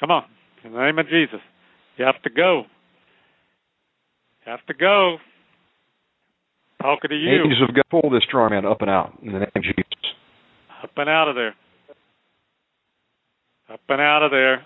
[0.00, 0.24] Come on.
[0.64, 1.40] In the name of Jesus.
[1.96, 2.64] You have to go.
[4.44, 5.18] You have to go.
[6.80, 7.30] Talking to you.
[7.30, 9.84] Angels of God, pull this strong man up and out in the name of Jesus.
[10.82, 11.54] Up and out of there.
[13.72, 14.62] Up and out of there.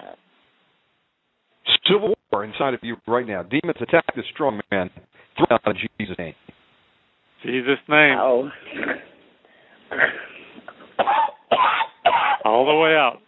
[1.87, 3.43] Civil war inside of you right now.
[3.43, 4.91] Demons attack this strong man.
[5.37, 6.35] Throw out in Jesus' name.
[7.45, 8.19] Jesus' name.
[8.19, 8.49] Oh.
[12.47, 13.19] All the way out.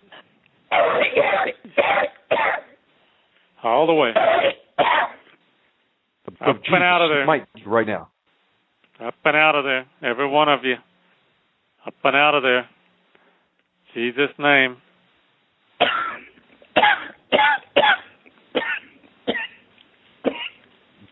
[3.65, 4.13] All the way.
[6.25, 7.27] The Up of and out of there.
[7.27, 8.11] Might right now.
[9.05, 9.87] Up and out of there.
[10.09, 10.77] Every one of you.
[11.85, 12.69] Up and out of there.
[13.93, 14.77] Jesus' name.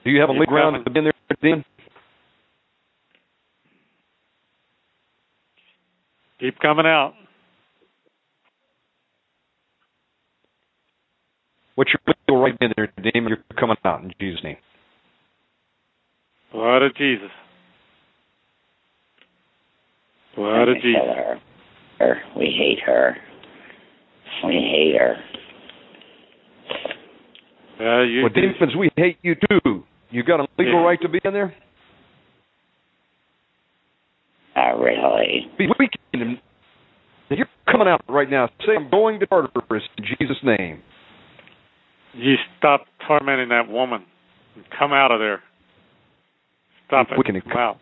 [0.04, 1.12] Do you have a legal ground to be in there,
[1.42, 1.64] demon?
[6.38, 7.14] Keep coming out.
[11.77, 13.28] What's your legal right in there, demon?
[13.28, 14.57] You're coming out in Jesus' name.
[16.53, 17.31] Blood of Jesus.
[20.35, 21.01] Blood of Jesus.
[21.05, 21.40] her.
[21.98, 22.15] her.
[22.36, 23.16] We hate her.
[24.44, 25.16] We hate her.
[27.78, 28.40] Yeah, you Well, do.
[28.40, 29.85] demons, we hate you too.
[30.11, 30.86] You got a legal Yeah.
[30.86, 31.55] right to be in there?
[34.57, 35.51] Not really.
[35.59, 36.40] Be weakened.
[37.28, 38.48] You're coming out right now.
[38.65, 40.82] Say, I'm going to Tartarus in Jesus' name.
[42.16, 44.05] You stop tormenting that woman.
[44.55, 45.43] And come out of there.
[46.86, 47.43] Stop it.
[47.44, 47.76] Come out.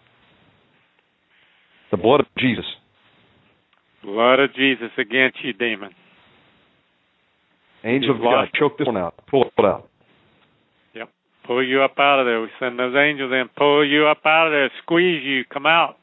[1.90, 2.64] The blood of Jesus.
[4.02, 5.90] Blood of Jesus against you, demon.
[7.84, 9.14] Angel of God, choke this one out.
[9.30, 9.88] Pull it out.
[10.94, 11.10] Yep.
[11.46, 12.40] Pull you up out of there.
[12.40, 13.44] We send those angels in.
[13.56, 14.70] Pull you up out of there.
[14.82, 15.44] Squeeze you.
[15.44, 15.96] Come out.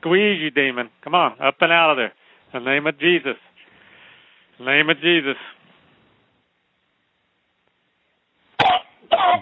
[0.00, 0.90] Squeeze you, demon.
[1.02, 1.32] Come on.
[1.40, 2.12] Up and out of there.
[2.54, 3.36] In the name of Jesus.
[4.58, 5.36] In the name of Jesus.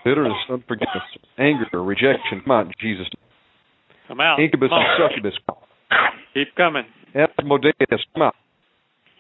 [0.05, 1.03] Bitterness, unforgiveness,
[1.39, 2.43] anger, rejection.
[2.45, 3.27] Come out in Jesus' name.
[4.09, 4.39] Come out.
[4.41, 5.35] Incubus Come and succubus.
[6.35, 6.85] Keep coming.
[7.15, 8.35] Asmodeus, come out.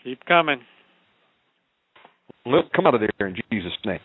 [0.04, 0.60] Keep coming.
[2.44, 3.98] Come out of there in Jesus' name.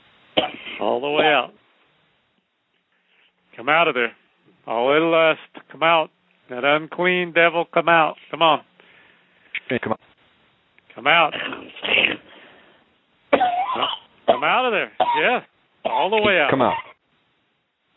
[0.80, 1.52] All the way out.
[3.56, 4.14] Come out of there.
[4.66, 6.10] All that lust, come out.
[6.50, 8.16] That unclean devil, come out.
[8.32, 8.62] Come on.
[9.70, 9.98] Come on.
[10.96, 11.34] Come out.
[14.28, 14.92] Come out of there.
[15.22, 15.44] Yes.
[15.86, 16.50] All the way out.
[16.50, 16.74] Come out.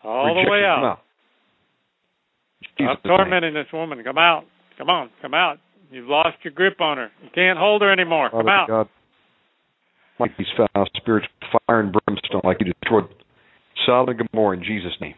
[0.02, 0.85] All the way Come out.
[0.85, 0.98] out.
[2.78, 4.02] Jesus' Stop tormenting this woman.
[4.02, 4.44] Come out.
[4.78, 5.11] Come on.
[5.23, 5.59] Come out.
[5.90, 7.11] You've lost your grip on her.
[7.23, 8.31] You can't hold her anymore.
[8.31, 8.69] Father Come out.
[8.69, 8.89] God,
[10.19, 11.27] like these foul spirits,
[11.66, 13.05] fire and brimstone, like you destroyed
[13.86, 15.15] Sodom and Gomorrah in Jesus' name.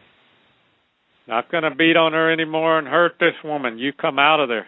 [1.27, 3.77] Not going to beat on her anymore and hurt this woman.
[3.77, 4.67] You come out of there.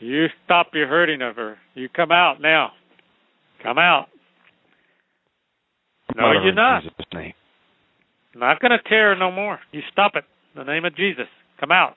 [0.00, 1.58] You stop your hurting of her.
[1.74, 2.70] You come out now.
[3.62, 4.06] Come out.
[6.16, 6.82] No, out of her you're not.
[6.82, 7.32] Jesus' name.
[8.34, 9.58] Not going to tear no more.
[9.72, 10.24] You stop it.
[10.54, 11.26] In the name of Jesus.
[11.60, 11.94] Come out.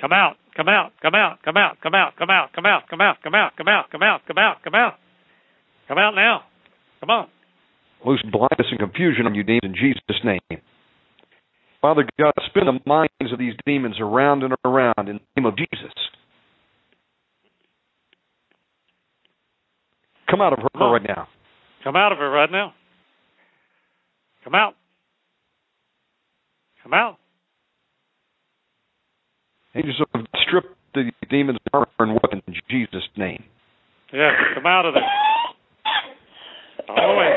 [0.00, 0.36] Come out.
[0.56, 0.92] Come out.
[1.02, 1.38] Come out.
[1.44, 1.76] Come out.
[1.82, 2.12] Come out.
[2.16, 2.52] Come out.
[2.54, 2.84] Come out.
[2.86, 3.22] Come out.
[3.22, 3.52] Come out.
[3.56, 3.90] Come out.
[3.90, 4.20] Come out.
[4.26, 4.62] Come out.
[4.62, 4.94] Come out.
[5.88, 6.42] Come out now.
[7.00, 7.28] Come on.
[8.04, 10.62] Loose blindness and confusion on you demons in Jesus' name.
[11.80, 15.56] Father God, spin the minds of these demons around and around in the name of
[15.56, 15.92] Jesus.
[20.28, 21.28] Come out of her right now.
[21.82, 22.74] Come out of her right now.
[24.44, 24.74] Come out.
[26.82, 27.18] Come out.
[29.74, 33.44] Angels of strip the demons armor and weapons in Jesus' name.
[34.12, 35.02] Yes, come out of there.
[36.88, 37.34] All the way.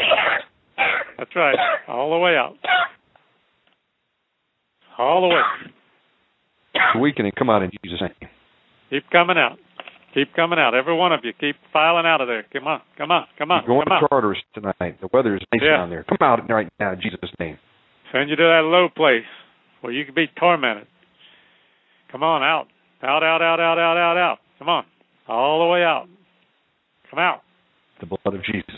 [1.17, 1.57] That's right.
[1.87, 2.55] All the way out.
[4.97, 5.41] All the way.
[6.99, 8.29] weakening come out in Jesus' name.
[8.89, 9.57] Keep coming out.
[10.13, 10.75] Keep coming out.
[10.75, 12.43] Every one of you, keep filing out of there.
[12.51, 14.09] Come on, come on, come on, You're going come to on.
[14.09, 14.99] Tartarus tonight.
[14.99, 15.77] The weather is nice Yeah.
[15.77, 16.03] down there.
[16.03, 17.57] Come out right now in Jesus' name.
[18.11, 19.23] Send you to that low place
[19.79, 20.87] where you can be tormented.
[22.11, 22.67] Come on, out.
[23.03, 24.39] Out, out, out, out, out, out, out.
[24.59, 24.83] Come on.
[25.29, 26.07] All the way out.
[27.09, 27.41] Come out.
[28.01, 28.75] The blood of Jesus.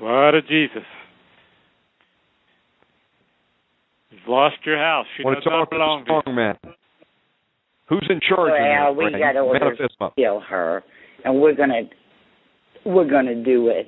[0.00, 0.82] Blood of Jesus.
[4.10, 5.06] You've lost your house.
[5.18, 6.20] I want does to not belong to you.
[6.20, 6.56] strong man.
[7.90, 9.18] Who's in charge Well, of we that?
[9.18, 10.16] got orders Manifest to up.
[10.16, 10.82] kill her,
[11.24, 11.82] and we're gonna
[12.86, 13.86] we're gonna do it.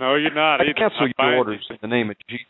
[0.00, 0.56] No, you're not.
[0.60, 0.72] I either.
[0.74, 2.46] cancel I your bind orders in the name of Jesus.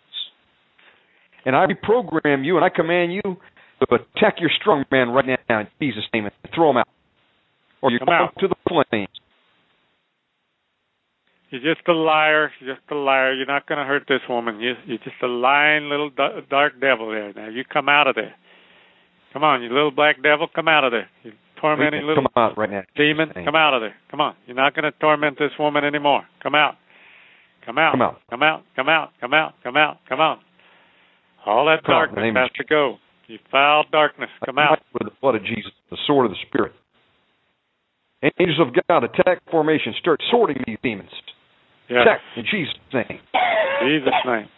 [1.45, 5.61] And I reprogram you and I command you to attack your strong man right now
[5.61, 6.89] in Jesus' name and throw him out.
[7.83, 8.35] Or you're Come going out.
[8.41, 9.09] to the flames.
[11.51, 12.51] You're just a liar.
[12.61, 13.33] You're just a liar.
[13.35, 14.61] You're not going to hurt this woman.
[14.61, 17.33] You, you're just a lying little dark devil there.
[17.35, 18.35] Now you come out of there.
[19.35, 21.11] Come on, you little black devil, come out of there.
[21.25, 22.83] You tormenting little Come out right now.
[22.97, 23.45] demon, Name.
[23.45, 23.95] come out of there.
[24.09, 24.37] Come on.
[24.47, 26.23] You're not going to torment this woman anymore.
[26.41, 26.77] Come out.
[27.67, 27.93] Come out.
[27.93, 28.21] Come out.
[28.31, 28.63] Come out.
[28.77, 29.11] Come out.
[29.21, 29.55] Come out.
[29.65, 29.97] Come out.
[30.09, 30.39] Come on.
[31.45, 32.97] All that Come out in the darkness name has to go.
[33.27, 34.79] You foul darkness, come out.
[34.93, 36.73] With the blood of Jesus, the sword of the Spirit.
[38.39, 39.95] Angels of God, attack formation.
[40.01, 41.11] Start sorting these demons.
[41.91, 42.03] Yes.
[42.03, 43.21] Attack in Jesus' name.
[43.83, 44.49] Jesus' name.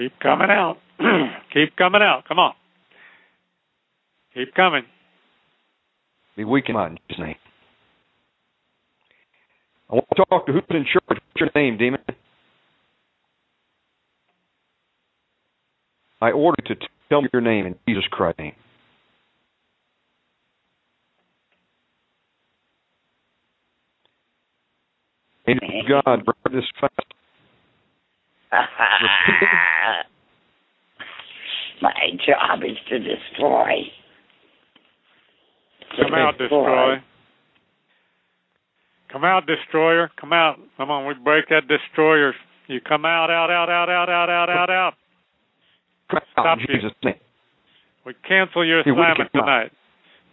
[0.00, 0.78] Keep coming out.
[1.52, 2.22] Keep coming out.
[2.26, 2.54] Come on.
[4.32, 4.84] Keep coming.
[6.38, 7.36] Be weak in mind in Jesus' name.
[9.90, 11.02] I want to talk to who's in charge.
[11.06, 12.00] What's your name, demon?
[16.22, 18.52] I order you to tell me your name in Jesus Christ's name.
[25.46, 27.19] Angel God, burn this fast.
[31.82, 33.84] My job is to destroy.
[35.96, 37.02] To Come out, destroy.
[39.12, 40.10] Come out, destroyer.
[40.20, 40.58] Come out.
[40.76, 42.34] Come on, we break that destroyer.
[42.66, 44.94] You come out, out, out, out, out, out, out, out, out.
[46.08, 46.80] Stop out in you.
[46.80, 47.14] Jesus' name.
[48.06, 49.72] We cancel your assignment can tonight.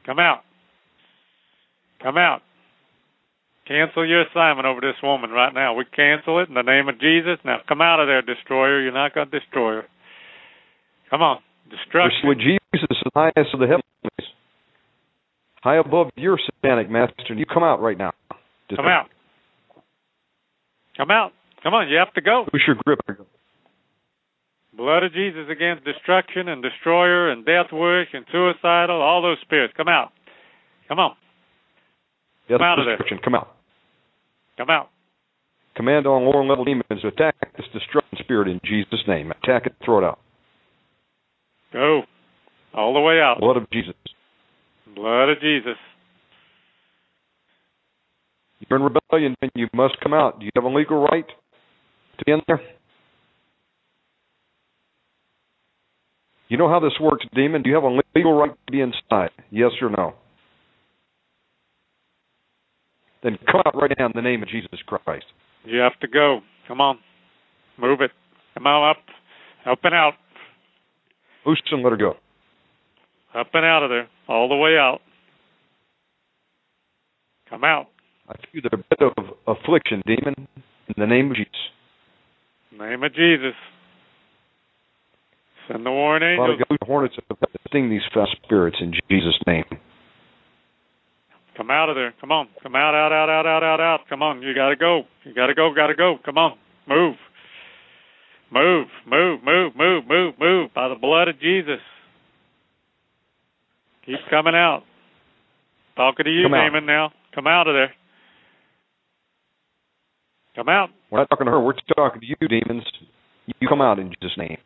[0.05, 0.43] Come out.
[2.01, 2.41] Come out.
[3.67, 5.73] Cancel your assignment over this woman right now.
[5.73, 7.37] We cancel it in the name of Jesus.
[7.43, 8.81] Now come out of there, destroyer.
[8.81, 9.85] You're not going to destroy her.
[11.09, 11.39] Come on.
[11.69, 12.21] Destruction.
[12.23, 14.31] With Jesus is the highest of the heavens,
[15.61, 18.13] high above your satanic master, you come out right now.
[18.73, 19.07] Come out.
[20.95, 21.31] Come out.
[21.61, 21.89] Come on.
[21.89, 22.45] You have to go.
[22.51, 22.99] Who's your grip?
[24.77, 29.73] Blood of Jesus against destruction and destroyer and death wish and suicidal, all those spirits.
[29.75, 30.11] Come out.
[30.87, 31.15] Come on.
[32.47, 32.95] Death out of there.
[32.95, 33.19] destruction.
[33.23, 33.56] Come out.
[34.57, 34.89] Come out.
[35.75, 39.31] Command all lower level demons to attack this destruction spirit in Jesus' name.
[39.43, 40.19] Attack it, throw it out.
[41.71, 42.01] Go.
[42.73, 43.37] All the way out.
[43.39, 43.93] Blood of Jesus.
[44.95, 45.77] Blood of Jesus.
[48.67, 50.39] You're in rebellion, and you must come out.
[50.39, 52.61] Do you have a legal right to be in there?
[56.49, 57.61] You know how this works, demon?
[57.61, 59.29] Do you have a legal right to be inside?
[59.51, 60.15] Yes or no?
[63.27, 65.25] Then come out right now in the name of Jesus Christ.
[65.65, 66.39] You have to go.
[66.65, 66.97] Come on.
[67.77, 68.11] Move it.
[68.53, 68.97] Come on up.
[69.69, 70.13] Up and out.
[71.45, 72.11] Loose and let her go.
[73.37, 74.07] Up and out of there.
[74.29, 74.99] All the way out.
[77.49, 77.87] Come out.
[78.29, 80.47] I feel the bed of affliction, demon,
[80.87, 81.51] in the name of Jesus.
[82.79, 83.55] Name of Jesus.
[85.67, 86.77] Send the warning Father angels.
[86.79, 87.37] The hornets of
[87.67, 89.65] sting these foul spirits in Jesus' name.
[91.57, 92.13] Come out of there.
[92.21, 92.47] Come on.
[92.61, 93.99] Come out, out, out, out, out, out, out.
[94.07, 94.43] Come on.
[94.43, 95.01] You gotta go.
[95.25, 96.17] You gotta go, gotta go.
[96.23, 96.57] Come on.
[96.87, 97.15] Move.
[98.53, 101.81] Move, move, move, move, move, move by the blood of Jesus.
[104.05, 104.83] Keep coming out.
[105.97, 107.11] Talking to you, Come now.
[107.35, 107.91] Come out of there.
[110.55, 110.89] Come out.
[111.11, 111.59] We're not talking to her.
[111.59, 112.83] We're talking to you, demons.
[113.59, 114.57] You come out in Jesus' name.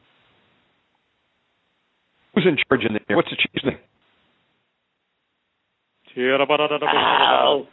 [2.35, 3.17] Who's in charge in there?
[3.17, 3.79] What's the chief's name?
[6.87, 7.67] Ow.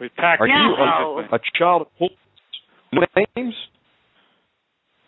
[0.00, 1.24] We Are you no.
[1.30, 2.10] a, a child of
[3.36, 3.54] names?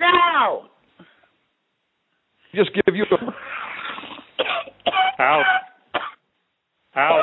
[0.00, 0.64] No.
[2.54, 3.16] Just give you a
[5.20, 5.44] out.
[6.96, 7.20] Out.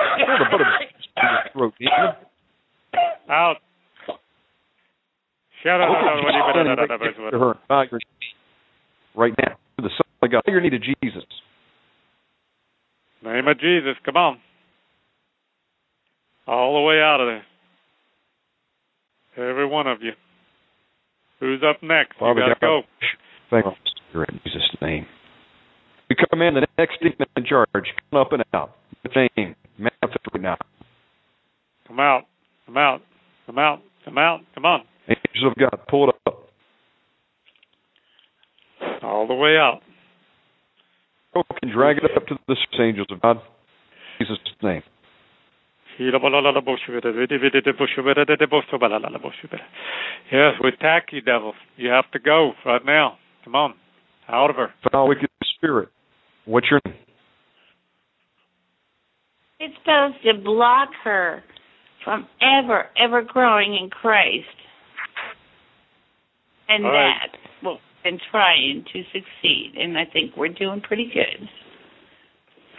[3.29, 3.57] out.
[7.69, 7.87] Out.
[9.15, 11.23] Right now, the Son of God, you're needed Jesus.
[13.23, 13.95] Name of Jesus.
[14.05, 14.39] Come on.
[16.47, 17.45] All the way out of there.
[19.49, 20.13] Every one of you.
[21.39, 22.17] Who's up next?
[22.17, 22.81] Father you gotta God, go.
[23.49, 23.65] Thank
[24.13, 25.05] you, in Jesus' name.
[26.09, 28.71] We come in the next demon in charge, come up and out.
[29.03, 30.57] With name, manifest right now.
[31.87, 32.23] Come out.
[32.65, 33.01] Come out.
[33.45, 33.81] Come out.
[34.03, 34.39] Come out.
[34.55, 34.83] Come on.
[35.07, 36.49] Angels of God, pull it up.
[39.03, 39.81] All the way out.
[41.37, 43.37] Go and drag it up to the angels of God.
[44.19, 44.81] In Jesus' name.
[50.31, 51.53] Yes, we attack you, devil.
[51.75, 53.17] You have to go right now.
[53.43, 53.75] Come on.
[54.27, 54.69] Out of her.
[54.91, 55.89] Foul wicked spirit.
[56.45, 56.95] What's your name?
[59.59, 61.43] It's supposed to block her
[62.03, 64.45] from ever, ever growing in Christ.
[66.69, 67.13] And All right.
[67.31, 67.46] that well
[68.07, 69.73] and trying to succeed.
[69.77, 71.47] And I think we're doing pretty good.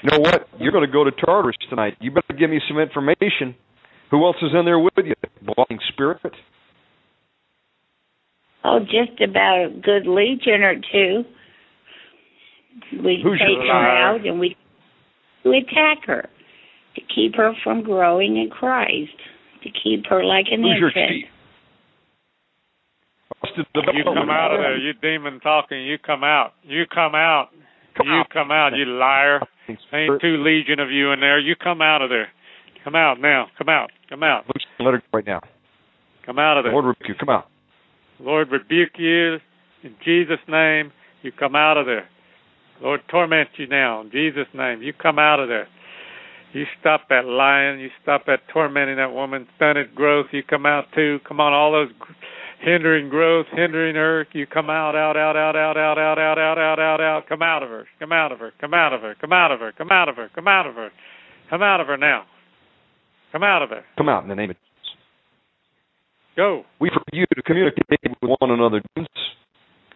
[0.02, 0.48] You know what?
[0.58, 1.96] You're going to go to Tartarus tonight.
[2.00, 3.54] You better give me some information.
[4.10, 5.14] Who else is in there with you?
[5.42, 6.20] Blocking spirit?
[8.64, 11.24] Oh, just about a good legion or two.
[12.92, 14.56] We Who's take her out and we
[15.44, 16.28] we attack her
[16.94, 19.16] to keep her from growing in Christ,
[19.62, 21.24] to keep her like an Who's infant.
[23.56, 23.66] Chief?
[23.74, 24.78] Arrested You come out of there.
[24.84, 25.84] You demon talking.
[25.84, 26.52] You come out.
[26.62, 27.48] You come out.
[27.96, 28.30] Come you out.
[28.30, 29.40] come out, you liar.
[29.68, 31.38] Ain't two legion of you in there.
[31.38, 32.28] You come out of there.
[32.84, 33.48] Come out now.
[33.58, 33.90] Come out.
[34.08, 34.44] Come out.
[34.78, 35.40] Let her right now.
[36.24, 36.72] Come out of there.
[36.72, 37.14] Lord rebuke you.
[37.18, 37.48] Come out.
[38.20, 39.38] Lord rebuke you
[39.82, 40.92] in Jesus' name.
[41.22, 42.08] You come out of there.
[42.80, 44.82] Lord torment you now in Jesus' name.
[44.82, 45.66] You come out of there.
[46.52, 47.80] You stop that lying.
[47.80, 49.46] You stop that tormenting that woman.
[49.56, 50.26] Stunted growth.
[50.32, 51.18] You come out too.
[51.26, 51.90] Come on, all those
[52.60, 54.26] hindering growth, hindering her.
[54.32, 57.28] You come out, out, out, out, out, out, out, out, out, out, out, out.
[57.28, 57.86] Come out of her.
[57.98, 58.52] Come out of her.
[58.60, 59.14] Come out of her.
[59.20, 59.72] Come out of her.
[59.72, 60.28] Come out of her.
[60.34, 60.90] Come out of her.
[61.50, 62.24] Come out of her now.
[63.32, 63.84] Come out of her.
[63.96, 64.96] Come out in the name of Jesus.
[66.36, 66.64] Go.
[66.80, 67.84] We for you to communicate
[68.22, 68.82] with one another.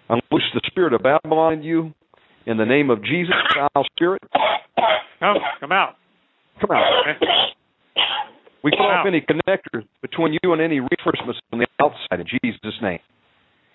[0.08, 1.94] Unloose the spirit of Babylon in you.
[2.44, 4.20] In the name of Jesus, foul spirit,
[5.20, 5.36] Come.
[5.60, 5.94] Come out.
[6.60, 6.82] come out.
[8.62, 12.26] We cut Come off any connector between you and any reinforcements on the outside in
[12.26, 13.00] Jesus' name.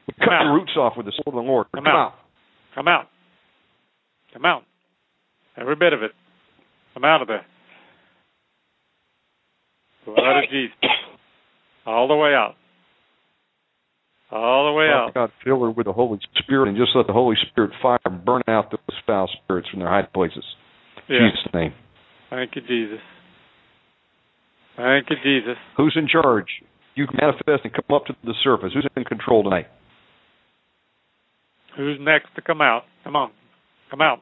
[0.08, 0.44] We cut out.
[0.46, 1.68] the roots off with the sword of the Lord.
[1.76, 2.14] Come Come, out.
[2.74, 3.08] Come out.
[4.34, 4.64] Come out.
[5.58, 6.12] Every bit of it.
[6.94, 7.46] Come out of there.
[10.06, 10.76] Blood of Jesus.
[11.86, 12.56] All the way out.
[14.32, 15.14] All the way Father out.
[15.14, 18.42] God, fill her with the Holy Spirit and just let the Holy Spirit fire burn
[18.48, 20.44] out those foul spirits from their high places.
[21.10, 21.30] Yeah.
[21.30, 21.74] Jesus' name.
[22.30, 23.00] Thank you, Jesus.
[24.78, 25.58] Thank you, Jesus.
[25.76, 26.46] Who's in charge?
[26.96, 28.72] You manifest and come up to the surface.
[28.74, 29.66] Who's in control tonight?
[31.76, 32.84] Who's next to come out?
[33.04, 33.32] Come on.
[33.90, 34.22] Come out.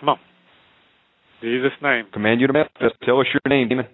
[0.00, 0.18] Come on.
[1.42, 2.06] Jesus' name.
[2.12, 2.94] Command you to manifest.
[3.04, 3.86] Tell us your name, demon.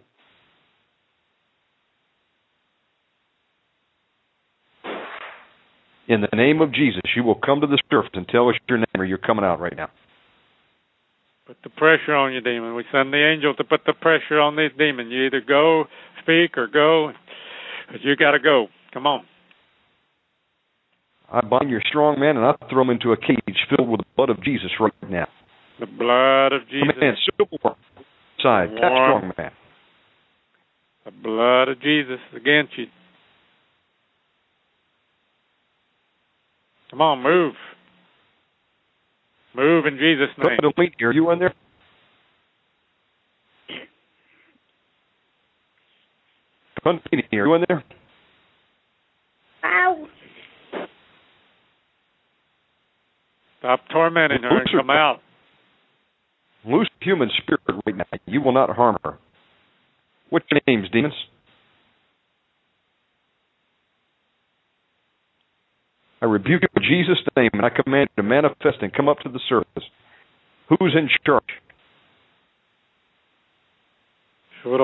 [6.09, 8.79] In the name of Jesus, you will come to the surface and tell us your
[8.79, 9.89] name, or you're coming out right now.
[11.53, 12.75] Put the pressure on you, demon.
[12.75, 15.11] We send the angel to put the pressure on this demon.
[15.11, 15.85] You either go,
[16.23, 17.13] speak, or go.
[17.91, 18.69] But you got to go.
[18.95, 19.27] Come on.
[21.31, 24.07] I bind your strong man and I throw him into a cage filled with the
[24.17, 25.29] blood of Jesus right now.
[25.79, 27.19] The blood of Jesus.
[27.39, 27.77] Civil war.
[28.43, 29.51] Side, that strong man.
[31.05, 32.87] The blood of Jesus against you.
[36.91, 37.55] Come on, move.
[39.55, 40.59] Move in Jesus' name.
[40.61, 41.55] Delete, are you in there?
[46.85, 47.85] Kundalini, are you in there?
[49.65, 50.07] Ow.
[53.59, 55.21] Stop tormenting her and come out.
[56.65, 58.19] Loose human spirit right now.
[58.27, 59.19] You will not harm her.
[60.31, 61.15] What's your names, demons?
[66.23, 69.19] I rebuke you in Jesus' name, and I command you to manifest and come up
[69.21, 69.83] to the surface.
[70.69, 71.43] Who's in charge?
[74.63, 74.75] Come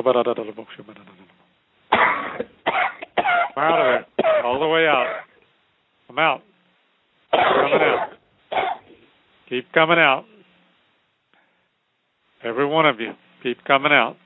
[3.57, 4.45] out of there.
[4.45, 5.21] All the way out.
[6.09, 6.43] Come out.
[7.31, 8.09] Keep Coming out.
[9.49, 10.25] Keep coming out.
[12.45, 13.13] Every one of you.
[13.45, 14.17] Keep coming out.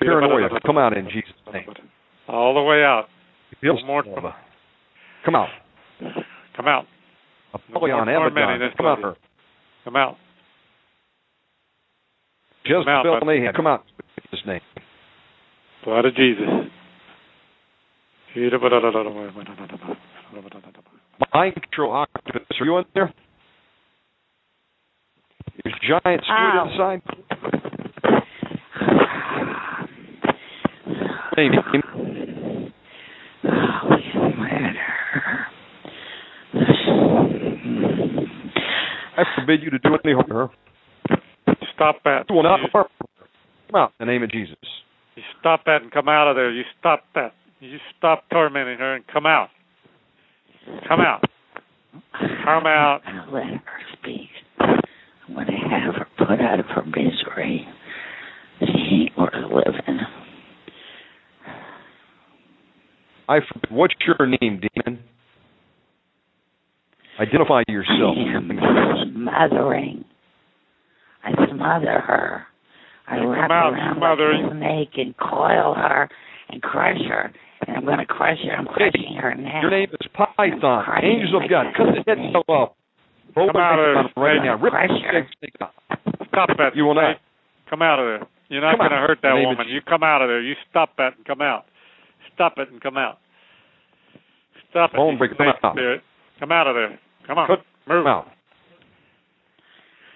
[0.00, 1.68] Paranoia, come out in Jesus' name.
[2.28, 3.06] All the way out.
[3.86, 4.34] More-
[5.26, 5.48] Come out.
[6.56, 6.86] Come out.
[7.52, 9.02] Apollyon, Abaddon, come out.
[9.02, 9.16] Her.
[9.82, 10.16] Come out.
[12.64, 13.82] Just come out, Bill Mahan, come out.
[14.30, 14.60] His name.
[15.84, 16.46] Blood of Jesus.
[21.34, 22.42] Mind control octopus.
[22.60, 23.12] Are you in there?
[25.64, 26.68] Is giant squid um.
[26.70, 27.02] inside?
[31.36, 31.56] Maybe.
[39.16, 40.48] I forbid you to do any harm to her.
[41.74, 42.26] Stop that.
[42.28, 43.06] You will not You, harm her.
[43.70, 44.56] Come out in the name of Jesus.
[45.16, 46.50] you stop that and come out of there.
[46.50, 47.32] You stop that.
[47.60, 49.48] You stop tormenting her and come out.
[50.88, 51.22] Come out.
[52.12, 53.00] Come out.
[53.06, 53.60] I'll let her
[53.98, 54.28] speak.
[54.58, 57.66] I'm going to have her put out of her misery.
[58.60, 60.00] She ain't worth living.
[63.28, 63.70] I forbid.
[63.70, 65.02] What's your name, demon?
[67.20, 68.16] Identify yourself.
[68.16, 68.50] I am
[69.14, 70.04] smothering.
[71.24, 72.46] I smother her.
[73.08, 74.42] I You wrap come out around smothering.
[74.42, 76.08] like a snake and coil her
[76.50, 77.32] and crush her.
[77.66, 78.52] And I'm going to crush her.
[78.52, 79.60] I'm crushing her now.
[79.62, 80.84] Your name is Python.
[81.02, 81.66] Angels of God.
[81.76, 82.48] Cut the head Snake.
[82.48, 82.72] off.
[83.34, 84.56] Roll Come out of head right now.
[84.56, 85.28] Rip Crush the her.
[85.40, 85.72] snake off.
[86.28, 86.76] Stop that.
[86.76, 87.16] You will not.
[87.70, 88.28] Come out of there.
[88.48, 89.72] You're not going to hurt that In the name of woman.
[89.72, 90.40] You come out of there.
[90.42, 91.64] You stop that and come out.
[92.34, 93.18] Stop it and come out.
[94.70, 94.96] Stop it.
[94.96, 95.74] Bone you breaker, come out.
[95.74, 96.02] spirit.
[96.38, 96.98] Come out of there.
[97.26, 97.48] Come on.
[97.48, 97.58] Cut
[97.88, 98.04] Move.
[98.04, 98.26] them out.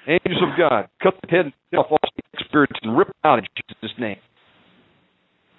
[0.08, 3.94] Angels of God, cut the head off all snake spirits and rip out in Jesus'
[3.98, 4.16] name.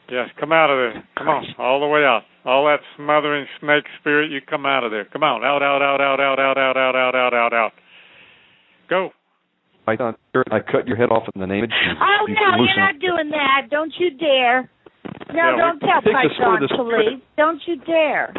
[0.10, 1.04] Yes, come out of there.
[1.18, 2.24] Come on, all the way out.
[2.44, 5.06] All that smothering snake spirit, you come out of there.
[5.06, 7.72] Come on, out, out, out, out, out, out, out, out, out, out, out, out.
[8.90, 9.12] Go.
[9.86, 11.98] Python spirit, I cut your head off in the name of Jesus.
[12.02, 13.70] Oh You no, you're not doing that.
[13.70, 14.70] Don't you dare.
[15.30, 17.24] No, Yeah, don't tell Take the sword Python of the police.
[17.38, 18.34] Don't you dare.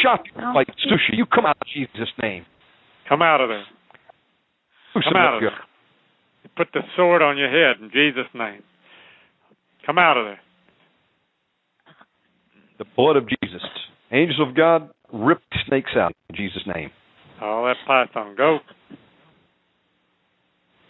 [0.00, 0.50] Shot No.
[0.50, 1.16] Oh, like sushi.
[1.16, 2.44] You come out in Jesus' name.
[3.08, 3.64] Come out of there.
[4.94, 5.50] Loosen Come out of there.
[6.56, 8.62] Put the sword on your head in Jesus' name.
[9.86, 10.40] Come out of there.
[12.78, 13.62] The blood of Jesus.
[14.12, 16.90] Angels of God, rip snakes out in Jesus' name.
[17.40, 18.34] All that python.
[18.36, 18.58] Go.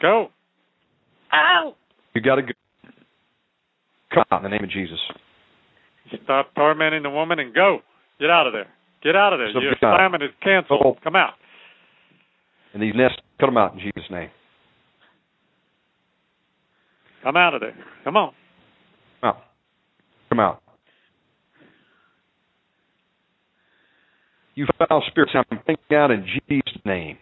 [0.01, 0.29] Go.
[1.33, 1.75] Oh,
[2.15, 2.53] You got to go.
[4.13, 4.99] Come out in the name of Jesus.
[6.25, 7.79] Stop tormenting the woman and go.
[8.21, 8.69] Get out of there.
[9.05, 9.51] Get out of there.
[9.51, 10.81] Your assignment is canceled.
[10.83, 10.97] Oh.
[11.05, 11.35] Come out.
[12.73, 14.31] And these nests, cut them out in Jesus' name.
[17.23, 17.77] Come out of there.
[18.03, 18.33] Come on.
[19.21, 19.37] Come out.
[20.31, 20.63] Come out.
[24.55, 27.19] You foul spirits, I'm thinking out in Jesus' name.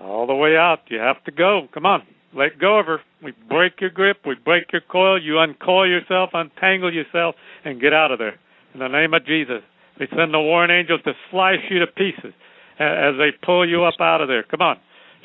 [0.00, 0.80] All the way out.
[0.88, 1.68] You have to go.
[1.72, 2.02] Come on.
[2.34, 2.98] Let go of her.
[3.22, 4.18] We break your grip.
[4.26, 5.20] We break your coil.
[5.22, 7.34] You uncoil yourself, untangle yourself,
[7.64, 8.38] and get out of there.
[8.74, 9.62] In the name of Jesus.
[9.98, 12.34] We send the warring angels to slice you to pieces
[12.78, 14.42] as they pull you up out of there.
[14.42, 14.76] Come on.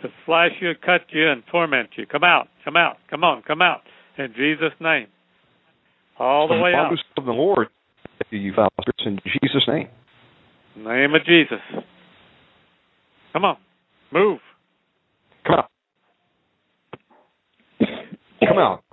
[0.02, 2.06] To slice you, cut you, and torment you.
[2.06, 2.48] Come out.
[2.65, 2.98] Come out.
[3.10, 3.43] Come on.
[3.43, 3.81] Come out.
[4.18, 5.07] In Jesus' name.
[6.18, 6.91] All the way out.
[7.18, 7.68] Of the Lord,
[8.30, 9.88] you spirits, in Jesus' name.
[10.77, 11.60] Name of Jesus.
[13.34, 13.57] Come on.
[14.11, 14.39] Move.
[15.45, 15.69] Come out.
[18.48, 18.84] Come out.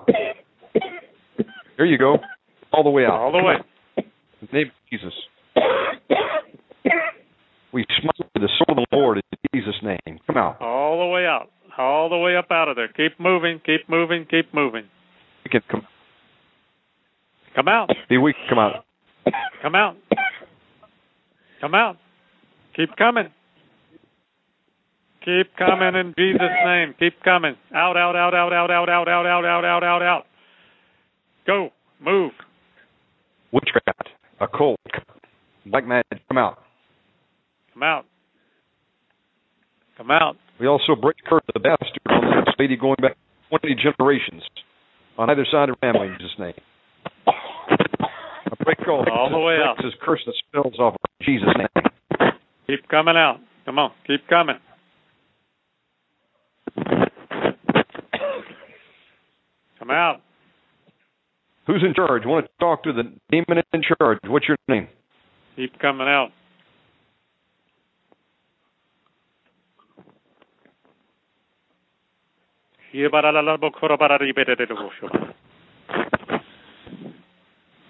[1.76, 2.18] There you go.
[2.72, 3.12] All the way out.
[3.12, 3.54] All the way.
[3.54, 4.04] out.
[4.40, 5.12] In the name of Jesus.
[7.72, 10.18] We smite the sword of the Lord in Jesus' name.
[10.26, 10.60] Come out.
[10.60, 11.50] All the way out.
[11.76, 12.88] All the way up out of there.
[12.88, 14.84] Keep moving, keep moving, keep moving.
[15.44, 15.86] You can come.
[17.54, 17.90] Come out.
[18.08, 18.36] Be weak.
[18.48, 18.84] Come out.
[19.62, 19.96] Come out.
[21.60, 21.96] Come out.
[22.74, 23.28] Keep coming.
[25.24, 26.94] Keep coming in Jesus' name.
[26.98, 27.54] Keep coming.
[27.74, 30.26] Out, out, out, out, out, out, out, out, out, out, out, out, out.
[31.46, 31.70] Go.
[32.00, 32.32] Move.
[33.52, 34.08] Witchcraft.
[34.40, 34.78] Occult.
[35.70, 36.26] Black magic.
[36.28, 36.58] Come out.
[37.74, 38.04] Come out.
[39.96, 40.36] Come out.
[40.60, 43.16] We also break curse the bastard on this lady going back
[43.50, 44.42] 20 generations
[45.16, 46.54] on either side of her family in Jesus' name.
[47.26, 49.76] I break all, All the way out.
[49.76, 52.30] breaks his curse that spills off in Jesus' name.
[52.66, 53.38] Keep coming out.
[53.64, 53.92] Come on.
[54.06, 54.56] Keep coming.
[59.78, 60.20] Come out.
[61.66, 62.22] Who's in charge?
[62.24, 64.18] want to talk to the demon in charge.
[64.26, 64.88] What's your name?
[65.58, 66.28] Keep coming out.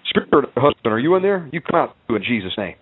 [0.07, 1.47] Spirit of husband, are you in there?
[1.53, 2.73] You come out in Jesus' name.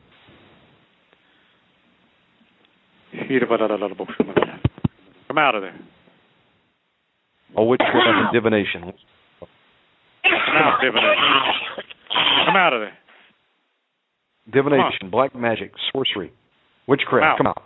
[5.27, 5.77] Come out of there.
[7.57, 8.83] All witchcraft and divination.
[8.83, 11.23] Come out, divination.
[12.45, 12.97] Come out of there.
[14.51, 16.31] Divination, black magic, sorcery,
[16.87, 17.37] witchcraft.
[17.37, 17.63] Come Come out.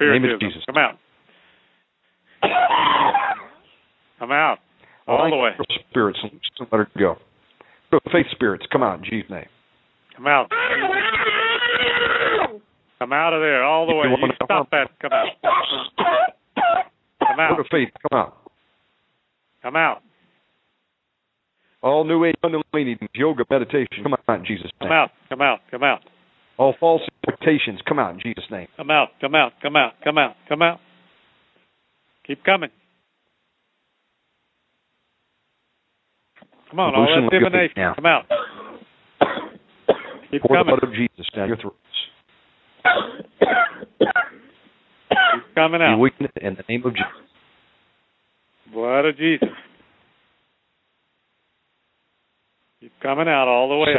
[0.00, 0.62] In the name of Jesus.
[0.66, 0.98] Come out.
[4.18, 4.58] Come out.
[5.06, 5.50] All the way.
[5.90, 6.18] Spirits,
[6.60, 7.16] let her go.
[8.10, 9.46] Faith spirits, come out in Jesus' name.
[10.16, 10.50] Come out.
[12.98, 13.64] Come out of there.
[13.64, 14.06] All the way.
[14.08, 14.88] You stop that.
[15.00, 15.26] Come out.
[17.18, 17.60] Come Word out.
[17.60, 18.36] of faith, come out.
[19.62, 20.02] Come out.
[21.82, 24.88] All new age kundalini, yoga, meditation, come out in Jesus' name.
[24.88, 25.10] Come out.
[25.28, 25.58] Come out.
[25.70, 26.00] Come out.
[26.58, 28.68] All false expectations, come out in Jesus' name.
[28.76, 29.08] Come out.
[29.20, 29.52] Come out.
[29.62, 29.92] Come out.
[30.04, 30.36] Come out.
[30.48, 30.78] Come out.
[32.26, 32.70] Keep coming.
[36.70, 37.74] Come on, all that divination.
[37.76, 37.94] now.
[37.94, 38.24] Come out.
[40.30, 40.76] Keep Pour the coming.
[40.78, 41.76] blood of Jesus down your throats.
[45.34, 45.98] Keep coming Be out.
[45.98, 47.06] weakened in the name of Jesus.
[48.72, 49.48] Blood of Jesus.
[52.82, 53.94] Keep coming out all the way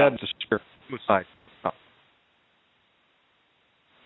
[0.45, 1.25] spirit, suicide.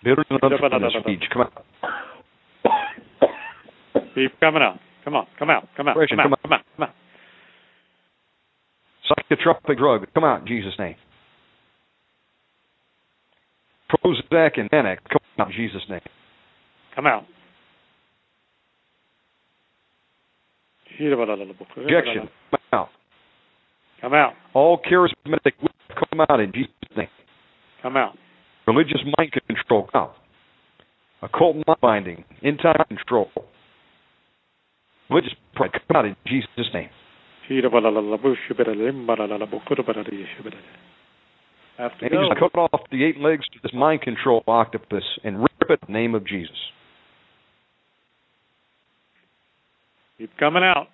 [0.03, 1.65] Bitterness and unforgiveness, rage, come out.
[4.13, 4.77] Keep coming out.
[5.03, 5.25] Come on.
[5.39, 5.67] Come out.
[5.75, 5.95] Come out.
[5.95, 6.29] Come out.
[6.29, 6.61] come Come out.
[6.75, 6.93] Come out.
[9.09, 10.95] Psychotropic drug, come out in Jesus' name.
[13.89, 16.01] Prozac and Xanax, come out in Jesus' name.
[16.93, 17.23] Come out.
[20.99, 22.89] Rejection, come out.
[24.01, 24.33] Come out.
[24.53, 27.07] All charismatic, come out in Jesus' name.
[27.81, 28.15] Come out.
[28.67, 30.15] Religious mind control, come out.
[31.21, 33.29] Occult mind binding, in time control.
[35.09, 36.89] Religious pride, come out in Jesus' name.
[41.99, 42.49] To Angels, go.
[42.49, 45.99] cut off the eight legs to this mind control octopus and rip it in the
[45.99, 46.55] name of Jesus.
[50.17, 50.87] Keep coming out.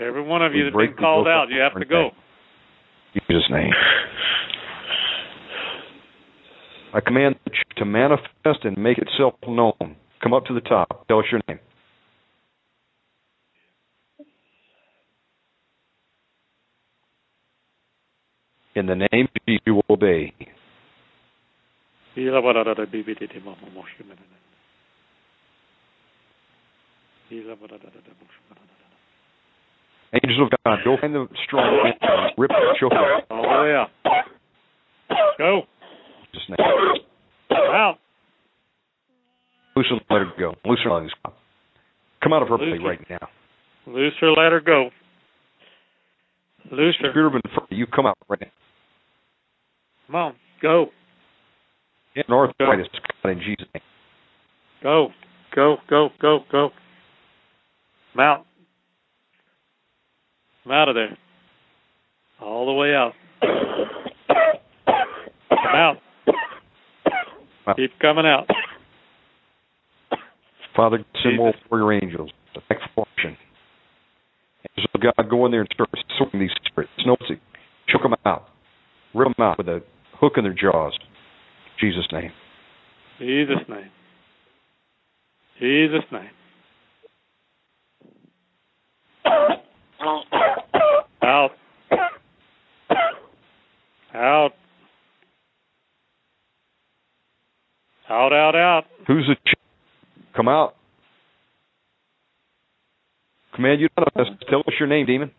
[0.00, 2.10] Every one of We you that's break been called out, you have to go.
[3.14, 3.70] In Jesus' name.
[6.94, 9.96] I command the church to manifest and make itself known.
[10.22, 11.06] Come up to the top.
[11.06, 11.58] Tell us your name.
[18.74, 20.32] In the name of Jesus, you will obey.
[30.12, 32.92] Angels of God, go find the strong man, rip the choke.
[33.30, 33.84] All the.
[35.38, 35.62] Go.
[36.34, 36.58] Just name.
[37.50, 37.98] Out.
[39.76, 40.54] Loose her, let her go.
[40.64, 41.12] Loose her lungs.
[42.22, 42.88] Come out of her Loose her.
[42.88, 43.28] right now.
[43.86, 44.90] Loose her, let her go.
[46.72, 47.10] Loose her.
[47.10, 48.46] Spirit of infirmity, you come out right now.
[50.06, 50.34] Come on.
[50.60, 50.86] Go.
[52.16, 53.82] In arthritis, come out in Jesus' name.
[54.82, 55.08] Go.
[55.54, 55.76] Go.
[55.88, 56.08] Go.
[56.20, 56.40] Go.
[56.50, 56.70] Go.
[58.16, 58.20] Come
[60.64, 61.16] Come out of there.
[62.40, 63.12] All the way out.
[65.50, 65.96] Come out.
[67.66, 67.74] Wow.
[67.76, 68.46] Keep coming out.
[70.76, 72.30] Father, send more warrior angels.
[72.54, 73.36] Attack for action.
[74.76, 76.92] Angels of God, go in there and start sorting these spirits.
[77.04, 77.38] Notice it.
[77.88, 78.44] Choke them out.
[79.14, 79.82] Rip them out with a
[80.14, 80.96] hook in their jaws.
[81.00, 82.32] In Jesus' name.
[83.18, 83.90] Jesus' name.
[85.58, 86.30] Jesus' name.
[90.02, 91.50] Out.
[94.14, 94.52] Out.
[98.08, 98.84] Out, out, out.
[99.06, 99.54] Who's the ch-
[100.34, 100.74] Come out.
[103.54, 104.26] Command you to us.
[104.48, 105.30] Tell us your name, demon.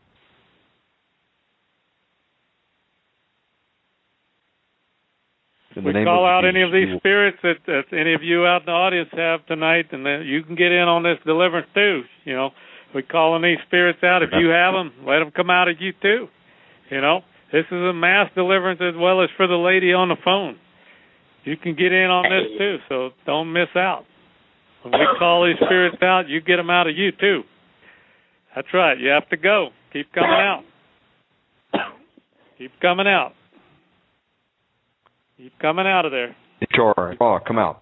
[5.75, 8.65] In we call out any of these spirits that, that any of you out in
[8.65, 12.01] the audience have tonight, and that you can get in on this deliverance too.
[12.25, 12.49] You know,
[12.93, 14.23] we calling these spirits out.
[14.23, 16.27] If you have them, let them come out of you too.
[16.89, 20.17] You know, this is a mass deliverance as well as for the lady on the
[20.23, 20.57] phone.
[21.43, 24.03] You can get in on this too, so don't miss out.
[24.83, 27.43] When we call these spirits out, you get them out of you too.
[28.55, 28.99] That's right.
[28.99, 29.69] You have to go.
[29.93, 30.63] Keep coming out.
[32.57, 33.33] Keep coming out.
[35.37, 36.35] Keep coming out of there.
[37.11, 37.17] In.
[37.19, 37.81] Oh, come out.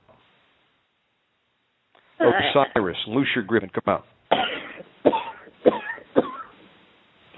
[2.20, 4.06] Osiris, loose your grip and come out.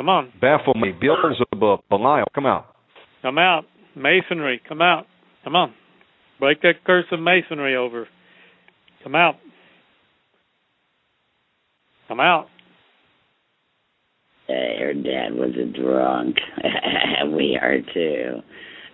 [0.02, 0.34] Come on.
[0.41, 0.99] Baphomet.
[0.99, 2.73] Beelzebub, Belial, come out.
[3.22, 3.65] Come out.
[3.95, 5.06] Masonry, come out.
[5.44, 5.76] Come on.
[6.40, 8.07] Break that curse of masonry over.
[9.03, 9.36] Come out.
[12.07, 12.48] Come out.
[14.49, 16.38] Uh, her dad was a drunk.
[17.36, 18.40] we are too.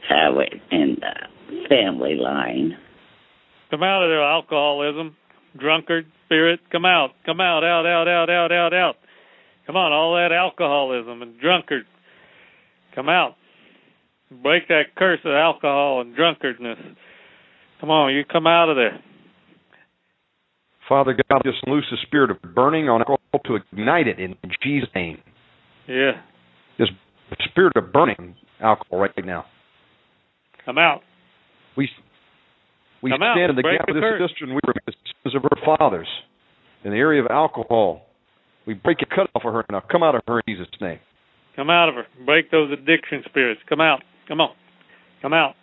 [0.10, 2.76] How it in the family line.
[3.72, 5.16] Come out of there, alcoholism,
[5.58, 6.60] drunkard, spirit.
[6.70, 7.12] Come out.
[7.26, 8.96] Come out, out, out, out, out, out, out.
[9.68, 11.84] Come on, all that alcoholism and drunkard.
[12.96, 13.36] Come out.
[14.42, 16.78] Break that curse of alcohol and drunkardness.
[17.80, 19.00] Come on, you come out of there.
[20.90, 24.90] Father God, just loose the spirit of burning on alcohol to ignite it in Jesus'
[24.96, 25.18] name.
[25.88, 26.12] Yeah.
[26.80, 26.88] This
[27.50, 29.46] spirit of burning alcohol right now.
[30.66, 31.02] Come out.
[31.76, 31.90] We
[33.02, 33.36] we Come out.
[33.36, 34.30] stand in the Break gap the of this curse.
[34.32, 36.08] sister and we remember the sins of her fathers
[36.84, 38.07] in the area of alcohol.
[38.68, 39.82] We break it, cut off of her now.
[39.90, 41.00] Come out of her in Jesus' name.
[41.56, 42.06] Come out of her.
[42.26, 43.62] Break those addiction spirits.
[43.68, 44.04] Come out.
[44.28, 44.50] Come on.
[45.22, 45.56] Come out.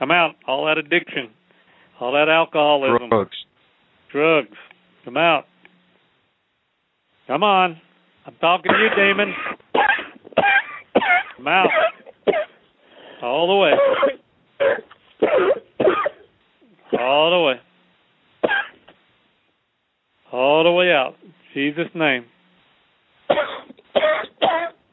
[0.00, 0.34] Come out.
[0.46, 1.30] All that addiction.
[2.00, 3.08] All that alcoholism.
[3.08, 3.36] Drugs.
[4.12, 4.56] Drugs.
[5.04, 5.44] Come out.
[7.28, 7.80] Come on.
[8.26, 9.32] I'm talking to you, demon.
[11.36, 11.68] Come out.
[13.22, 13.70] All the way.
[17.00, 17.60] All the way.
[20.32, 21.14] All the way out.
[21.56, 22.26] Jesus' name.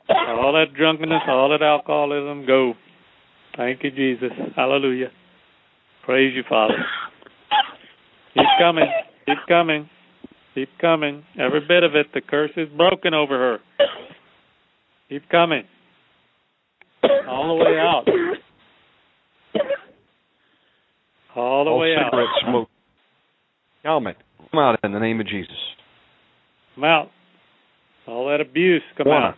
[0.10, 2.74] All that drunkenness, all that alcoholism, go.
[3.58, 4.32] Thank you, Jesus.
[4.56, 5.10] Hallelujah.
[6.06, 6.76] Praise you, Father.
[8.34, 8.86] Keep coming.
[9.26, 9.90] Keep coming.
[10.56, 11.24] Keep coming.
[11.38, 12.08] Every bit of it.
[12.14, 13.58] The curse is broken over her.
[15.10, 15.64] Keep coming.
[17.28, 18.06] All the way out.
[21.36, 22.12] All the All way out.
[22.12, 22.70] cigarette smoke.
[23.84, 24.16] Helmet.
[24.50, 25.58] Come out in the name of Jesus.
[26.76, 27.10] Come out.
[28.08, 29.28] All that abuse, come Juana.
[29.28, 29.36] out.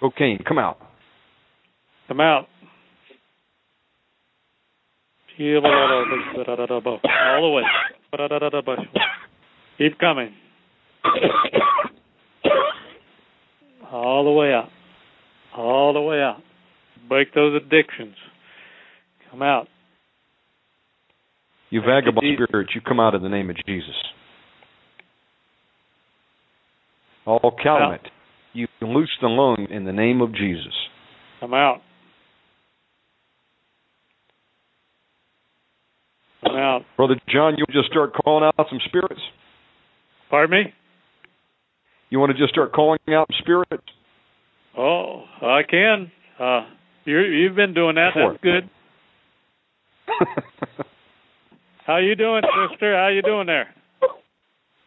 [0.00, 0.38] Cocaine.
[0.46, 0.78] Come out.
[2.08, 2.46] Come out.
[5.38, 5.62] All
[7.40, 7.62] the way.
[9.78, 10.34] Keep coming.
[13.90, 14.68] All the way out.
[15.56, 16.42] All the way out.
[17.08, 18.14] Break those addictions.
[19.30, 19.68] Come out.
[21.70, 23.94] You vagabond spirits, you come out in the name of Jesus.
[27.26, 28.00] All Calumet,
[28.52, 30.72] you loose the loan in the name of Jesus.
[31.40, 31.80] Come out.
[36.44, 36.82] Come out.
[36.96, 39.20] Brother John, you just start calling out some spirits?
[40.30, 40.72] Pardon me?
[42.08, 43.84] You want to just start calling out spirits?
[44.76, 46.10] Oh, I can.
[46.38, 46.62] Uh,
[47.04, 48.10] you you've been doing that.
[48.14, 48.32] Sure.
[48.32, 48.70] That's good.
[51.86, 52.96] How you doing, sister?
[52.96, 53.68] How you doing there?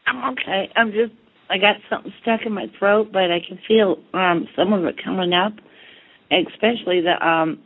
[0.07, 0.69] I'm okay.
[0.75, 1.13] I'm just
[1.49, 4.95] I got something stuck in my throat, but I can feel um some of it
[5.03, 5.53] coming up,
[6.31, 7.59] especially the um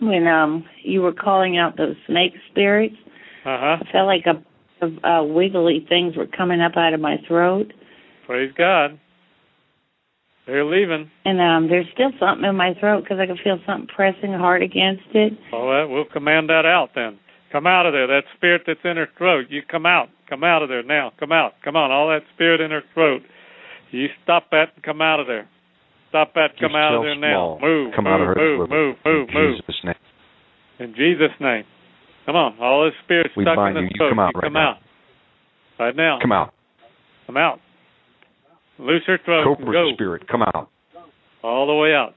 [0.00, 2.96] when um you were calling out those snake spirits.
[3.44, 3.76] Uh huh.
[3.80, 4.42] I felt like a
[4.84, 7.72] of uh, wiggly things were coming up out of my throat,
[8.26, 8.98] Praise God.
[10.46, 11.08] They're leaving.
[11.24, 14.60] and um there's still something in my throat because I can feel something pressing hard
[14.62, 15.34] against it.
[15.52, 17.18] All right, we'll command that out then.
[17.52, 18.06] Come out of there.
[18.06, 19.46] That spirit that's in her throat.
[19.50, 20.08] You come out.
[20.28, 21.12] Come out of there now.
[21.20, 21.52] Come out.
[21.62, 21.90] Come on.
[21.92, 23.20] All that spirit in her throat.
[23.90, 25.46] You stop that and come out of there.
[26.08, 26.56] Stop that.
[26.58, 27.58] Come out of there now.
[27.58, 27.60] small.
[27.60, 27.92] Move.
[27.94, 29.56] Come move, out of her move, move, move, in move.
[29.60, 29.94] Jesus' name.
[30.80, 31.64] In Jesus' name.
[32.24, 32.56] Come on.
[32.58, 33.88] All this spirit We stuck bind in you.
[33.90, 34.10] the You throat.
[34.10, 34.70] come out you right come now.
[34.70, 34.76] out.
[35.78, 36.18] Right now.
[36.22, 36.54] Come out.
[37.26, 37.60] Come out.
[38.78, 39.44] Loose her throat.
[39.44, 39.90] Cobra Go.
[39.94, 40.68] spirit, come out.
[41.42, 42.14] All the way out.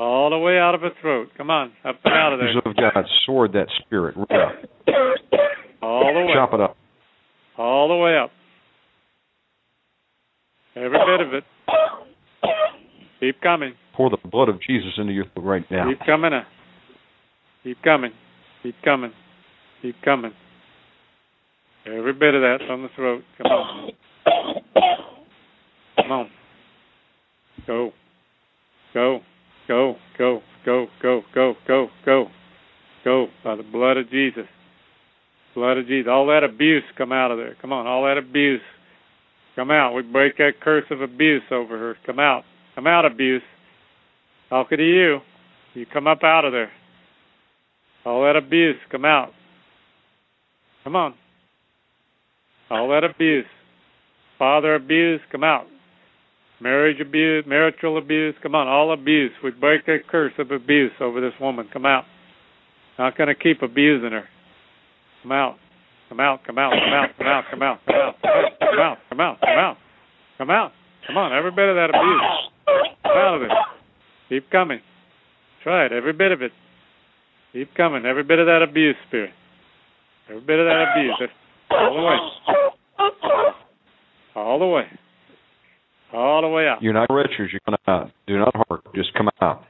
[0.00, 1.28] All the way out of her throat.
[1.36, 1.72] Come on.
[1.84, 2.56] Up and out of there.
[2.56, 4.16] Of God, sword that spirit.
[4.16, 4.54] Right out.
[5.82, 6.32] All the way.
[6.34, 6.74] Chop it up.
[7.58, 8.30] All the way up.
[10.74, 11.44] Every bit of it.
[13.20, 13.74] Keep coming.
[13.94, 15.90] Pour the blood of Jesus into your throat right now.
[15.90, 16.32] Keep coming.
[16.32, 16.44] uh.
[17.62, 18.12] Keep coming.
[18.62, 19.12] Keep coming.
[19.82, 20.32] Keep coming.
[21.84, 23.22] Every bit of that from the throat.
[23.36, 23.90] Come on.
[25.96, 26.30] Come on.
[34.10, 34.46] Jesus.
[35.54, 36.08] Blood of Jesus.
[36.10, 37.56] All that abuse come out of there.
[37.60, 37.86] Come on.
[37.86, 38.60] All that abuse.
[39.56, 39.94] Come out.
[39.94, 41.96] We break that curse of abuse over her.
[42.06, 42.44] Come out.
[42.74, 43.42] Come out, abuse.
[44.48, 45.18] Talking to you.
[45.74, 46.70] You come up out of there.
[48.04, 49.30] All that abuse, come out.
[50.84, 51.14] Come on.
[52.70, 53.44] All that abuse.
[54.38, 55.66] Father abuse, come out.
[56.60, 58.66] Marriage abuse, marital abuse, come on.
[58.66, 59.32] All abuse.
[59.44, 61.68] We break that curse of abuse over this woman.
[61.72, 62.04] Come out.
[63.00, 64.24] Not going to keep abusing her.
[65.22, 65.56] Come out.
[66.10, 69.20] Come out, come out, come out, come out, come out, come out, come out, come
[69.20, 69.76] out, come out,
[70.36, 70.72] come out.
[71.06, 72.50] Come on, every bit of that abuse.
[73.02, 73.50] Come out of it.
[74.28, 74.80] Keep coming.
[75.62, 76.52] Try it, every bit of it.
[77.54, 79.30] Keep coming, every bit of that abuse spirit.
[80.28, 81.30] Every bit of that abuse.
[81.70, 82.16] All the way.
[84.36, 84.84] All the way.
[86.12, 86.82] All the way out.
[86.82, 87.48] You're not wretches.
[87.50, 88.10] You're going out.
[88.26, 88.84] Do not hark.
[88.94, 89.64] Just come out.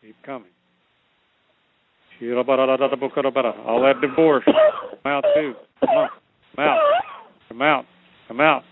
[0.00, 0.53] Keep coming.
[3.66, 4.44] All that divorce.
[4.44, 5.54] Come out too.
[5.80, 6.08] Come on.
[6.56, 6.78] Come out.
[7.48, 7.84] Come out.
[8.28, 8.62] Come out.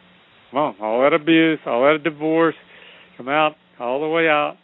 [0.51, 0.75] Come on.
[0.81, 2.55] All that abuse, all that divorce.
[3.17, 3.57] Come out.
[3.79, 4.57] All the way out.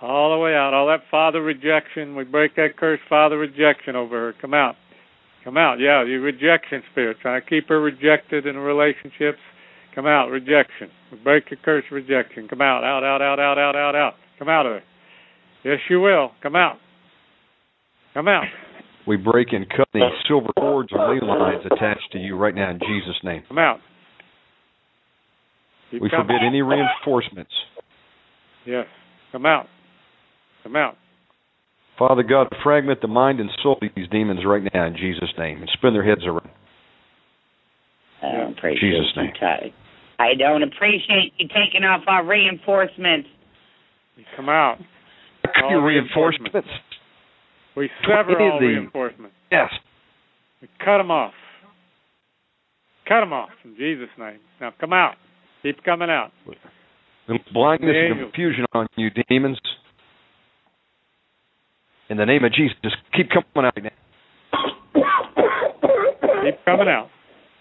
[0.00, 0.74] All the way out.
[0.74, 2.16] All that father rejection.
[2.16, 4.34] We break that curse father rejection over her.
[4.40, 4.76] Come out.
[5.44, 5.78] Come out.
[5.78, 7.18] Yeah, you rejection spirit.
[7.22, 9.38] Trying to keep her rejected in relationships.
[9.94, 10.28] Come out.
[10.28, 10.90] Rejection.
[11.12, 12.48] We break your curse rejection.
[12.48, 12.84] Come out.
[12.84, 14.14] Out, out, out, out, out, out, out.
[14.38, 14.82] Come out of there.
[15.64, 16.32] Yes, you will.
[16.42, 16.78] Come out.
[18.16, 18.44] Come out.
[19.06, 22.70] We break and cut the silver cords or ley lines attached to you right now
[22.70, 23.42] in Jesus' name.
[23.46, 23.80] Come out.
[25.90, 26.28] Keep we coming.
[26.28, 27.52] forbid any reinforcements.
[28.64, 28.86] Yes.
[29.32, 29.66] Come out.
[30.62, 30.94] Come out.
[31.98, 35.58] Father God, fragment the mind and soul of these demons right now in Jesus' name
[35.58, 36.50] and spin their heads around.
[38.22, 39.32] I don't appreciate Jesus' you name.
[39.38, 39.68] ta-
[40.18, 43.28] I don't appreciate you taking off our reinforcements.
[44.34, 44.78] Come out.
[45.62, 46.54] All Your reinforcements.
[46.54, 46.85] reinforcements.
[47.76, 49.34] We sever Any all the- reinforcements.
[49.52, 49.70] Yes.
[50.62, 51.34] We cut them off.
[53.06, 54.38] Cut them off in Jesus' name.
[54.60, 55.14] Now come out.
[55.62, 56.32] Keep coming out.
[57.52, 59.58] Blindness The and confusion on you, demons.
[62.08, 63.90] In the name of Jesus, just keep coming out now.
[66.44, 67.08] Keep coming out.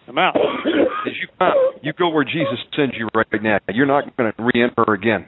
[0.06, 0.36] Come out.
[0.38, 3.58] As you come out, you go where Jesus sends you right now.
[3.74, 5.28] You're not going to re-enter again.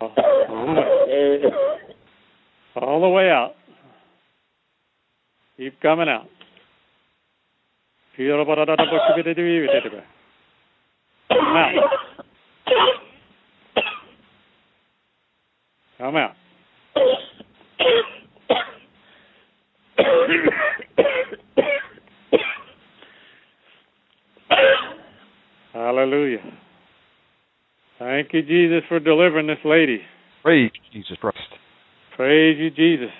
[0.00, 1.77] All the way.
[2.80, 3.54] All the way out.
[5.56, 6.26] Keep coming out.
[11.28, 11.72] Come out.
[15.98, 16.32] Come out.
[25.72, 26.38] Hallelujah.
[27.98, 30.00] Thank you, Jesus, for delivering this lady.
[30.42, 31.37] Praise Jesus Christ.
[32.18, 33.14] Praise you, Jesus.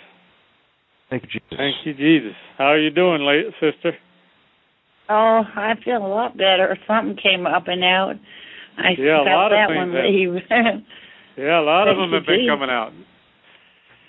[1.09, 1.57] Thank you, Jesus.
[1.57, 2.37] Thank you, Jesus.
[2.59, 3.93] How are you doing, late sister?
[5.09, 6.77] Oh, I feel a lot better.
[6.89, 8.15] Something came up and out.
[8.77, 10.83] I Yeah, a felt lot of that things one have- leave.
[11.39, 12.51] Yeah, a lot of them have been Jesus.
[12.51, 12.93] coming out.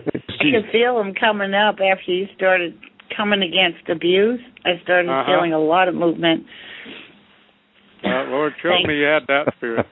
[0.07, 0.11] I
[0.49, 2.73] could feel them coming up after you started
[3.15, 4.41] coming against abuse.
[4.65, 5.25] I started Uh-huh.
[5.29, 6.47] feeling a lot of movement.
[8.03, 9.85] Uh, Lord, show me you had that spirit.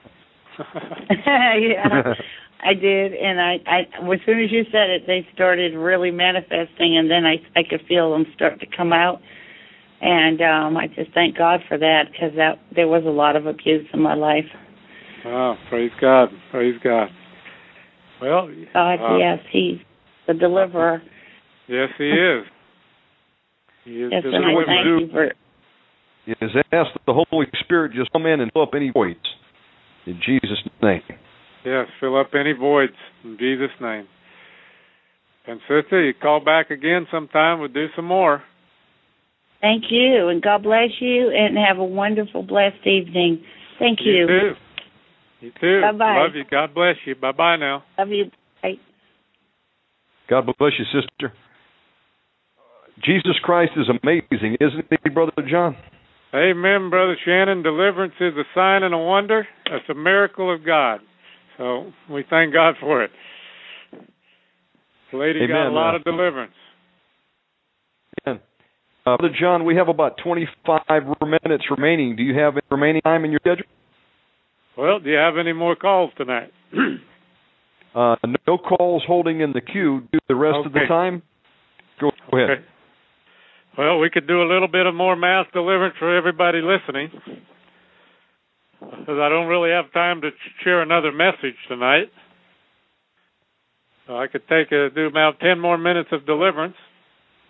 [1.26, 2.14] yeah,
[2.64, 3.80] I did, and I, I,
[4.12, 7.82] as soon as you said it, they started really manifesting, and then I, I could
[7.86, 9.20] feel them start to come out,
[10.00, 13.46] and um, I just thank God for that because that there was a lot of
[13.46, 14.44] abuse in my life.
[15.24, 16.30] oh, praise God.
[16.50, 17.08] Praise God.
[18.20, 19.78] Well, God, uh, yes, He's
[20.26, 21.00] the deliverer.
[21.68, 22.44] yes, He is.
[23.84, 24.98] He is Yes, the and I thank do.
[24.98, 25.24] you for.
[26.26, 29.20] is ask the Holy Spirit just come in and fill up any voids.
[30.06, 31.02] In Jesus' name.
[31.64, 32.92] Yes, fill up any voids
[33.24, 34.06] in Jesus' name.
[35.46, 37.58] And sister, you call back again sometime.
[37.58, 38.42] We'll do some more.
[39.60, 43.42] Thank you, and God bless you, and have a wonderful, blessed evening.
[43.78, 44.20] Thank you.
[44.20, 44.54] You too.
[45.40, 45.80] You too.
[45.80, 46.22] Bye-bye.
[46.22, 46.44] Love you.
[46.50, 47.14] God bless you.
[47.14, 47.82] Bye bye now.
[47.98, 48.30] Love you.
[48.62, 48.74] Bye.
[50.28, 51.32] God bless you, sister.
[53.04, 55.76] Jesus Christ is amazing, isn't he, Brother John?
[56.34, 57.62] Amen, Brother Shannon.
[57.62, 59.46] Deliverance is a sign and a wonder.
[59.66, 61.00] It's a miracle of God.
[61.58, 63.10] So we thank God for it.
[65.12, 66.52] The lady got a lot uh, of deliverance.
[68.26, 68.40] Amen.
[69.04, 70.80] Uh, Brother John, we have about 25
[71.44, 72.14] minutes remaining.
[72.16, 73.64] Do you have any remaining time in your schedule?
[74.76, 76.50] Well, do you have any more calls tonight?
[77.94, 78.14] Uh,
[78.46, 80.06] no calls holding in the queue.
[80.12, 80.88] Do the rest of the Okay.
[80.88, 81.22] time?
[81.98, 82.50] Go ahead.
[82.50, 82.64] Okay.
[83.76, 87.10] Well, we could do a little bit of more mass deliverance for everybody listening.
[88.80, 90.30] Because I don't really have time to
[90.62, 92.10] share another message tonight.
[94.06, 96.76] So I could take a, do about ten more minutes of deliverance.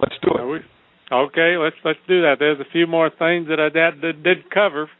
[0.01, 0.47] Let's do it.
[0.47, 0.65] we-
[1.11, 2.37] Okay, let's let's do that.
[2.39, 4.91] There's a few more things that I did, did, did cover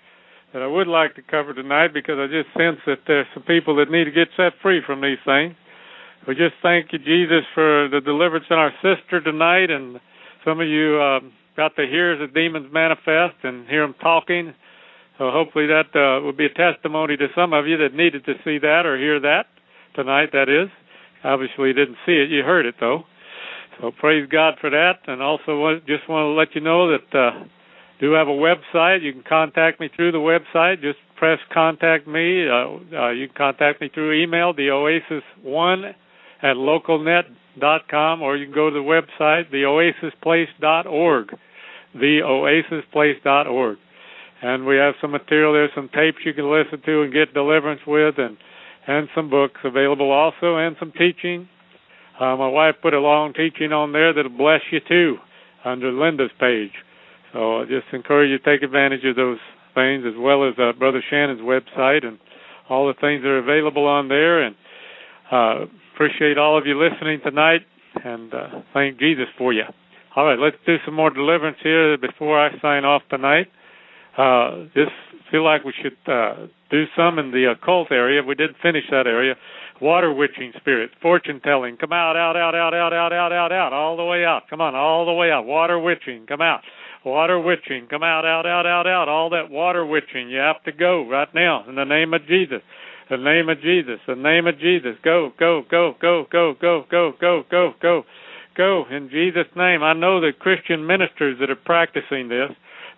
[0.55, 3.77] that I would like to cover tonight because I just sense that there's some people
[3.77, 5.55] that need to get set free from these things.
[6.27, 10.01] We just thank you, Jesus, for the deliverance in our sister tonight, and
[10.47, 14.55] some of you um, got to hear the demons manifest and hear them talking.
[15.19, 18.35] So hopefully that uh, will be a testimony to some of you that needed to
[18.45, 19.47] see that or hear that
[19.95, 20.31] tonight.
[20.33, 20.71] That is,
[21.25, 23.03] obviously you didn't see it, you heard it though.
[23.81, 27.45] So praise God for that, and also just want to let you know that uh,
[28.01, 29.03] do have a website.
[29.03, 30.81] You can contact me through the website.
[30.83, 32.49] Just press contact me.
[32.49, 35.85] Uh, uh, you can contact me through email, the Oasis One
[36.43, 41.39] at localnet.com, or you can go to the website, theoasisplace.org,
[41.97, 43.79] theoasisplace.org.
[44.41, 47.81] And we have some material there, some tapes you can listen to and get deliverance
[47.87, 48.37] with, and
[48.87, 51.49] and some books available also, and some teaching.
[52.19, 55.17] Uh, my wife put a long teaching on there that'll bless you too,
[55.65, 56.73] under Linda's page.
[57.33, 59.39] So I just encourage you to take advantage of those
[59.75, 62.19] things, as well as uh, Brother Shannon's website and
[62.71, 64.43] all the things that are available on there.
[64.43, 64.57] And
[65.31, 67.61] uh, appreciate all of you listening tonight,
[68.05, 69.65] and uh, thank Jesus for you.
[70.17, 73.49] All right, let's do some more deliverance here before I sign off tonight.
[74.19, 74.93] Uh, just
[75.31, 78.23] feel like we should uh, do some in the occult area.
[78.23, 79.37] We didn't finish that area.
[79.81, 83.73] Water witching spirits, fortune telling, come out, out, out, out, out, out, out, out, out,
[83.73, 84.43] all the way out.
[84.51, 85.47] Come on, all the way out.
[85.47, 86.63] Water witching, come out.
[87.05, 87.87] water witching.
[87.89, 89.09] Come out, out, out, out, out.
[89.09, 90.29] All that water witching.
[90.29, 92.61] You have to go right now in the name of Jesus.
[93.11, 94.01] The name of Jesus.
[94.07, 94.97] The name of Jesus.
[95.03, 98.05] Go, go, go, go, go, go, go, go, go, go,
[98.57, 98.85] go.
[98.91, 99.83] In Jesus' name.
[99.83, 102.51] I know the Christian ministers that are practicing this.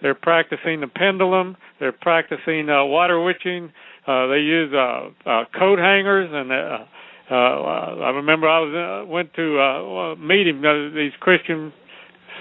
[0.02, 1.56] They're practicing the pendulum.
[1.78, 3.72] They're practicing uh, water witching.
[4.06, 6.52] Uh, they use uh, uh, coat hangers and.
[6.52, 6.84] Uh,
[7.30, 10.64] uh, I remember I was uh, went to uh, a meeting.
[10.66, 11.72] Uh, these Christian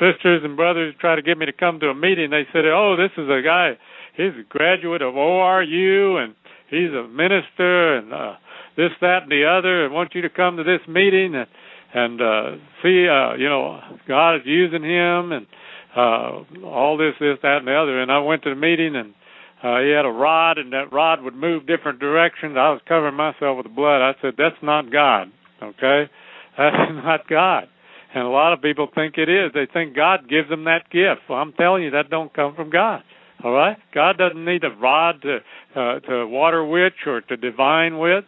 [0.02, 2.31] sisters and brothers tried to get me to come to a meeting.
[2.31, 3.77] They said, "Oh, this is a guy.
[4.19, 6.36] He's a graduate of ORU and
[6.69, 8.34] he's a minister and uh,
[8.76, 9.86] this, that, and the other.
[9.86, 11.48] And want you to come to this meeting and
[11.91, 12.52] and uh,
[12.84, 15.48] see, uh, you know, God is using him and
[15.95, 19.14] uh, all this, this, that, and the other." And I went to the meeting and.
[19.61, 22.56] Uh, he had a rod, and that rod would move different directions.
[22.56, 24.02] I was covering myself with blood.
[24.02, 26.10] I said, "That's not God, okay?
[26.57, 27.68] That's not God."
[28.14, 29.52] And a lot of people think it is.
[29.53, 31.22] They think God gives them that gift.
[31.30, 33.03] Well, I'm telling you, that don't come from God.
[33.44, 35.38] All right, God doesn't need a rod to
[35.76, 38.26] uh, to water witch or to divine with.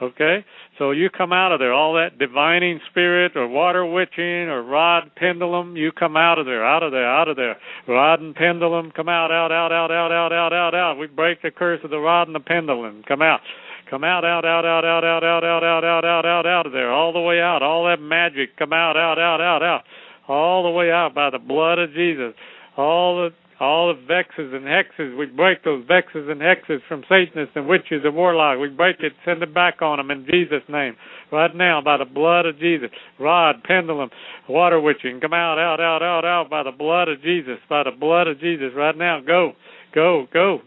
[0.00, 0.44] Okay,
[0.78, 5.10] so you come out of there, all that divining spirit or water witching or rod
[5.16, 7.56] pendulum, you come out of there, out of there, out of there.
[7.86, 10.98] Rod and pendulum, come out, out, out, out, out, out, out, out, out.
[10.98, 13.04] We break the curse of the rod and the pendulum.
[13.06, 13.40] Come out.
[13.88, 16.72] Come out, out, out, out, out, out, out, out, out, out, out, out, out of
[16.72, 17.62] there, all the way out.
[17.62, 19.82] All that magic, come out, out, out, out, out,
[20.26, 22.32] all the way out by the blood of Jesus.
[22.76, 23.30] All the
[23.60, 25.16] all the vexes and hexes.
[25.16, 28.58] We break those vexes and hexes from Satanists and witches and warlocks.
[28.60, 30.96] We break it, send it back on them in Jesus' name.
[31.30, 32.90] Right now, by the blood of Jesus.
[33.18, 34.10] Rod, pendulum,
[34.48, 35.20] water witching.
[35.20, 37.58] Come out, out, out, out, out by the blood of Jesus.
[37.68, 38.72] By the blood of Jesus.
[38.76, 39.52] Right now, go,
[39.94, 40.58] go, go,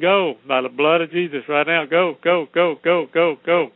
[0.00, 0.34] go.
[0.46, 1.40] By the blood of Jesus.
[1.48, 3.68] Right now, go, go, go, go, go, go,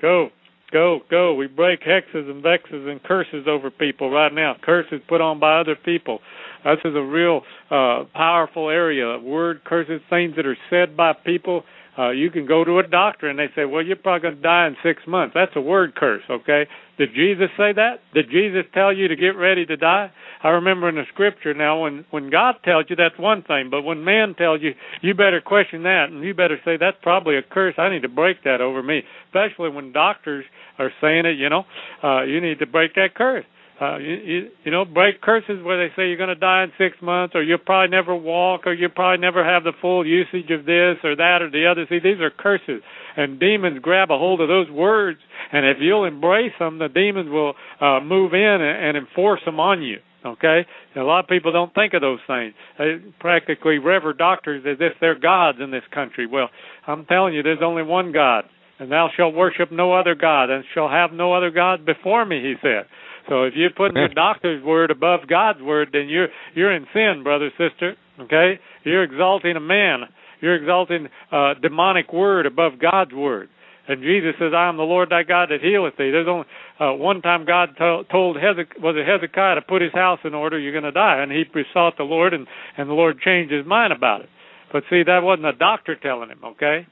[0.00, 0.30] go
[0.72, 1.34] go, go.
[1.34, 4.56] We break hexes and vexes and curses over people right now.
[4.62, 6.20] Curses put on by other people.
[6.66, 9.18] This is a real uh, powerful area.
[9.18, 11.62] Word curses, things that are said by people.
[11.98, 14.42] Uh, you can go to a doctor and they say, "Well, you're probably going to
[14.42, 16.22] die in six months." That's a word curse.
[16.28, 16.66] Okay?
[16.98, 18.00] Did Jesus say that?
[18.12, 20.10] Did Jesus tell you to get ready to die?
[20.42, 23.82] I remember in the scripture now when when God tells you that's one thing, but
[23.82, 27.42] when man tells you, you better question that and you better say that's probably a
[27.42, 27.74] curse.
[27.78, 29.02] I need to break that over me.
[29.28, 30.44] Especially when doctors
[30.78, 31.64] are saying it, you know,
[32.02, 33.44] uh, you need to break that curse.
[33.78, 36.96] Uh, you, you, know, break curses where they say you're going to die in six
[37.02, 40.64] months, or you'll probably never walk, or you'll probably never have the full usage of
[40.64, 41.84] this or that or the other.
[41.90, 42.80] See, these are curses,
[43.16, 45.18] and demons grab a hold of those words,
[45.52, 49.60] and if you'll embrace them, the demons will uh, move in and, and enforce them
[49.60, 49.98] on you.
[50.24, 50.66] Okay,
[50.96, 52.54] a lot of people don't think of those things.
[52.78, 56.26] They practically rever doctors as if they're gods in this country.
[56.26, 56.48] Well,
[56.86, 58.44] I'm telling you, there's only one God,
[58.80, 62.40] and thou shalt worship no other God, and shall have no other God before me.
[62.40, 62.86] He said.
[63.28, 67.22] So if you're putting the doctor's word above God's word, then you're you're in sin,
[67.22, 67.96] brother, sister.
[68.20, 70.04] Okay, you're exalting a man.
[70.40, 73.48] You're exalting a demonic word above God's word.
[73.88, 76.46] And Jesus says, "I am the Lord thy God that healeth thee." There's only
[76.80, 80.34] uh, one time God to- told Hezekiah, was it Hezekiah to put his house in
[80.34, 80.58] order.
[80.58, 82.46] You're going to die, and he besought the Lord, and
[82.76, 84.28] and the Lord changed his mind about it.
[84.72, 86.40] But see, that wasn't a doctor telling him.
[86.44, 86.86] Okay,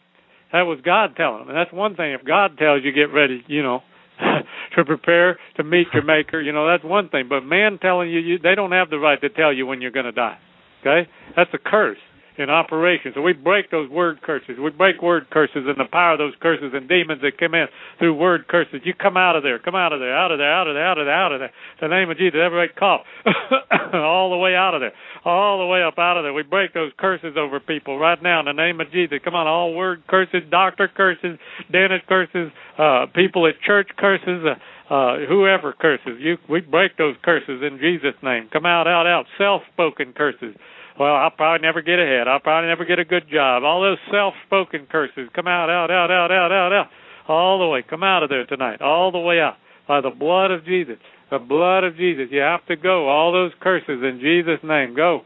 [0.52, 2.12] that was God telling him, and that's one thing.
[2.12, 3.82] If God tells you, get ready, you know,
[4.77, 6.41] to prepare to meet your Maker.
[6.41, 7.27] You know, that's one thing.
[7.28, 9.91] But man telling you, you they don't have the right to tell you when you're
[9.91, 10.39] going to die.
[10.81, 11.99] Okay, that's a curse
[12.36, 13.12] in operation.
[13.15, 14.56] So we break those word curses.
[14.62, 17.66] We break word curses and the power of those curses and demons that come in
[17.98, 18.81] through word curses.
[18.85, 20.85] You come out of there, come out of there, out of there, out of there,
[20.85, 21.52] out of there, out of there.
[21.82, 23.02] In the name of Jesus, everybody cough.
[23.94, 24.93] all the way out of there.
[25.24, 26.32] All the way up out of there.
[26.32, 29.19] We break those curses over people right now in the name of Jesus.
[29.24, 31.39] Come on, all word curses, doctor curses,
[31.70, 36.19] dentist curses, uh, people at church curses, uh, uh, whoever curses.
[36.20, 38.48] You, we break those curses in Jesus' name.
[38.52, 39.24] Come out, out, out.
[39.39, 40.55] Self-spoken curses
[40.99, 42.29] well, I'll probably never get ahead.
[42.29, 43.65] I'll probably never get a good job.
[43.65, 46.87] All those self-spoken curses come out, out, out, out, out, out, out,
[47.29, 47.83] all the way.
[47.89, 49.57] Come out of there tonight, all the way out
[49.89, 50.97] by the blood of Jesus.
[51.31, 52.29] The blood of Jesus.
[52.31, 53.09] You have to go.
[53.09, 54.95] All those curses in Jesus' name.
[54.95, 55.23] Go,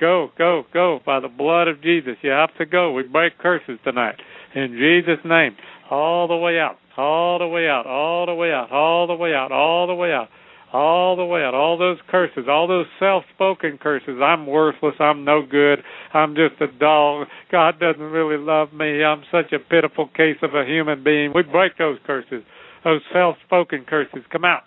[0.00, 2.16] go, go, go by the blood of Jesus.
[2.22, 2.92] You have to go.
[2.92, 4.16] We break curses tonight
[4.54, 5.54] in Jesus' name.
[5.90, 6.76] All the way out.
[6.96, 7.86] All the way out.
[7.86, 8.72] All the way out.
[8.72, 9.52] All the way out.
[9.52, 10.28] All the way out
[10.72, 14.20] all the way out, all those curses, all those self-spoken curses.
[14.22, 14.94] I'm worthless.
[15.00, 15.80] I'm no good.
[16.14, 17.26] I'm just a dog.
[17.50, 19.02] God doesn't really love me.
[19.02, 21.32] I'm such a pitiful case of a human being.
[21.34, 22.42] We break those curses,
[22.84, 24.20] those self-spoken curses.
[24.30, 24.62] Come out.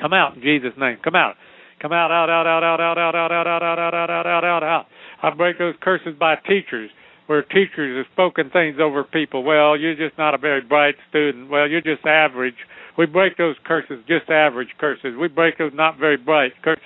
[0.00, 0.98] Come out in Jesus' name.
[1.04, 1.36] Come out.
[1.80, 4.44] Come out, out, out, out, out, out, out, out, out, out, out, out, out, out,
[4.44, 4.86] out, out.
[5.22, 6.90] I break those curses by teachers
[7.26, 9.42] where teachers have spoken things over people.
[9.42, 11.50] Well, you're just not a very bright student.
[11.50, 12.54] Well, you're just average.
[12.98, 15.14] We break those curses, just average curses.
[15.18, 16.52] We break those not very bright.
[16.62, 16.76] Cur-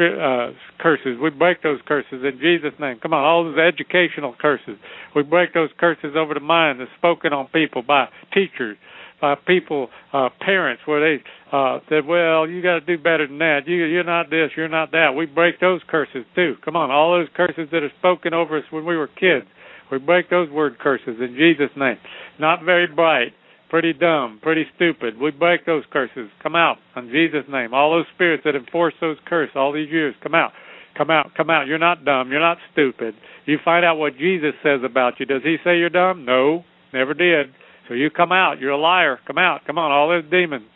[0.00, 1.18] uh, curses.
[1.22, 2.98] We break those curses in Jesus' name.
[3.02, 4.76] Come on, all those educational curses.
[5.14, 8.76] We break those curses over the mind that's spoken on people by teachers,
[9.20, 11.22] by people, uh, parents, where they
[11.52, 13.60] uh, said, "Well, you got to do better than that.
[13.66, 16.54] You, you're not this, you're not that." We break those curses too.
[16.64, 19.46] Come on, all those curses that are spoken over us when we were kids.
[19.90, 21.98] We break those word curses in Jesus' name.
[22.38, 23.32] Not very bright,
[23.70, 25.18] pretty dumb, pretty stupid.
[25.18, 26.28] We break those curses.
[26.42, 27.72] Come out in Jesus' name.
[27.72, 30.52] All those spirits that enforce those curses all these years, come out.
[30.98, 31.66] Come out, come out.
[31.66, 32.30] You're not dumb.
[32.30, 33.14] You're not stupid.
[33.46, 35.24] You find out what Jesus says about you.
[35.24, 36.24] Does he say you're dumb?
[36.26, 37.46] No, never did.
[37.88, 38.58] So you come out.
[38.58, 39.18] You're a liar.
[39.26, 39.60] Come out.
[39.66, 40.66] Come on, all those demons.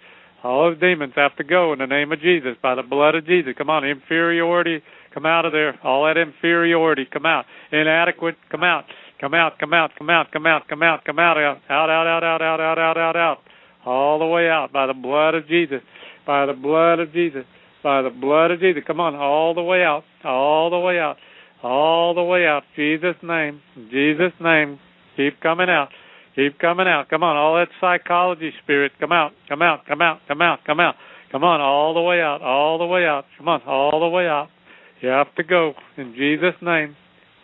[0.45, 3.27] All those demons have to go in the name of Jesus, by the blood of
[3.27, 3.55] Jesus.
[3.57, 4.83] Come on, inferiority,
[5.15, 5.81] come out of there.
[5.83, 7.47] All that inferiority, come out.
[7.73, 8.85] Inadequate, come out.
[9.25, 12.23] Come out, come out, come out, come out, come out, come out, out, out, out,
[12.23, 13.39] out, out, out, out, out, out,
[13.87, 15.81] all the way out by the blood of Jesus,
[16.27, 17.47] by the blood of Jesus,
[17.83, 18.83] by the blood of Jesus.
[18.87, 21.17] Come on, all the way out, all the way out,
[21.63, 22.65] all the way out.
[22.77, 24.79] Jesus' name, Jesus' name.
[25.17, 25.89] Keep coming out.
[26.37, 27.09] Keep coming out.
[27.09, 30.81] Come on, all that psychology spirit, come out, come out, come out, come out, come
[30.81, 30.97] out.
[31.33, 33.25] Come on, all the way out, all the way out.
[33.39, 34.49] Come on, all the way out.
[35.01, 36.95] You have to go in Jesus' name.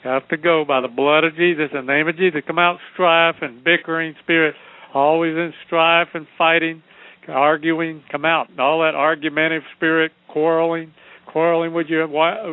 [0.05, 2.41] Have to go by the blood of Jesus, the name of Jesus.
[2.47, 4.55] Come out strife and bickering spirit,
[4.95, 6.83] always in strife and fighting,
[7.29, 8.03] arguing.
[8.11, 8.49] Come out.
[8.59, 10.93] All that argumentative spirit, quarreling,
[11.31, 12.07] quarreling with your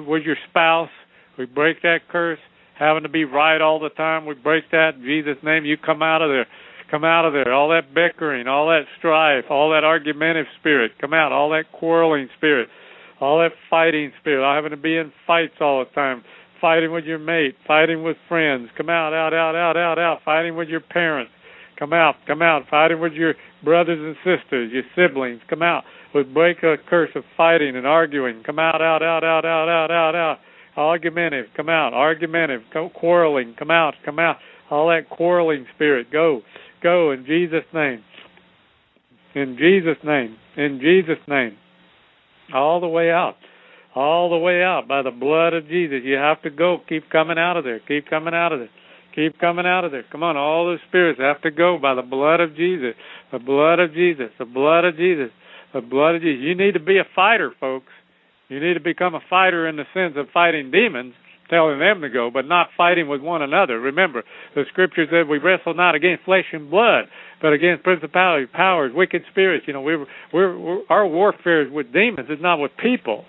[0.05, 0.89] with your spouse.
[1.37, 2.39] We break that curse.
[2.77, 4.25] Having to be right all the time.
[4.25, 5.63] We break that in Jesus' name.
[5.63, 6.47] You come out of there.
[6.91, 7.53] Come out of there.
[7.53, 10.91] All that bickering, all that strife, all that argumentative spirit.
[10.99, 11.31] Come out.
[11.31, 12.67] All that quarreling spirit,
[13.21, 14.45] all that fighting spirit.
[14.45, 16.23] Having to be in fights all the time
[16.61, 18.69] fighting with your mate, fighting with friends.
[18.77, 20.19] Come out, out, out, out, out, out.
[20.23, 21.31] Fighting with your parents.
[21.77, 22.63] Come out, come out.
[22.69, 25.41] Fighting with your brothers and sisters, your siblings.
[25.49, 25.83] Come out.
[26.13, 28.43] With break a curse of fighting and arguing.
[28.45, 30.37] Come out, out, out, out, out, out, out, out.
[30.75, 31.47] Argumentative.
[31.55, 31.93] Come out.
[31.93, 32.61] Argumentative.
[32.73, 33.55] Go quarreling.
[33.57, 34.37] Come out, come out.
[34.69, 36.11] All that quarreling spirit.
[36.11, 36.41] Go,
[36.83, 38.03] go in Jesus' name.
[39.35, 40.37] In Jesus' name.
[40.55, 41.57] In Jesus' name.
[42.53, 43.35] All the way out
[43.97, 46.01] all the way out by the blood of Jesus.
[46.03, 46.77] You have to go.
[46.87, 47.79] Keep coming out of there.
[47.79, 48.69] Keep coming out of there.
[49.15, 50.05] Keep coming out of there.
[50.11, 52.93] Come on, all those spirits have to go by the blood of Jesus.
[53.31, 54.29] The blood of Jesus.
[54.37, 55.31] The blood of Jesus.
[55.73, 56.43] The blood of Jesus.
[56.43, 57.89] You need to be a fighter, folks.
[58.49, 61.15] You need to become a fighter in the sense of fighting demons,
[61.49, 63.79] telling them to go, but not fighting with one another.
[63.79, 67.05] Remember, the scripture said we wrestle not against flesh and blood,
[67.41, 69.65] but against principalities, powers, wicked spirits.
[69.67, 72.27] You know, we're, we're, we're our warfare is with demons.
[72.29, 73.25] It's not with people.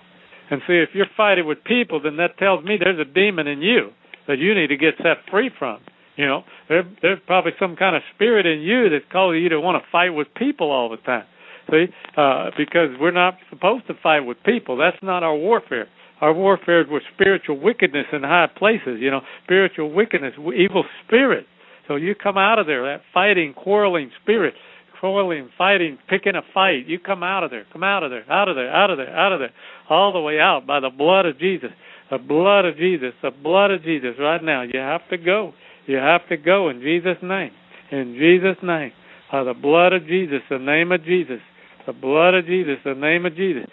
[0.49, 3.61] And see, if you're fighting with people, then that tells me there's a demon in
[3.61, 3.91] you
[4.27, 5.79] that you need to get set free from.
[6.15, 9.61] You know, there, there's probably some kind of spirit in you that's causing you to
[9.61, 11.25] want to fight with people all the time.
[11.71, 11.85] See,
[12.17, 14.75] uh, because we're not supposed to fight with people.
[14.75, 15.87] That's not our warfare.
[16.19, 18.99] Our warfare is with spiritual wickedness in high places.
[18.99, 21.45] You know, spiritual wickedness, evil spirit.
[21.87, 24.53] So you come out of there, that fighting, quarreling spirit
[24.99, 26.87] quarreling, fighting, picking a fight.
[26.87, 29.15] You come out of there, come out of there, out of there, out of there,
[29.15, 29.51] out of there,
[29.89, 31.69] all the way out by the blood of Jesus.
[32.11, 34.15] The blood of Jesus, the blood of Jesus.
[34.19, 35.53] Right now, you have to go.
[35.85, 37.51] You have to go in Jesus' name.
[37.91, 38.91] In Jesus' name.
[39.31, 41.39] By the blood of Jesus, the name of Jesus.
[41.85, 43.65] The blood of Jesus, the name of Jesus.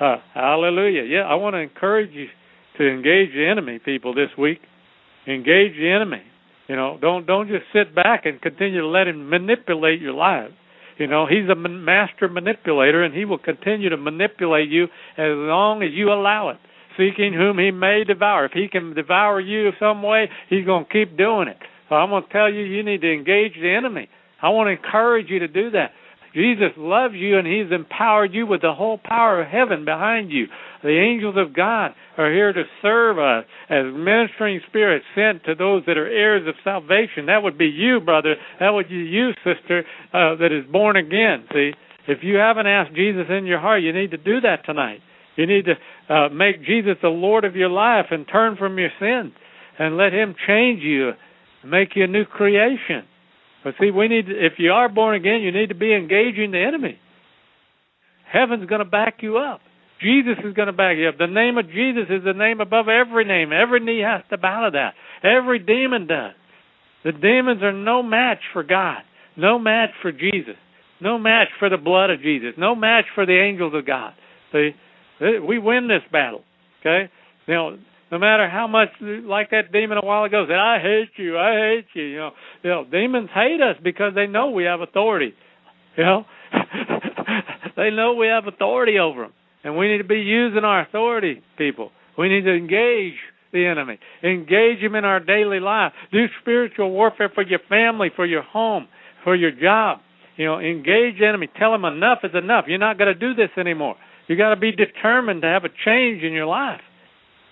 [0.00, 1.02] Uh, hallelujah.
[1.02, 2.26] Yeah, I want to encourage you
[2.78, 4.60] to engage the enemy, people, this week.
[5.26, 6.22] Engage the enemy.
[6.68, 10.54] You know, don't don't just sit back and continue to let him manipulate your lives.
[10.98, 14.84] You know, he's a master manipulator, and he will continue to manipulate you
[15.16, 16.58] as long as you allow it.
[16.98, 18.44] Seeking whom he may devour.
[18.44, 21.56] If he can devour you some way, he's going to keep doing it.
[21.88, 24.08] So I'm going to tell you, you need to engage the enemy.
[24.42, 25.92] I want to encourage you to do that.
[26.34, 30.46] Jesus loves you and He's empowered you with the whole power of heaven behind you.
[30.82, 35.82] The angels of God are here to serve us as ministering spirits sent to those
[35.86, 37.26] that are heirs of salvation.
[37.26, 38.36] That would be you, brother.
[38.60, 41.44] That would be you, sister, uh, that is born again.
[41.52, 41.72] See,
[42.08, 45.00] if you haven't asked Jesus in your heart, you need to do that tonight.
[45.36, 48.90] You need to uh, make Jesus the Lord of your life and turn from your
[48.98, 49.32] sins
[49.78, 51.12] and let Him change you,
[51.64, 53.04] make you a new creation.
[53.64, 56.62] But see, we need if you are born again, you need to be engaging the
[56.62, 56.98] enemy.
[58.30, 59.60] Heaven's going to back you up.
[60.02, 61.18] Jesus is going to back you up.
[61.18, 63.52] The name of Jesus is the name above every name.
[63.52, 64.94] Every knee has to bow to that.
[65.22, 66.32] Every demon does.
[67.04, 69.02] The demons are no match for God.
[69.36, 70.56] No match for Jesus.
[71.00, 72.54] No match for the blood of Jesus.
[72.56, 74.14] No match for the angels of God.
[74.52, 74.70] See,
[75.20, 76.42] we win this battle.
[76.80, 77.10] Okay?
[77.48, 77.76] Now,
[78.12, 81.54] no matter how much, like that demon a while ago said, "I hate you, I
[81.54, 82.30] hate you." You know,
[82.62, 85.34] you know, demons hate us because they know we have authority.
[85.96, 86.26] You know,
[87.76, 89.32] they know we have authority over them.
[89.64, 91.90] And we need to be using our authority, people.
[92.18, 93.14] We need to engage
[93.52, 98.26] the enemy, engage him in our daily life, do spiritual warfare for your family, for
[98.26, 98.88] your home,
[99.24, 100.00] for your job.
[100.36, 101.48] You know, engage the enemy.
[101.58, 102.64] Tell him enough is enough.
[102.66, 103.96] You're not going to do this anymore.
[104.26, 106.80] You got to be determined to have a change in your life.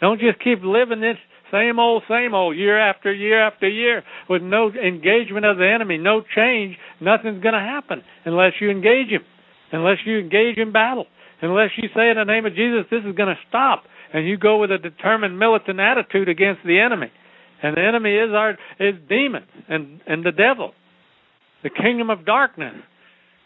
[0.00, 1.16] Don't just keep living this
[1.52, 5.98] same old, same old, year after year after year, with no engagement of the enemy,
[5.98, 6.76] no change.
[7.00, 9.22] Nothing's going to happen unless you engage him,
[9.72, 11.06] unless you engage in battle,
[11.42, 13.82] unless you say in the name of Jesus, this is going to stop,
[14.14, 17.10] and you go with a determined militant attitude against the enemy.
[17.62, 20.72] And the enemy is our is demons and and the devil,
[21.62, 22.74] the kingdom of darkness.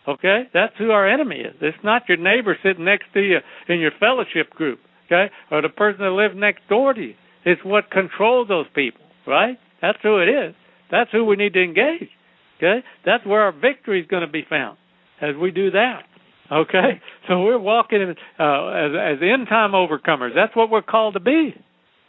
[0.07, 1.57] Okay, that's who our enemy is.
[1.61, 4.79] It's not your neighbor sitting next to you in your fellowship group.
[5.15, 7.15] Okay, or the person that lives next door to you.
[7.45, 9.59] It's what controls those people, right?
[9.81, 10.55] That's who it is.
[10.91, 12.09] That's who we need to engage.
[12.57, 12.85] Okay?
[13.05, 14.79] That's where our victory is going to be found
[15.21, 16.03] as we do that.
[16.51, 17.01] Okay?
[17.29, 20.35] So we're walking in, uh, as, as end time overcomers.
[20.35, 21.55] That's what we're called to be.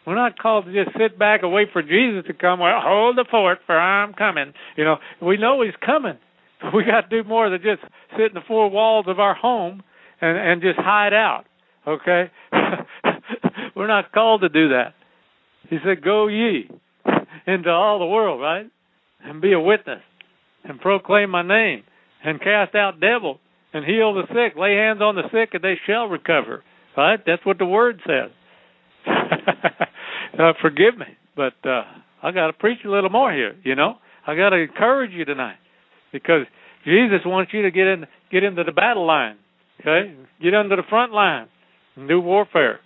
[0.05, 2.59] We're not called to just sit back and wait for Jesus to come.
[2.59, 4.53] Well, hold the fort, for I'm coming.
[4.77, 6.17] You know, we know He's coming.
[6.73, 7.81] We got to do more than just
[8.17, 9.83] sit in the four walls of our home
[10.21, 11.45] and and just hide out.
[11.87, 12.31] Okay,
[13.75, 14.93] we're not called to do that.
[15.69, 16.69] He said, Go ye
[17.47, 18.65] into all the world, right?
[19.23, 20.01] And be a witness
[20.63, 21.83] and proclaim my name
[22.23, 23.37] and cast out devils
[23.73, 24.57] and heal the sick.
[24.57, 26.63] Lay hands on the sick and they shall recover.
[26.97, 27.19] Right?
[27.25, 28.31] That's what the word says.
[30.39, 31.83] uh, forgive me, but uh,
[32.23, 33.55] I got to preach a little more here.
[33.63, 33.95] You know,
[34.25, 35.57] I got to encourage you tonight
[36.11, 36.45] because
[36.85, 39.37] Jesus wants you to get in, get into the battle line.
[39.81, 41.47] Okay, get under the front line
[41.95, 42.79] do warfare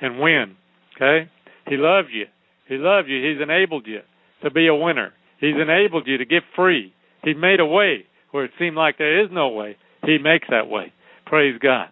[0.00, 0.56] and win.
[0.96, 1.30] Okay,
[1.68, 2.26] he loves you.
[2.68, 3.30] He loves you.
[3.30, 4.00] He's enabled you
[4.42, 5.12] to be a winner.
[5.38, 6.92] He's enabled you to get free.
[7.22, 9.76] He made a way where it seemed like there is no way.
[10.04, 10.92] He makes that way.
[11.26, 11.88] Praise God.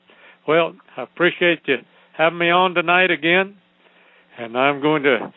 [0.47, 1.77] Well, I appreciate you
[2.17, 3.57] having me on tonight again,
[4.39, 5.33] and I'm going to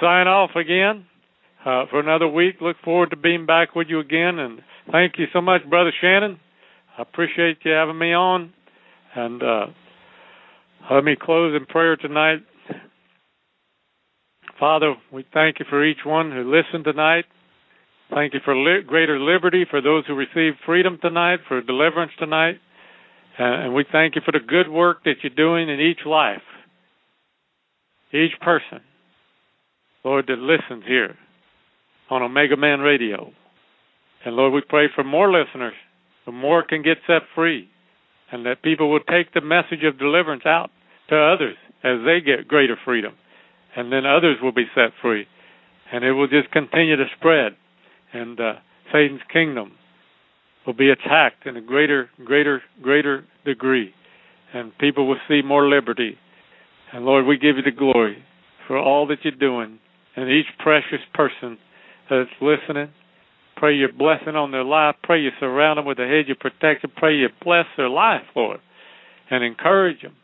[0.00, 1.06] sign off again
[1.64, 2.56] uh, for another week.
[2.60, 4.60] Look forward to being back with you again, and
[4.90, 6.38] thank you so much, Brother Shannon.
[6.96, 8.52] I appreciate you having me on,
[9.14, 9.66] and uh,
[10.90, 12.42] let me close in prayer tonight.
[14.58, 17.24] Father, we thank you for each one who listened tonight.
[18.14, 22.56] Thank you for li- greater liberty for those who received freedom tonight, for deliverance tonight.
[23.38, 26.42] Uh, and we thank you for the good work that you're doing in each life,
[28.12, 28.80] each person,
[30.04, 31.16] Lord, that listens here
[32.10, 33.32] on Omegaman Radio.
[34.24, 35.74] And Lord, we pray for more listeners,
[36.24, 37.68] so more can get set free,
[38.32, 40.70] and that people will take the message of deliverance out
[41.08, 43.12] to others as they get greater freedom
[43.76, 45.26] and then others will be set free,
[45.92, 47.52] and it will just continue to spread,
[48.12, 48.54] and uh,
[48.92, 49.72] Satan's kingdom
[50.66, 53.92] will be attacked in a greater, greater, greater degree,
[54.52, 56.18] and people will see more liberty.
[56.92, 58.22] And Lord, we give you the glory
[58.68, 59.78] for all that you're doing,
[60.14, 61.58] and each precious person
[62.10, 62.90] that's listening.
[63.62, 64.96] Pray your blessing on their life.
[65.04, 66.90] Pray you surround them with a hedge of protection.
[66.96, 68.58] Pray you bless their life, Lord,
[69.30, 70.16] and encourage them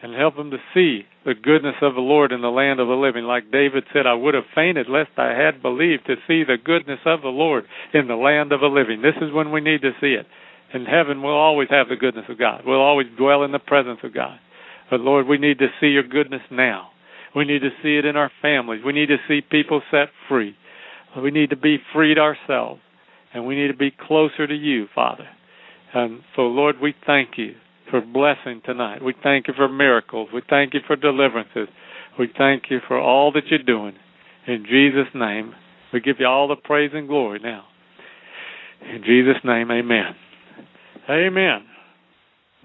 [0.00, 2.94] and help them to see the goodness of the Lord in the land of the
[2.94, 3.24] living.
[3.24, 7.00] Like David said, I would have fainted lest I had believed to see the goodness
[7.06, 9.02] of the Lord in the land of the living.
[9.02, 10.26] This is when we need to see it.
[10.72, 12.62] In heaven, we'll always have the goodness of God.
[12.64, 14.38] We'll always dwell in the presence of God.
[14.92, 16.90] But Lord, we need to see your goodness now.
[17.34, 18.82] We need to see it in our families.
[18.86, 20.54] We need to see people set free.
[21.16, 22.80] We need to be freed ourselves.
[23.32, 25.28] And we need to be closer to you, Father.
[25.94, 27.54] And so, Lord, we thank you
[27.90, 29.02] for blessing tonight.
[29.02, 30.28] We thank you for miracles.
[30.32, 31.68] We thank you for deliverances.
[32.18, 33.94] We thank you for all that you're doing.
[34.46, 35.54] In Jesus' name,
[35.92, 37.64] we give you all the praise and glory now.
[38.82, 40.14] In Jesus' name, amen.
[41.08, 41.64] Amen.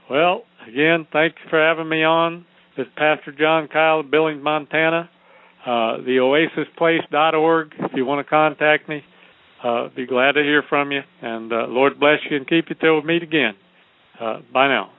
[0.09, 2.45] Well, again, thank you for having me on.
[2.77, 5.09] This is Pastor John Kyle of Billings, Montana.
[5.65, 7.73] Uh, the.
[7.79, 9.03] If you want to contact me,
[9.63, 11.01] uh, be glad to hear from you.
[11.21, 13.55] And uh, Lord bless you and keep you till we meet again.
[14.19, 14.94] Uh, bye now.